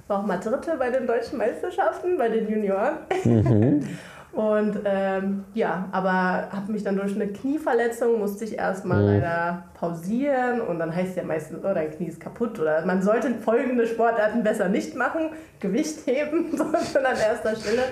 War 0.08 0.19
auch 0.19 0.26
mal 0.26 0.38
Dritte 0.38 0.76
bei 0.78 0.89
den 0.89 1.08
deutschen 1.08 1.38
Meisterschaften, 1.38 2.17
bei 2.17 2.28
den 2.30 2.50
Junioren. 2.50 2.97
Und 4.34 4.80
ähm, 4.86 5.44
ja, 5.54 5.89
aber 5.91 6.48
habe 6.52 6.72
mich 6.72 6.84
dann 6.84 6.96
durch 6.96 7.13
eine 7.15 7.28
Knieverletzung, 7.28 8.17
musste 8.20 8.46
ich 8.46 8.58
erstmal 8.58 9.04
leider 9.04 9.63
pausieren 9.74 10.62
und 10.62 10.80
dann 10.80 10.96
heißt 10.96 11.10
es 11.10 11.15
ja 11.17 11.24
meistens, 11.24 11.60
oh, 11.60 11.74
dein 11.74 11.91
Knie 11.91 12.08
ist 12.08 12.22
kaputt 12.22 12.58
oder 12.58 12.86
man 12.86 13.02
sollte 13.02 13.34
folgende 13.36 13.86
Sportarten 13.86 14.41
besser 14.41 14.70
nicht 14.70 14.96
machen. 14.96 15.32
Gewicht 15.60 16.08
heben, 16.08 16.52
so 16.58 16.63
schon 16.63 17.06
an 17.06 17.17
erster 17.17 17.58
Stelle. 17.58 17.84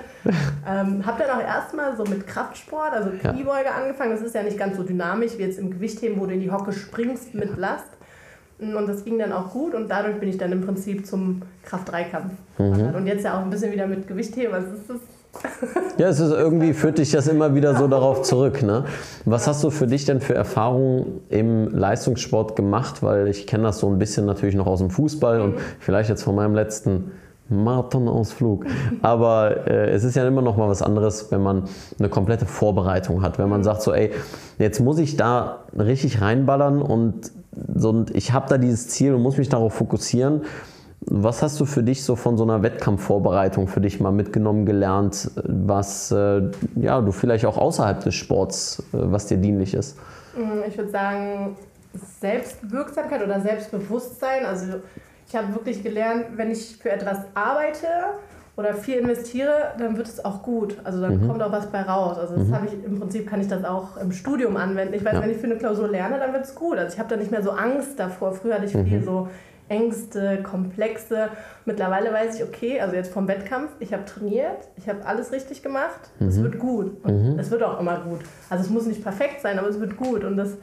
Ähm, 0.65 1.05
habe 1.05 1.23
dann 1.23 1.37
auch 1.37 1.43
erstmal 1.43 1.97
so 1.97 2.05
mit 2.05 2.25
Kraftsport, 2.25 2.93
also 2.93 3.09
Ja. 3.21 3.33
Kniebeuge 3.33 3.71
angefangen. 3.71 4.11
Das 4.11 4.21
ist 4.21 4.33
ja 4.33 4.43
nicht 4.43 4.57
ganz 4.57 4.77
so 4.77 4.83
dynamisch 4.83 5.37
wie 5.37 5.43
jetzt 5.43 5.59
im 5.59 5.71
Gewichtheben, 5.71 6.21
wo 6.21 6.25
du 6.25 6.33
in 6.33 6.39
die 6.39 6.51
Hocke 6.51 6.71
springst 6.71 7.35
mit 7.35 7.57
Last. 7.57 7.97
Und 8.59 8.87
das 8.87 9.03
ging 9.03 9.19
dann 9.19 9.33
auch 9.33 9.51
gut 9.51 9.73
und 9.73 9.89
dadurch 9.89 10.19
bin 10.19 10.29
ich 10.29 10.37
dann 10.37 10.51
im 10.51 10.61
Prinzip 10.61 11.05
zum 11.05 11.41
Kraft-3-Kampf. 11.63 12.31
gewandert. 12.57 12.95
Und 12.95 13.07
jetzt 13.07 13.23
ja 13.25 13.37
auch 13.37 13.43
ein 13.43 13.49
bisschen 13.49 13.71
wieder 13.73 13.87
mit 13.87 14.07
Gewichtheben. 14.07 14.53
Also 14.53 14.67
es 14.73 14.89
ist 14.89 15.18
Ja, 15.97 16.07
es 16.07 16.19
ist 16.19 16.31
irgendwie 16.31 16.73
führt 16.73 16.97
dich 16.97 17.11
das 17.11 17.27
immer 17.27 17.55
wieder 17.55 17.75
so 17.75 17.87
darauf 17.87 18.21
zurück. 18.21 18.63
Ne? 18.63 18.85
Was 19.25 19.47
hast 19.47 19.63
du 19.63 19.69
für 19.69 19.87
dich 19.87 20.05
denn 20.05 20.21
für 20.21 20.33
Erfahrungen 20.33 21.21
im 21.29 21.67
Leistungssport 21.69 22.55
gemacht? 22.55 23.03
Weil 23.03 23.27
ich 23.27 23.47
kenne 23.47 23.63
das 23.63 23.79
so 23.79 23.89
ein 23.89 23.99
bisschen 23.99 24.25
natürlich 24.25 24.55
noch 24.55 24.67
aus 24.67 24.79
dem 24.79 24.89
Fußball 24.89 25.41
und 25.41 25.55
vielleicht 25.79 26.09
jetzt 26.09 26.23
von 26.23 26.35
meinem 26.35 26.55
letzten 26.55 27.11
Marathonausflug. 27.49 28.65
Aber 29.01 29.67
äh, 29.67 29.89
es 29.89 30.03
ist 30.03 30.15
ja 30.15 30.27
immer 30.27 30.41
noch 30.41 30.55
mal 30.55 30.69
was 30.69 30.81
anderes, 30.81 31.31
wenn 31.31 31.41
man 31.41 31.63
eine 31.99 32.09
komplette 32.09 32.45
Vorbereitung 32.45 33.21
hat. 33.21 33.37
Wenn 33.37 33.49
man 33.49 33.63
sagt 33.63 33.81
so, 33.81 33.93
ey, 33.93 34.11
jetzt 34.57 34.79
muss 34.79 34.99
ich 34.99 35.17
da 35.17 35.63
richtig 35.77 36.21
reinballern 36.21 36.81
und, 36.81 37.31
und 37.73 38.15
ich 38.15 38.33
habe 38.33 38.47
da 38.49 38.57
dieses 38.57 38.87
Ziel 38.87 39.13
und 39.13 39.21
muss 39.21 39.37
mich 39.37 39.49
darauf 39.49 39.73
fokussieren. 39.73 40.43
Was 41.11 41.41
hast 41.41 41.59
du 41.59 41.65
für 41.65 41.81
dich 41.81 42.03
so 42.03 42.15
von 42.15 42.37
so 42.37 42.43
einer 42.43 42.61
Wettkampfvorbereitung 42.61 43.67
für 43.67 43.81
dich 43.81 43.99
mal 43.99 44.11
mitgenommen, 44.11 44.67
gelernt, 44.67 45.31
was 45.43 46.11
äh, 46.11 46.43
ja, 46.75 47.01
du 47.01 47.11
vielleicht 47.11 47.45
auch 47.47 47.57
außerhalb 47.57 48.03
des 48.03 48.13
Sports, 48.13 48.83
äh, 48.93 48.97
was 48.99 49.25
dir 49.25 49.37
dienlich 49.37 49.73
ist? 49.73 49.97
Mm, 50.37 50.61
Ich 50.67 50.77
würde 50.77 50.91
sagen, 50.91 51.55
Selbstwirksamkeit 52.21 53.23
oder 53.23 53.39
Selbstbewusstsein. 53.41 54.45
Also 54.45 54.65
ich 55.27 55.35
habe 55.35 55.53
wirklich 55.55 55.81
gelernt, 55.83 56.25
wenn 56.35 56.51
ich 56.51 56.77
für 56.77 56.91
etwas 56.91 57.17
arbeite 57.33 57.87
oder 58.55 58.75
viel 58.75 58.97
investiere, 58.99 59.71
dann 59.79 59.97
wird 59.97 60.07
es 60.07 60.23
auch 60.23 60.43
gut. 60.43 60.77
Also 60.83 61.01
dann 61.01 61.27
kommt 61.27 61.41
auch 61.41 61.51
was 61.51 61.67
bei 61.71 61.81
raus. 61.81 62.19
Also 62.19 62.35
das 62.35 62.51
habe 62.51 62.67
ich 62.67 62.73
im 62.85 62.99
Prinzip 62.99 63.27
kann 63.27 63.41
ich 63.41 63.47
das 63.47 63.63
auch 63.63 63.97
im 63.97 64.11
Studium 64.11 64.57
anwenden. 64.57 64.93
Ich 64.93 65.03
weiß, 65.03 65.13
Ja. 65.13 65.21
wenn 65.23 65.31
ich 65.31 65.37
für 65.37 65.45
eine 65.47 65.55
Klausur 65.57 65.87
lerne, 65.87 66.19
dann 66.19 66.33
wird 66.33 66.43
es 66.45 66.53
gut. 66.53 66.77
Also 66.77 66.93
ich 66.93 66.99
habe 66.99 67.09
da 67.09 67.15
nicht 67.15 67.31
mehr 67.31 67.41
so 67.41 67.49
Angst 67.51 67.97
davor. 67.99 68.33
Früher 68.33 68.55
hatte 68.55 68.65
ich 68.65 68.73
viel 68.73 69.01
so 69.03 69.27
Ängste, 69.69 70.43
Komplexe. 70.43 71.29
Mittlerweile 71.65 72.11
weiß 72.11 72.35
ich, 72.35 72.43
okay, 72.43 72.81
also 72.81 72.95
jetzt 72.95 73.13
vom 73.13 73.27
Wettkampf, 73.27 73.71
ich 73.79 73.93
habe 73.93 74.05
trainiert, 74.05 74.67
ich 74.75 74.89
habe 74.89 75.05
alles 75.05 75.31
richtig 75.31 75.63
gemacht, 75.63 76.09
es 76.19 76.41
wird 76.41 76.59
gut. 76.59 77.03
Und 77.03 77.39
es 77.39 77.51
wird 77.51 77.63
auch 77.63 77.79
immer 77.79 77.99
gut. 78.01 78.19
Also 78.49 78.63
es 78.65 78.69
muss 78.69 78.85
nicht 78.85 79.03
perfekt 79.03 79.41
sein, 79.41 79.57
aber 79.59 79.69
es 79.69 79.79
wird 79.79 79.95
gut. 79.95 80.23
Und 80.23 80.35
das 80.37 80.57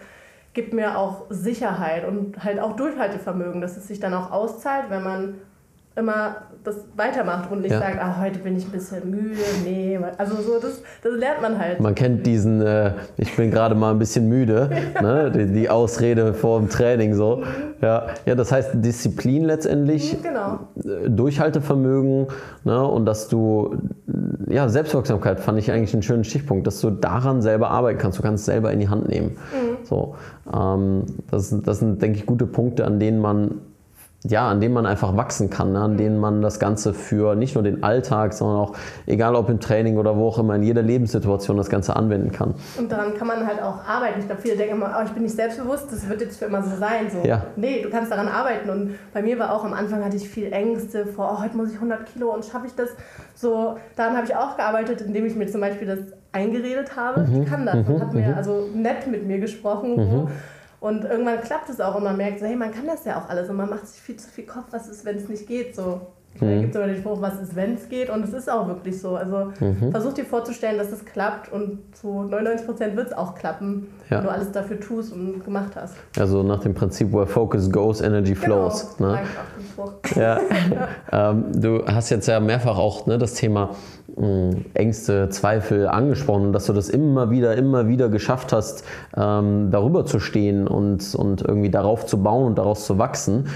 gibt 0.53 0.73
mir 0.73 0.99
auch 0.99 1.27
Sicherheit 1.31 2.07
und 2.07 2.43
halt 2.43 2.59
auch 2.61 2.77
Durchhaltevermögen, 2.77 3.61
dass 3.61 3.77
es 3.77 3.89
sich 3.89 4.01
dann 4.01 4.15
auch 4.15 4.31
auszahlt, 4.31 4.87
wenn 4.89 5.03
man 5.03 5.35
immer 5.97 6.37
das 6.63 6.77
weitermacht 6.97 7.51
und 7.51 7.63
nicht 7.63 7.71
Ja. 7.71 7.79
sagt, 7.79 7.99
ah, 8.01 8.21
heute 8.21 8.41
bin 8.41 8.57
ich 8.57 8.65
ein 8.67 8.71
bisschen 8.73 9.09
müde, 9.11 9.41
nee, 9.65 9.99
also 10.19 10.37
so, 10.37 10.59
das, 10.61 10.83
das 11.03 11.13
lernt 11.17 11.41
man 11.41 11.59
halt. 11.59 11.81
Man 11.81 11.95
kennt 11.95 12.27
diesen, 12.27 12.61
äh, 12.61 12.93
ich 13.17 13.35
bin 13.37 13.51
gerade 13.51 13.75
mal 13.75 13.93
ein 13.93 13.99
bisschen 13.99 14.29
müde, 14.29 14.69
ne? 15.03 15.31
die, 15.31 15.47
die 15.53 15.71
Ausrede 15.71 16.35
vor 16.35 16.59
dem 16.59 16.69
Training 16.69 17.15
so. 17.15 17.43
Ja, 17.81 18.09
ja, 18.27 18.35
das 18.35 18.51
heißt 18.53 18.71
Disziplin 18.75 19.45
letztendlich, 19.45 20.17
Genau. 20.23 20.59
äh, 20.85 21.09
Durchhaltevermögen 21.09 22.27
ne? 22.65 22.85
und 22.87 23.07
dass 23.07 23.29
du, 23.29 23.77
ja, 24.49 24.69
Selbstwirksamkeit 24.69 25.41
fand 25.41 25.59
ich 25.59 25.71
eigentlich 25.71 25.93
einen 25.95 26.03
schönen 26.03 26.25
Stichpunkt, 26.25 26.67
dass 26.67 26.81
du 26.81 26.91
daran 26.91 27.43
selber 27.43 27.71
arbeiten 27.71 27.99
kannst, 27.99 28.19
du 28.19 28.23
kannst 28.23 28.43
es 28.43 28.47
selber 28.47 28.73
in 28.73 28.81
die 28.81 28.89
Hand 28.89 29.09
nehmen. 29.09 29.37
So, 29.85 30.17
ähm, 30.53 31.05
das, 31.31 31.55
das 31.63 31.79
sind, 31.79 32.03
denke 32.03 32.19
ich, 32.19 32.27
gute 32.27 32.47
Punkte, 32.47 32.85
an 32.85 32.99
denen 32.99 33.21
man 33.21 33.61
ja, 34.25 34.49
an 34.49 34.61
denen 34.61 34.75
man 34.75 34.87
einfach 34.87 35.17
wachsen 35.17 35.51
kann, 35.51 35.73
ne? 35.73 35.81
an 35.81 35.97
denen 35.97 36.19
man 36.19 36.43
das 36.43 36.59
Ganze 36.59 36.95
für 36.95 37.35
nicht 37.35 37.55
nur 37.55 37.63
den 37.63 37.83
Alltag, 37.85 38.33
sondern 38.33 38.59
auch, 38.59 38.73
egal 39.07 39.35
ob 39.35 39.49
im 39.49 39.61
Training 39.61 39.99
oder 39.99 40.17
wo 40.17 40.29
auch 40.29 40.39
immer, 40.39 40.55
in 40.57 40.63
jeder 40.63 40.83
Lebenssituation 40.83 41.57
das 41.57 41.71
Ganze 41.71 41.97
anwenden 41.97 42.33
kann. 42.33 42.55
Und 42.79 42.91
daran 42.91 43.15
kann 43.15 43.29
man 43.29 43.47
halt 43.47 43.63
auch 43.63 43.85
arbeiten. 43.87 44.21
Ich 44.21 44.27
glaube, 44.27 44.43
viele 44.43 44.57
denken 44.57 44.77
immer, 44.77 44.97
oh, 44.99 45.05
ich 45.05 45.13
bin 45.13 45.23
nicht 45.23 45.37
selbstbewusst, 45.37 45.93
das 45.93 46.09
wird 46.09 46.21
jetzt 46.21 46.39
für 46.39 46.47
immer 46.47 46.63
so 46.63 46.77
sein. 46.77 47.11
So. 47.11 47.27
Ja. 47.27 47.47
Nee, 47.57 47.83
du 47.83 47.91
kannst 47.91 48.11
daran 48.11 48.29
arbeiten. 48.29 48.71
Und 48.71 48.95
bei 49.13 49.23
mir 49.23 49.39
war 49.39 49.53
auch 49.53 49.65
am 49.65 49.73
Anfang 49.73 50.05
hatte 50.05 50.17
ich 50.17 50.29
viel 50.29 50.53
Ängste 50.53 51.07
vor, 51.07 51.37
oh, 51.37 51.43
heute 51.43 51.57
muss 51.57 51.71
ich 51.71 51.77
100 51.77 52.07
Kilo 52.07 52.33
und 52.35 52.45
schaffe 52.45 52.67
ich 52.67 52.75
das. 52.75 52.91
So, 53.35 53.77
daran 53.97 54.17
habe 54.17 54.27
ich 54.27 54.35
auch 54.35 54.57
gearbeitet, 54.57 55.03
indem 55.03 55.27
ich 55.27 55.37
mir 55.37 55.47
zum 55.47 55.61
Beispiel 55.61 55.87
das 55.87 55.99
eingeredet 56.33 56.97
habe. 56.97 57.21
Mhm. 57.21 57.43
Ich 57.43 57.49
kann 57.49 57.67
das. 57.67 57.77
Und 57.77 58.01
hat 58.01 58.13
mir 58.13 58.37
also 58.37 58.69
nett 58.75 59.07
mit 59.07 59.27
mir 59.27 59.39
gesprochen. 59.39 59.97
So. 59.97 60.29
Und 60.81 61.05
irgendwann 61.05 61.41
klappt 61.41 61.69
es 61.69 61.81
auch 61.81 61.95
und 61.95 62.05
man 62.05 62.17
merkt 62.17 62.41
so, 62.41 62.47
hey, 62.47 62.57
man 62.57 62.73
kann 62.73 62.87
das 62.87 63.05
ja 63.05 63.21
auch 63.21 63.29
alles 63.29 63.49
und 63.49 63.57
man 63.57 63.71
macht 63.71 63.89
sich 63.89 64.01
viel 64.01 64.17
zu 64.17 64.29
viel 64.29 64.47
Kopf, 64.47 64.67
was 64.71 64.89
ist, 64.89 65.05
wenn 65.05 65.17
es 65.17 65.29
nicht 65.29 65.47
geht. 65.47 65.75
So. 65.75 66.16
Da 66.41 66.47
gibt 66.61 66.75
es 66.75 66.77
immer 66.77 66.87
den 66.87 66.97
Spruch, 66.97 67.21
was 67.21 67.41
ist, 67.41 67.57
wenn 67.57 67.75
es 67.75 67.89
geht? 67.89 68.11
Und 68.11 68.25
es 68.25 68.33
ist 68.33 68.51
auch 68.51 68.67
wirklich 68.69 69.01
so. 69.01 69.17
Also 69.17 69.53
versuch 69.91 70.13
dir 70.13 70.25
vorzustellen, 70.25 70.79
dass 70.79 70.93
es 70.93 71.05
klappt 71.05 71.53
und 71.53 71.79
zu 71.95 72.23
99 72.25 72.67
Prozent 72.67 72.97
wird 72.97 73.09
es 73.09 73.13
auch 73.13 73.35
klappen, 73.35 73.87
Ja. 74.11 74.19
wenn 74.19 74.25
du 74.25 74.31
alles 74.31 74.53
dafür 74.53 74.79
tust 74.81 75.13
und 75.13 75.45
gemacht 75.45 75.73
hast. 75.77 75.95
Also 76.19 76.43
nach 76.43 76.61
dem 76.61 76.75
Prinzip, 76.75 77.13
where 77.13 77.27
focus 77.27 77.71
goes, 77.71 78.01
energy 78.01 78.35
flows. 78.35 78.97
Genau, 78.97 79.13
Ne? 79.13 79.19
Ja. 80.17 80.39
ähm, 81.13 81.45
du 81.55 81.85
hast 81.87 82.11
jetzt 82.11 82.27
ja 82.27 82.41
mehrfach 82.41 82.79
auch 82.79 83.07
ne, 83.07 83.19
das 83.19 83.35
Thema 83.35 83.71
mh, 84.17 84.51
Ängste, 84.75 85.29
Zweifel 85.29 85.87
angesprochen, 85.89 86.53
dass 86.53 86.67
du 86.67 86.73
das 86.73 86.89
immer 86.89 87.31
wieder, 87.31 87.57
immer 87.57 87.89
wieder 87.89 88.09
geschafft 88.09 88.53
hast, 88.53 88.85
ähm, 89.17 89.71
darüber 89.71 90.05
zu 90.07 90.19
stehen 90.21 90.67
und, 90.67 91.15
und 91.15 91.43
irgendwie 91.43 91.71
darauf 91.71 92.07
zu 92.07 92.23
bauen 92.23 92.47
und 92.47 92.59
daraus 92.59 92.87
zu 92.87 92.99
wachsen. 92.99 93.47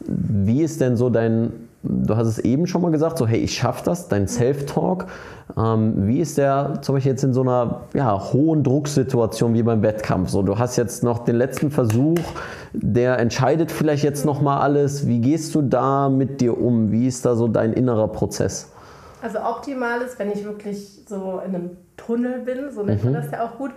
Wie 0.00 0.62
ist 0.62 0.80
denn 0.80 0.96
so 0.96 1.10
dein 1.10 1.52
du 1.82 2.16
hast 2.16 2.26
es 2.26 2.38
eben 2.38 2.66
schon 2.66 2.82
mal 2.82 2.90
gesagt, 2.90 3.18
so 3.18 3.26
hey, 3.26 3.38
ich 3.38 3.54
schaffe 3.54 3.84
das, 3.84 4.08
dein 4.08 4.28
Self-Talk. 4.28 5.06
Ähm, 5.56 6.06
wie 6.06 6.20
ist 6.20 6.38
der 6.38 6.78
zum 6.82 6.94
Beispiel 6.94 7.12
jetzt 7.12 7.24
in 7.24 7.32
so 7.32 7.42
einer 7.42 7.82
ja, 7.94 8.32
hohen 8.32 8.62
Drucksituation 8.62 9.54
wie 9.54 9.62
beim 9.62 9.82
Wettkampf? 9.82 10.30
So, 10.30 10.42
du 10.42 10.58
hast 10.58 10.76
jetzt 10.76 11.02
noch 11.02 11.20
den 11.20 11.36
letzten 11.36 11.70
Versuch, 11.70 12.18
der 12.72 13.18
entscheidet 13.18 13.70
vielleicht 13.70 14.04
jetzt 14.04 14.24
noch 14.24 14.40
mal 14.40 14.60
alles. 14.60 15.06
Wie 15.06 15.20
gehst 15.20 15.54
du 15.54 15.62
da 15.62 16.08
mit 16.08 16.40
dir 16.40 16.60
um? 16.60 16.90
Wie 16.90 17.06
ist 17.06 17.24
da 17.24 17.36
so 17.36 17.48
dein 17.48 17.72
innerer 17.72 18.08
Prozess? 18.08 18.72
Also 19.22 19.40
optimal 19.40 20.02
ist, 20.02 20.18
wenn 20.18 20.30
ich 20.30 20.44
wirklich 20.44 21.02
so 21.08 21.40
in 21.44 21.54
einem 21.54 21.70
Tunnel 21.96 22.40
bin, 22.40 22.70
so 22.72 22.82
nennt 22.82 23.02
man 23.04 23.14
das 23.14 23.30
ja 23.30 23.44
auch 23.44 23.56
gut. 23.56 23.72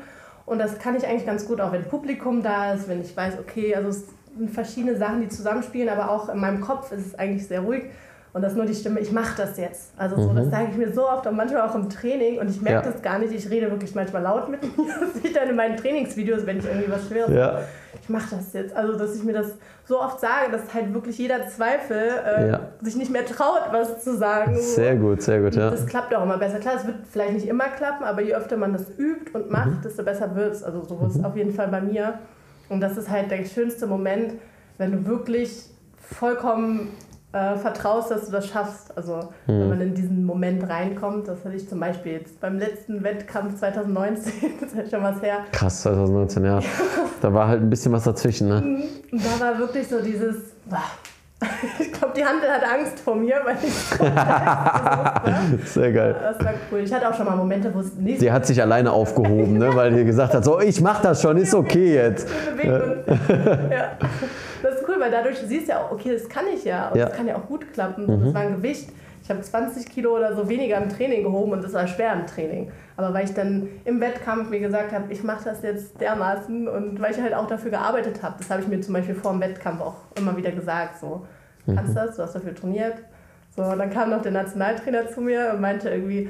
Und 0.45 0.57
das 0.57 0.79
kann 0.79 0.95
ich 0.95 1.05
eigentlich 1.05 1.27
ganz 1.27 1.47
gut, 1.47 1.61
auch 1.61 1.71
wenn 1.71 1.83
Publikum 1.83 2.41
da 2.41 2.73
ist, 2.73 2.89
wenn 2.89 3.01
ich 3.01 3.15
weiß, 3.15 3.35
okay, 3.39 3.75
also 3.75 3.89
es 3.89 4.05
verschiedene 4.51 4.95
Sachen, 4.97 5.21
die 5.21 5.29
zusammenspielen, 5.29 5.89
aber 5.89 6.09
auch 6.11 6.29
in 6.29 6.39
meinem 6.39 6.61
Kopf 6.61 6.91
ist 6.91 7.07
es 7.07 7.15
eigentlich 7.19 7.47
sehr 7.47 7.61
ruhig. 7.61 7.83
Und 8.31 8.43
das 8.43 8.51
ist 8.51 8.57
nur 8.57 8.67
die 8.67 8.75
Stimme, 8.75 8.99
ich 8.99 9.11
mache 9.11 9.35
das 9.37 9.57
jetzt. 9.57 9.91
Also 9.97 10.15
so, 10.21 10.31
das 10.35 10.51
sage 10.51 10.67
ich 10.71 10.77
mir 10.77 10.91
so 10.93 11.09
oft 11.09 11.25
und 11.25 11.35
manchmal 11.35 11.67
auch 11.67 11.73
im 11.73 11.89
Training 11.89 12.37
und 12.37 12.47
ich 12.47 12.61
merke 12.61 12.85
Ja. 12.85 12.91
das 12.93 13.01
gar 13.01 13.17
nicht. 13.17 13.33
Ich 13.33 13.49
rede 13.49 13.71
wirklich 13.71 13.95
manchmal 13.95 14.21
laut 14.21 14.47
mit 14.49 14.61
mir. 14.77 14.85
Das 14.99 15.13
sehe 15.15 15.31
ich 15.31 15.33
dann 15.33 15.49
in 15.49 15.55
meinen 15.55 15.75
Trainingsvideos, 15.77 16.45
wenn 16.45 16.59
ich 16.59 16.65
irgendwie 16.65 16.91
was 16.91 17.07
Schweres 17.07 17.31
Ja. 17.33 17.61
Ich 18.03 18.07
mache 18.07 18.35
das 18.35 18.53
jetzt. 18.53 18.75
Also, 18.75 18.95
dass 18.99 19.15
ich 19.15 19.23
mir 19.23 19.33
das 19.33 19.55
so 19.85 19.99
oft 19.99 20.19
sage, 20.19 20.51
dass 20.51 20.71
halt 20.71 20.93
wirklich 20.93 21.17
jeder 21.17 21.47
Zweifel 21.47 21.97
äh, 22.23 22.49
Ja. 22.51 22.59
sich 22.83 22.95
nicht 22.97 23.11
mehr 23.11 23.25
traut, 23.25 23.63
was 23.71 24.03
zu 24.03 24.15
sagen. 24.15 24.55
Sehr 24.59 24.95
gut, 24.95 25.23
sehr 25.23 25.41
gut, 25.41 25.55
ja. 25.55 25.71
Das 25.71 25.87
klappt 25.87 26.13
auch 26.13 26.21
immer 26.21 26.37
besser. 26.37 26.59
Klar, 26.59 26.75
es 26.77 26.85
wird 26.85 26.97
vielleicht 27.11 27.33
nicht 27.33 27.47
immer 27.47 27.65
klappen, 27.69 28.03
aber 28.03 28.21
je 28.21 28.35
öfter 28.35 28.57
man 28.57 28.73
das 28.73 28.85
übt 28.99 29.31
und 29.33 29.49
macht, 29.49 29.71
Mhm. 29.71 29.81
desto 29.83 30.03
besser 30.03 30.35
wird 30.35 30.53
es. 30.53 30.63
Also 30.63 30.83
so 30.83 31.03
ist 31.07 31.15
es 31.15 31.23
auf 31.23 31.35
jeden 31.35 31.51
Fall 31.51 31.69
bei 31.69 31.81
mir. 31.81 32.19
Und 32.69 32.81
das 32.81 32.97
ist 32.97 33.09
halt 33.09 33.31
der 33.31 33.43
schönste 33.45 33.87
Moment, 33.87 34.33
wenn 34.77 34.91
du 34.91 35.05
wirklich 35.05 35.63
vollkommen 35.97 36.89
äh, 37.31 37.55
vertraust, 37.57 38.09
dass 38.09 38.25
du 38.25 38.31
das 38.31 38.47
schaffst. 38.47 38.95
Also 38.97 39.15
Mhm. 39.45 39.59
wenn 39.59 39.69
man 39.69 39.81
in 39.81 39.93
diesen 39.95 40.25
Moment 40.25 40.67
reinkommt, 40.67 41.27
das 41.27 41.45
hatte 41.45 41.55
ich 41.55 41.69
zum 41.69 41.79
Beispiel 41.79 42.13
jetzt 42.13 42.39
beim 42.41 42.57
letzten 42.57 43.03
Wettkampf 43.03 43.59
2019, 43.59 44.33
das 44.59 44.69
ist 44.71 44.75
halt 44.75 44.89
schon 44.89 45.03
was 45.03 45.21
her. 45.21 45.39
Krass, 45.51 45.81
2019, 45.83 46.45
ja. 46.45 46.59
Da 47.21 47.33
war 47.33 47.47
halt 47.49 47.61
ein 47.61 47.69
bisschen 47.69 47.91
was 47.91 48.05
dazwischen, 48.05 48.47
ne? 48.47 48.61
Und 49.11 49.21
da 49.25 49.39
war 49.45 49.59
wirklich 49.59 49.87
so 49.87 50.01
dieses, 50.01 50.37
boah, 50.65 50.81
ich 51.79 51.91
glaube, 51.91 52.13
die 52.15 52.23
Handel 52.25 52.49
hat 52.49 52.63
Angst 52.63 52.99
vor 52.99 53.15
mir, 53.15 53.41
weil 53.43 53.57
ich 53.63 53.73
Sehr 55.69 55.91
geil. 55.91 56.15
das 56.21 56.39
war 56.45 56.53
cool. 56.71 56.79
Ich 56.79 56.93
hatte 56.93 57.09
auch 57.09 57.13
schon 57.13 57.25
mal 57.25 57.35
Momente, 57.35 57.73
wo 57.73 57.79
es 57.79 57.93
nicht 57.95 58.21
Die 58.21 58.31
hat 58.31 58.45
sich 58.45 58.61
alleine 58.61 58.91
aufgehoben, 58.91 59.57
ne? 59.57 59.73
weil 59.75 59.91
die 59.93 60.05
gesagt 60.05 60.33
hat, 60.33 60.43
so, 60.45 60.59
ich 60.59 60.81
mach 60.81 61.01
das 61.01 61.21
schon, 61.21 61.37
ist 61.37 61.53
okay 61.53 61.95
jetzt. 61.95 62.27
ja. 62.63 63.97
Das 64.61 64.75
ist 64.75 64.87
cool, 64.89 64.95
weil 64.99 65.11
dadurch 65.11 65.37
siehst 65.39 65.67
du 65.67 65.71
ja 65.71 65.79
auch, 65.85 65.91
okay, 65.91 66.11
das 66.13 66.27
kann 66.27 66.45
ich 66.53 66.63
ja. 66.65 66.89
Und 66.89 66.97
Ja. 66.97 67.05
das 67.07 67.15
kann 67.15 67.27
ja 67.27 67.35
auch 67.35 67.45
gut 67.47 67.71
klappen. 67.73 68.05
Das 68.25 68.33
war 68.33 68.41
ein 68.41 68.55
Gewicht. 68.57 68.89
Ich 69.23 69.29
habe 69.29 69.41
20 69.41 69.87
Kilo 69.87 70.15
oder 70.17 70.35
so 70.35 70.49
weniger 70.49 70.77
im 70.77 70.89
Training 70.89 71.21
gehoben 71.23 71.51
und 71.51 71.63
das 71.63 71.73
war 71.73 71.85
schwer 71.85 72.13
im 72.13 72.25
Training. 72.25 72.71
Aber 72.97 73.13
weil 73.13 73.25
ich 73.25 73.33
dann 73.33 73.67
im 73.85 74.01
Wettkampf 74.01 74.49
mir 74.49 74.59
gesagt 74.59 74.91
habe, 74.91 75.05
ich 75.13 75.23
mache 75.23 75.43
das 75.45 75.61
jetzt 75.61 76.01
dermaßen 76.01 76.67
und 76.67 76.99
weil 76.99 77.11
ich 77.11 77.21
halt 77.21 77.35
auch 77.35 77.45
dafür 77.45 77.69
gearbeitet 77.69 78.23
habe, 78.23 78.35
das 78.39 78.49
habe 78.49 78.61
ich 78.63 78.67
mir 78.67 78.81
zum 78.81 78.93
Beispiel 78.95 79.13
vor 79.13 79.31
dem 79.33 79.41
Wettkampf 79.41 79.81
auch 79.81 79.95
immer 80.15 80.35
wieder 80.35 80.51
gesagt. 80.51 80.99
So, 80.99 81.27
kannst 81.75 81.95
das, 81.95 82.15
du 82.15 82.23
hast 82.23 82.35
dafür 82.35 82.55
trainiert. 82.55 82.95
So, 83.55 83.63
und 83.63 83.79
dann 83.79 83.89
kam 83.89 84.09
noch 84.09 84.21
der 84.21 84.31
Nationaltrainer 84.31 85.07
zu 85.07 85.21
mir 85.21 85.51
und 85.53 85.61
meinte 85.61 85.89
irgendwie, 85.89 86.29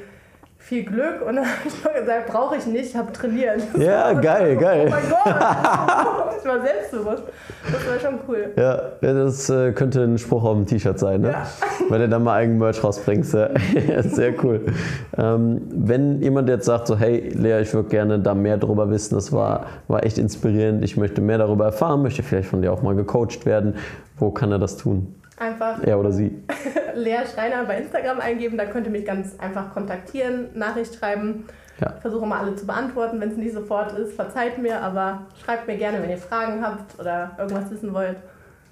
viel 0.60 0.84
Glück. 0.84 1.22
Und 1.26 1.38
dann 1.38 1.46
habe 1.46 1.68
ich 1.68 1.84
nur 1.84 1.94
gesagt, 1.94 2.28
brauche 2.28 2.58
ich 2.58 2.66
nicht, 2.68 2.90
ich 2.90 2.96
habe 2.96 3.12
trainiert. 3.12 3.62
Ja, 3.78 4.14
geil, 4.14 4.56
Oh 4.58 4.62
geil. 4.62 4.90
mein 4.90 5.10
Gott! 5.10 5.26
ich 6.40 6.48
war 6.48 6.62
selbstbewusst. 6.62 7.24
Das 7.72 7.88
war 7.88 8.00
schon 8.00 8.20
cool. 8.28 8.52
Ja, 8.56 8.82
das 9.02 9.50
äh, 9.50 9.72
könnte 9.72 10.04
ein 10.04 10.18
Spruch 10.18 10.44
auf 10.44 10.56
dem 10.56 10.66
T-Shirt 10.66 11.00
sein, 11.00 11.22
ne? 11.22 11.32
Ja. 11.32 11.48
Weil 11.88 12.00
du 12.00 12.10
dann 12.10 12.24
mal 12.24 12.36
eigenen 12.36 12.60
Merch 12.60 12.84
rausbringst. 12.84 13.34
Ja. 13.34 13.50
Sehr 14.04 14.34
cool. 14.44 14.66
Ähm, 15.18 15.62
wenn 15.72 16.22
jemand 16.22 16.50
jetzt 16.50 16.66
sagt, 16.66 16.88
so, 16.88 16.98
hey 16.98 17.30
Lea, 17.30 17.62
ich 17.62 17.74
würde 17.74 17.90
gerne 17.90 18.20
da 18.20 18.34
mehr 18.34 18.58
drüber 18.58 18.90
wissen, 18.90 19.16
das 19.16 19.32
war, 19.32 19.66
war 19.88 20.04
echt 20.04 20.18
inspirierend, 20.18 20.84
ich 20.84 20.98
möchte 20.98 21.22
mehr 21.22 21.38
darüber 21.38 21.66
erfahren, 21.66 22.02
möchte 22.02 22.24
vielleicht 22.24 22.50
von 22.50 22.62
dir 22.62 22.72
auch 22.72 22.82
mal 22.82 22.96
gecoacht 22.96 23.46
werden, 23.46 23.76
wo 24.18 24.32
kann 24.32 24.52
er 24.52 24.60
das 24.60 24.78
tun? 24.78 25.16
Einfach 25.40 25.82
Er 25.84 25.98
oder 25.98 26.12
sie? 26.12 26.44
Lea 26.96 27.20
Schreiner 27.34 27.64
bei 27.64 27.78
Instagram 27.78 28.20
eingeben, 28.20 28.58
da 28.58 28.66
könnt 28.66 28.86
ihr 28.88 28.92
mich 28.92 29.06
ganz 29.06 29.40
einfach 29.40 29.74
kontaktieren, 29.74 30.50
Nachricht 30.54 30.96
schreiben. 30.96 31.46
Ja. 31.80 31.94
Ich 31.96 32.02
versuche 32.02 32.26
mal 32.26 32.40
alle 32.40 32.56
zu 32.56 32.68
beantworten, 32.68 33.22
wenn 33.22 33.30
es 33.32 33.38
nicht 33.38 33.54
sofort 33.54 33.98
ist, 33.98 34.14
verzeiht 34.14 34.58
mir, 34.58 34.82
aber 34.82 35.28
schreibt 35.42 35.68
mir 35.68 35.78
gerne, 35.78 36.02
wenn 36.02 36.10
ihr 36.10 36.18
Fragen 36.18 36.62
habt 36.62 37.00
oder 37.00 37.32
irgendwas 37.38 37.72
wissen 37.72 37.94
wollt. 37.94 38.18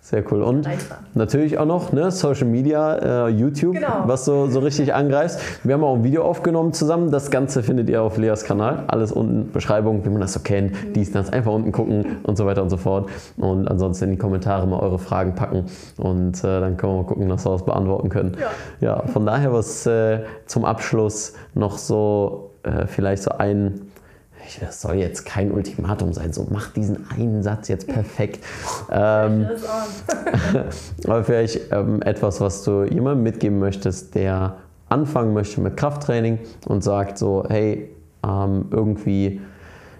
Sehr 0.09 0.23
cool. 0.31 0.41
Und 0.41 0.69
natürlich 1.15 1.57
auch 1.57 1.65
noch 1.65 1.91
ne, 1.91 2.11
Social 2.11 2.47
Media, 2.47 3.25
äh, 3.25 3.27
YouTube, 3.27 3.73
Genau. 3.73 4.03
was 4.05 4.23
du 4.23 4.47
so 4.47 4.59
richtig 4.61 4.93
angreifst. 4.93 5.41
Wir 5.65 5.73
haben 5.73 5.83
auch 5.83 5.95
ein 5.97 6.05
Video 6.05 6.23
aufgenommen 6.23 6.71
zusammen. 6.71 7.11
Das 7.11 7.29
Ganze 7.29 7.61
findet 7.61 7.89
ihr 7.89 8.01
auf 8.01 8.17
Leas 8.17 8.45
Kanal. 8.45 8.85
Alles 8.87 9.11
unten, 9.11 9.51
Beschreibung, 9.51 10.05
wie 10.05 10.09
man 10.09 10.21
das 10.21 10.31
so 10.31 10.39
kennt. 10.39 10.71
Mhm. 10.71 10.93
Dies, 10.93 11.11
das, 11.11 11.33
einfach 11.33 11.51
unten 11.51 11.73
gucken 11.73 12.19
und 12.23 12.37
so 12.37 12.45
weiter 12.45 12.63
und 12.63 12.69
so 12.69 12.77
fort. 12.77 13.09
Und 13.35 13.67
ansonsten 13.67 14.05
in 14.05 14.11
die 14.11 14.17
Kommentare 14.17 14.65
mal 14.65 14.79
eure 14.79 14.97
Fragen 14.97 15.35
packen. 15.35 15.65
Und 15.97 16.41
äh, 16.41 16.61
dann 16.61 16.77
können 16.77 16.93
wir 16.93 17.01
mal 17.01 17.05
gucken, 17.05 17.27
dass 17.27 17.45
wir 17.45 17.51
das 17.51 17.65
beantworten 17.65 18.07
können. 18.07 18.37
Ja. 18.79 19.01
ja 19.01 19.07
von 19.07 19.25
daher 19.25 19.51
was 19.51 19.85
äh, 19.87 20.21
zum 20.45 20.63
Abschluss 20.63 21.33
noch 21.53 21.77
so, 21.77 22.51
äh, 22.63 22.87
vielleicht 22.87 23.23
so 23.23 23.31
ein. 23.31 23.86
Ich- 24.47 24.59
Das 24.59 24.81
soll 24.81 24.95
jetzt 24.95 25.25
kein 25.25 25.51
Ultimatum 25.51 26.13
sein, 26.13 26.33
so 26.33 26.47
mach 26.49 26.71
diesen 26.71 27.09
einen 27.11 27.43
Satz 27.43 27.67
jetzt 27.67 27.87
perfekt. 27.87 28.43
Ähm, 28.89 29.47
aber 31.05 31.23
vielleicht 31.23 31.71
ähm, 31.71 32.01
etwas, 32.01 32.39
was 32.39 32.63
du 32.63 32.83
jemandem 32.83 33.23
mitgeben 33.23 33.59
möchtest, 33.59 34.15
der 34.15 34.55
anfangen 34.89 35.33
möchte 35.33 35.59
mit 35.59 35.75
Krafttraining 35.75 36.39
und 36.67 36.83
sagt 36.83 37.17
so, 37.17 37.43
hey, 37.49 37.89
ähm, 38.25 38.65
irgendwie, 38.71 39.41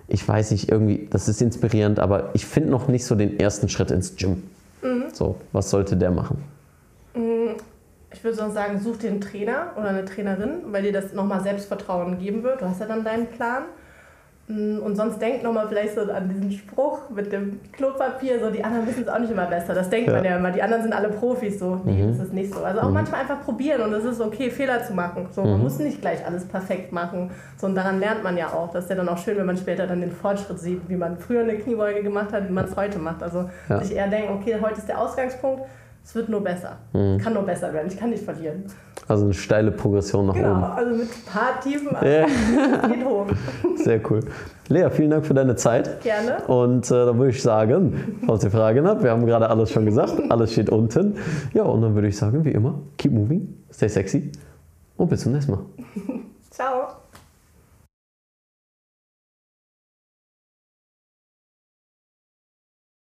ich 0.07 0.25
weiß 0.25 0.51
nicht, 0.51 0.71
irgendwie, 0.71 1.07
das 1.11 1.27
ist 1.27 1.41
inspirierend, 1.41 1.99
aber 1.99 2.29
ich 2.33 2.45
finde 2.45 2.69
noch 2.69 2.87
nicht 2.87 3.05
so 3.05 3.15
den 3.15 3.39
ersten 3.39 3.67
Schritt 3.67 3.91
ins 3.91 4.15
Gym. 4.15 4.43
So, 5.11 5.35
was 5.51 5.69
sollte 5.69 5.97
der 5.97 6.11
machen? 6.11 6.41
Ich 8.13 8.23
würde 8.23 8.37
sonst 8.37 8.53
sagen, 8.53 8.79
such 8.79 8.97
dir 8.97 9.09
einen 9.09 9.19
Trainer 9.21 9.71
oder 9.75 9.89
eine 9.89 10.05
Trainerin, 10.05 10.61
weil 10.71 10.83
dir 10.83 10.93
das 10.93 11.11
nochmal 11.13 11.41
Selbstvertrauen 11.43 12.19
geben 12.19 12.43
wird. 12.43 12.61
Du 12.61 12.65
hast 12.69 12.79
ja 12.79 12.85
dann 12.85 13.03
deinen 13.03 13.27
Plan. 13.27 13.63
Mm, 14.49 14.79
Und 14.79 14.95
sonst 14.95 15.21
denk 15.21 15.43
nochmal 15.43 15.67
vielleicht 15.67 15.95
so 15.95 16.01
an 16.09 16.29
diesen 16.29 16.51
Spruch 16.53 17.09
mit 17.09 17.31
dem 17.33 17.59
Klopapier, 17.73 18.39
so 18.39 18.49
die 18.49 18.63
anderen 18.63 18.87
wissen 18.87 19.01
es 19.03 19.09
auch 19.09 19.19
nicht 19.19 19.31
immer 19.31 19.45
besser. 19.45 19.73
Das 19.73 19.89
denkt 19.89 20.07
Ja. 20.07 20.15
man 20.15 20.23
ja 20.23 20.37
immer, 20.37 20.51
die 20.51 20.61
anderen 20.61 20.83
sind 20.83 20.93
alle 20.93 21.09
Profis, 21.09 21.59
so, 21.59 21.81
nee, 21.83 22.05
das 22.07 22.19
ist 22.19 22.33
nicht 22.33 22.53
so. 22.53 22.63
Also 22.63 22.79
auch 22.79 22.89
manchmal 22.89 23.21
einfach 23.21 23.43
probieren 23.43 23.81
und 23.81 23.93
es 23.93 24.05
ist 24.05 24.21
okay, 24.21 24.49
Fehler 24.49 24.81
zu 24.83 24.93
machen. 24.93 25.27
So, 25.31 25.43
man 25.43 25.59
muss 25.61 25.79
nicht 25.79 25.99
gleich 25.99 26.25
alles 26.25 26.45
perfekt 26.45 26.93
machen. 26.93 27.29
So, 27.57 27.67
und 27.67 27.75
daran 27.75 27.99
lernt 27.99 28.23
man 28.23 28.37
ja 28.37 28.47
auch. 28.53 28.71
Das 28.71 28.85
ist 28.85 28.89
ja 28.89 28.95
dann 28.95 29.09
auch 29.09 29.17
schön, 29.17 29.37
wenn 29.37 29.45
man 29.47 29.57
später 29.57 29.85
dann 29.85 29.99
den 29.99 30.11
Fortschritt 30.13 30.59
sieht, 30.59 30.81
wie 30.87 30.95
man 30.95 31.17
früher 31.17 31.41
eine 31.41 31.55
Kniebeuge 31.57 32.01
gemacht 32.01 32.31
hat, 32.31 32.47
wie 32.47 32.53
man 32.53 32.63
es 32.65 32.75
heute 32.77 32.99
macht. 32.99 33.21
Also 33.23 33.49
Ja. 33.67 33.83
sich 33.83 33.95
eher 33.97 34.07
denken, 34.07 34.33
okay, 34.33 34.55
heute 34.61 34.75
ist 34.77 34.87
der 34.87 35.01
Ausgangspunkt, 35.01 35.63
es 36.07 36.15
wird 36.15 36.29
nur 36.29 36.41
besser. 36.41 36.77
Es 36.93 37.21
kann 37.21 37.33
nur 37.33 37.43
besser 37.43 37.73
werden, 37.73 37.87
ich 37.91 37.97
kann 37.97 38.11
nicht 38.11 38.23
verlieren. 38.23 38.63
Also 39.09 39.25
eine 39.25 39.33
steile 39.33 39.71
Progression 39.71 40.25
nach 40.27 40.35
Genau, 40.35 40.51
oben. 40.53 40.63
also 40.63 40.91
mit 40.95 41.01
ein 41.09 41.25
paar 41.25 41.59
Tiefen, 41.61 41.89
Ja. 42.01 42.25
geht 42.87 43.05
hoch. 43.05 43.25
Sehr 43.75 43.99
cool. 44.09 44.21
Lea, 44.69 44.89
vielen 44.89 45.09
Dank 45.11 45.25
für 45.25 45.33
deine 45.33 45.55
Zeit. 45.57 46.01
Gerne. 46.01 46.43
Und 46.47 46.89
äh, 46.91 47.05
dann 47.05 47.17
würde 47.17 47.31
ich 47.31 47.41
sagen, 47.41 48.19
falls 48.25 48.43
ihr 48.45 48.51
Fragen 48.51 48.87
habt, 48.87 49.03
wir 49.03 49.11
haben 49.11 49.25
gerade 49.25 49.49
alles 49.49 49.69
schon 49.71 49.85
gesagt, 49.85 50.13
alles 50.29 50.53
steht 50.53 50.69
unten. 50.69 51.17
Ja, 51.53 51.63
und 51.63 51.81
dann 51.81 51.93
würde 51.93 52.07
ich 52.07 52.17
sagen, 52.17 52.43
wie 52.45 52.51
immer, 52.51 52.79
keep 52.97 53.11
moving, 53.11 53.53
stay 53.71 53.89
sexy 53.89 54.31
und 54.95 55.09
bis 55.09 55.21
zum 55.23 55.33
nächsten 55.33 55.51
Mal. 55.51 55.59
Ciao. 56.49 56.87